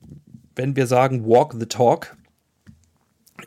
wenn 0.57 0.75
wir 0.75 0.87
sagen 0.87 1.25
Walk 1.25 1.55
the 1.57 1.65
Talk, 1.65 2.15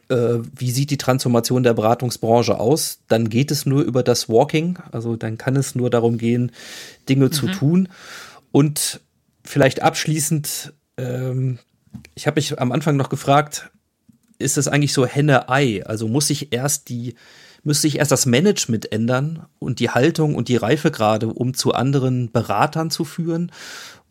äh, 0.09 0.39
wie 0.57 0.70
sieht 0.70 0.91
die 0.91 0.99
Transformation 0.99 1.62
der 1.62 1.74
Beratungsbranche 1.74 2.59
aus, 2.59 3.01
dann 3.09 3.28
geht 3.28 3.51
es 3.51 3.66
nur 3.66 3.82
über 3.82 4.03
das 4.03 4.28
Walking. 4.28 4.78
Also 4.93 5.16
dann 5.16 5.39
kann 5.39 5.57
es 5.57 5.74
nur 5.74 5.91
darum 5.91 6.19
gehen, 6.19 6.53
Dinge 7.09 7.27
mhm. 7.27 7.32
zu 7.32 7.49
tun. 7.49 7.89
Und 8.53 9.01
vielleicht 9.45 9.82
abschließend, 9.82 10.73
ähm, 10.97 11.59
ich 12.15 12.27
habe 12.27 12.37
mich 12.37 12.61
am 12.61 12.73
Anfang 12.73 12.97
noch 12.97 13.09
gefragt, 13.09 13.70
ist 14.39 14.59
es 14.59 14.69
eigentlich 14.69 14.93
so 14.93 15.07
Henne-Ei? 15.07 15.85
Also 15.85 16.09
muss 16.09 16.31
ich 16.31 16.53
erst 16.53 16.89
die, 16.89 17.15
müsste 17.62 17.87
ich 17.87 17.99
erst 17.99 18.11
das 18.11 18.27
Management 18.27 18.91
ändern 18.91 19.47
und 19.59 19.81
die 19.81 19.91
Haltung 19.91 20.35
und 20.35 20.49
die 20.49 20.57
Reifegrade, 20.57 21.28
um 21.28 21.55
zu 21.55 21.73
anderen 21.73 22.31
Beratern 22.31 22.91
zu 22.91 23.05
führen? 23.05 23.53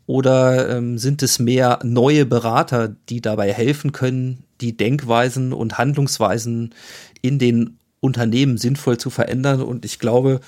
Oder 0.10 0.76
ähm, 0.76 0.98
sind 0.98 1.22
es 1.22 1.38
mehr 1.38 1.77
neue 1.84 2.26
Berater, 2.26 2.95
die 3.10 3.22
dabei 3.22 3.53
helfen 3.53 3.91
können, 3.91 4.44
die 4.60 4.76
Denkweisen 4.76 5.53
und 5.53 5.77
Handlungsweisen 5.77 6.73
in 7.22 7.38
den 7.38 7.77
Unternehmen 7.99 8.57
sinnvoll 8.57 8.98
zu 8.98 9.11
verändern? 9.11 9.61
Und 9.61 9.86
ich 9.86 9.99
glaube, 9.99 10.40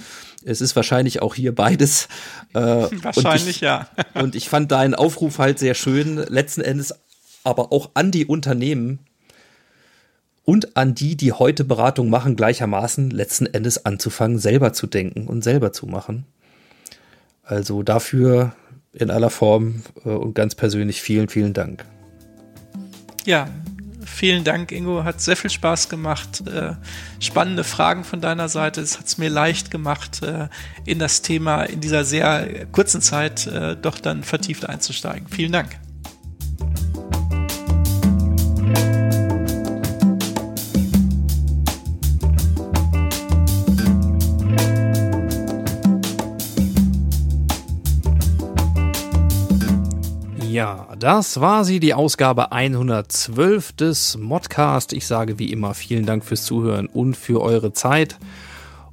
es 0.44 0.62
ist 0.62 0.76
wahrscheinlich 0.76 1.22
auch 1.22 1.36
hier 1.36 1.54
beides. 1.54 2.08
Äh, 2.56 2.60
wahrscheinlich, 3.04 3.58
ich, 3.58 3.62
ja. 3.62 3.88
und 4.16 4.34
ich 4.34 4.50
fand 4.50 4.72
deinen 4.72 4.96
Aufruf 4.96 5.38
halt 5.38 5.60
sehr 5.60 5.76
schön, 5.76 6.18
letzten 6.18 6.62
Endes 6.62 6.96
aber 7.44 7.72
auch 7.72 7.92
an 7.94 8.10
die 8.10 8.26
Unternehmen 8.26 8.98
und 10.44 10.76
an 10.76 10.96
die, 10.96 11.16
die 11.16 11.34
heute 11.34 11.66
Beratung 11.66 12.10
machen, 12.10 12.36
gleichermaßen 12.36 13.12
letzten 13.12 13.46
Endes 13.46 13.86
anzufangen, 13.86 14.40
selber 14.40 14.74
zu 14.74 14.88
denken 14.88 15.28
und 15.28 15.44
selber 15.44 15.72
zu 15.72 15.86
machen. 15.86 16.26
Also 17.44 17.84
dafür 17.84 18.56
in 18.94 19.10
aller 19.10 19.30
Form 19.30 19.84
äh, 20.06 20.10
und 20.10 20.34
ganz 20.34 20.56
persönlich 20.56 21.02
vielen, 21.02 21.30
vielen 21.30 21.54
Dank. 21.54 21.86
Ja, 23.26 23.48
vielen 24.04 24.44
Dank, 24.44 24.72
Ingo. 24.72 25.04
Hat 25.04 25.22
sehr 25.22 25.38
viel 25.38 25.50
Spaß 25.50 25.90
gemacht. 25.90 26.44
Äh, 26.48 26.74
spannende 27.20 27.64
Fragen 27.64 28.04
von 28.04 28.22
deiner 28.22 28.50
Seite. 28.50 28.82
Es 28.82 28.98
hat 28.98 29.06
es 29.06 29.18
mir 29.18 29.30
leicht 29.30 29.72
gemacht, 29.72 30.24
äh, 30.24 30.48
in 30.86 31.00
das 31.00 31.22
Thema 31.22 31.64
in 31.64 31.82
dieser 31.82 32.04
sehr 32.04 32.66
kurzen 32.72 33.02
Zeit 33.02 33.48
äh, 33.48 33.76
doch 33.76 34.00
dann 34.00 34.24
vertieft 34.24 34.68
einzusteigen. 34.68 35.28
Vielen 35.28 35.52
Dank. 35.52 35.78
Ja, 50.62 50.90
das 50.96 51.42
war 51.42 51.66
sie, 51.66 51.80
die 51.80 51.96
Ausgabe 51.96 52.52
112 52.52 53.72
des 53.72 54.20
Modcast. 54.20 54.94
Ich 54.94 55.08
sage 55.08 55.40
wie 55.40 55.52
immer 55.52 55.74
vielen 55.74 56.06
Dank 56.06 56.24
fürs 56.24 56.44
Zuhören 56.44 56.86
und 56.86 57.18
für 57.18 57.42
eure 57.42 57.74
Zeit. 57.74 58.20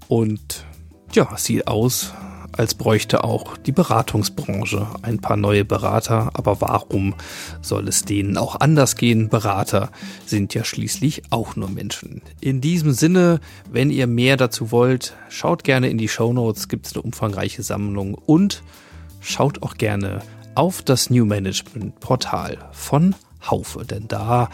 Und 0.09 0.65
ja, 1.13 1.29
sieht 1.37 1.69
aus, 1.69 2.15
als 2.53 2.75
bräuchte 2.75 3.23
auch 3.23 3.59
die 3.59 3.73
Beratungsbranche 3.73 4.87
ein 5.03 5.19
paar 5.19 5.37
neue 5.37 5.67
Berater. 5.67 6.31
Aber 6.33 6.63
warum 6.63 7.15
soll 7.61 7.87
es 7.87 8.03
denen 8.03 8.39
auch 8.39 8.59
anders 8.59 8.97
gehen? 8.97 9.29
Berater 9.29 9.91
sind 10.25 10.55
ja 10.55 10.65
schließlich 10.65 11.25
auch 11.29 11.55
nur 11.55 11.69
Menschen. 11.69 12.23
In 12.41 12.63
diesem 12.63 12.93
Sinne, 12.93 13.41
wenn 13.71 13.91
ihr 13.91 14.07
mehr 14.07 14.39
dazu 14.39 14.71
wollt, 14.71 15.17
schaut 15.29 15.65
gerne 15.65 15.91
in 15.91 15.99
die 15.99 16.09
Show 16.09 16.33
Notes, 16.33 16.69
gibt 16.69 16.87
es 16.87 16.95
eine 16.95 17.03
umfangreiche 17.03 17.63
Sammlung 17.63 18.15
und 18.15 18.63
schaut 19.21 19.63
auch 19.63 19.75
gerne 19.75 20.23
auf 20.59 20.83
das 20.83 21.09
New 21.09 21.25
Management 21.25 22.01
Portal 22.01 22.59
von 22.73 23.15
Haufe, 23.49 23.85
denn 23.85 24.09
da 24.09 24.51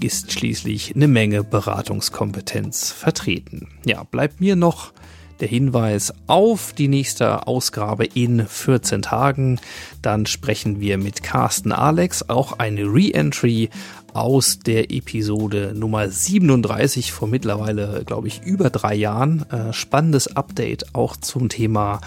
ist 0.00 0.30
schließlich 0.30 0.94
eine 0.94 1.08
Menge 1.08 1.42
Beratungskompetenz 1.42 2.92
vertreten. 2.92 3.66
Ja, 3.84 4.04
bleibt 4.04 4.40
mir 4.40 4.54
noch 4.54 4.92
der 5.40 5.48
Hinweis 5.48 6.14
auf 6.28 6.74
die 6.74 6.86
nächste 6.86 7.48
Ausgabe 7.48 8.04
in 8.04 8.46
14 8.46 9.02
Tagen. 9.02 9.58
Dann 10.00 10.26
sprechen 10.26 10.78
wir 10.78 10.96
mit 10.96 11.24
Carsten 11.24 11.72
Alex, 11.72 12.28
auch 12.28 12.60
eine 12.60 12.82
Re-Entry 12.82 13.68
aus 14.14 14.60
der 14.60 14.92
Episode 14.92 15.72
Nummer 15.74 16.08
37 16.08 17.10
vor 17.10 17.26
mittlerweile, 17.26 18.04
glaube 18.06 18.28
ich, 18.28 18.42
über 18.42 18.70
drei 18.70 18.94
Jahren. 18.94 19.44
Äh, 19.50 19.72
spannendes 19.72 20.36
Update 20.36 20.94
auch 20.94 21.16
zum 21.16 21.48
Thema 21.48 22.00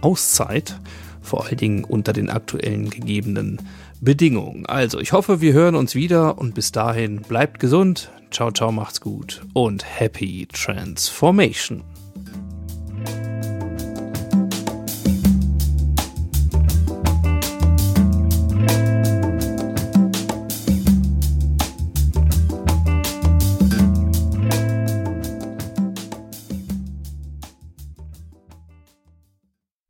Auszeit 0.00 0.80
vor 1.26 1.46
allen 1.46 1.56
Dingen 1.56 1.84
unter 1.84 2.12
den 2.12 2.30
aktuellen 2.30 2.88
gegebenen 2.90 3.60
Bedingungen. 4.00 4.66
Also, 4.66 5.00
ich 5.00 5.12
hoffe, 5.12 5.40
wir 5.40 5.52
hören 5.52 5.74
uns 5.74 5.94
wieder 5.94 6.38
und 6.38 6.54
bis 6.54 6.72
dahin 6.72 7.22
bleibt 7.22 7.60
gesund. 7.60 8.10
Ciao, 8.30 8.50
ciao, 8.50 8.72
macht's 8.72 9.00
gut 9.00 9.42
und 9.52 9.84
happy 9.84 10.46
transformation. 10.52 11.95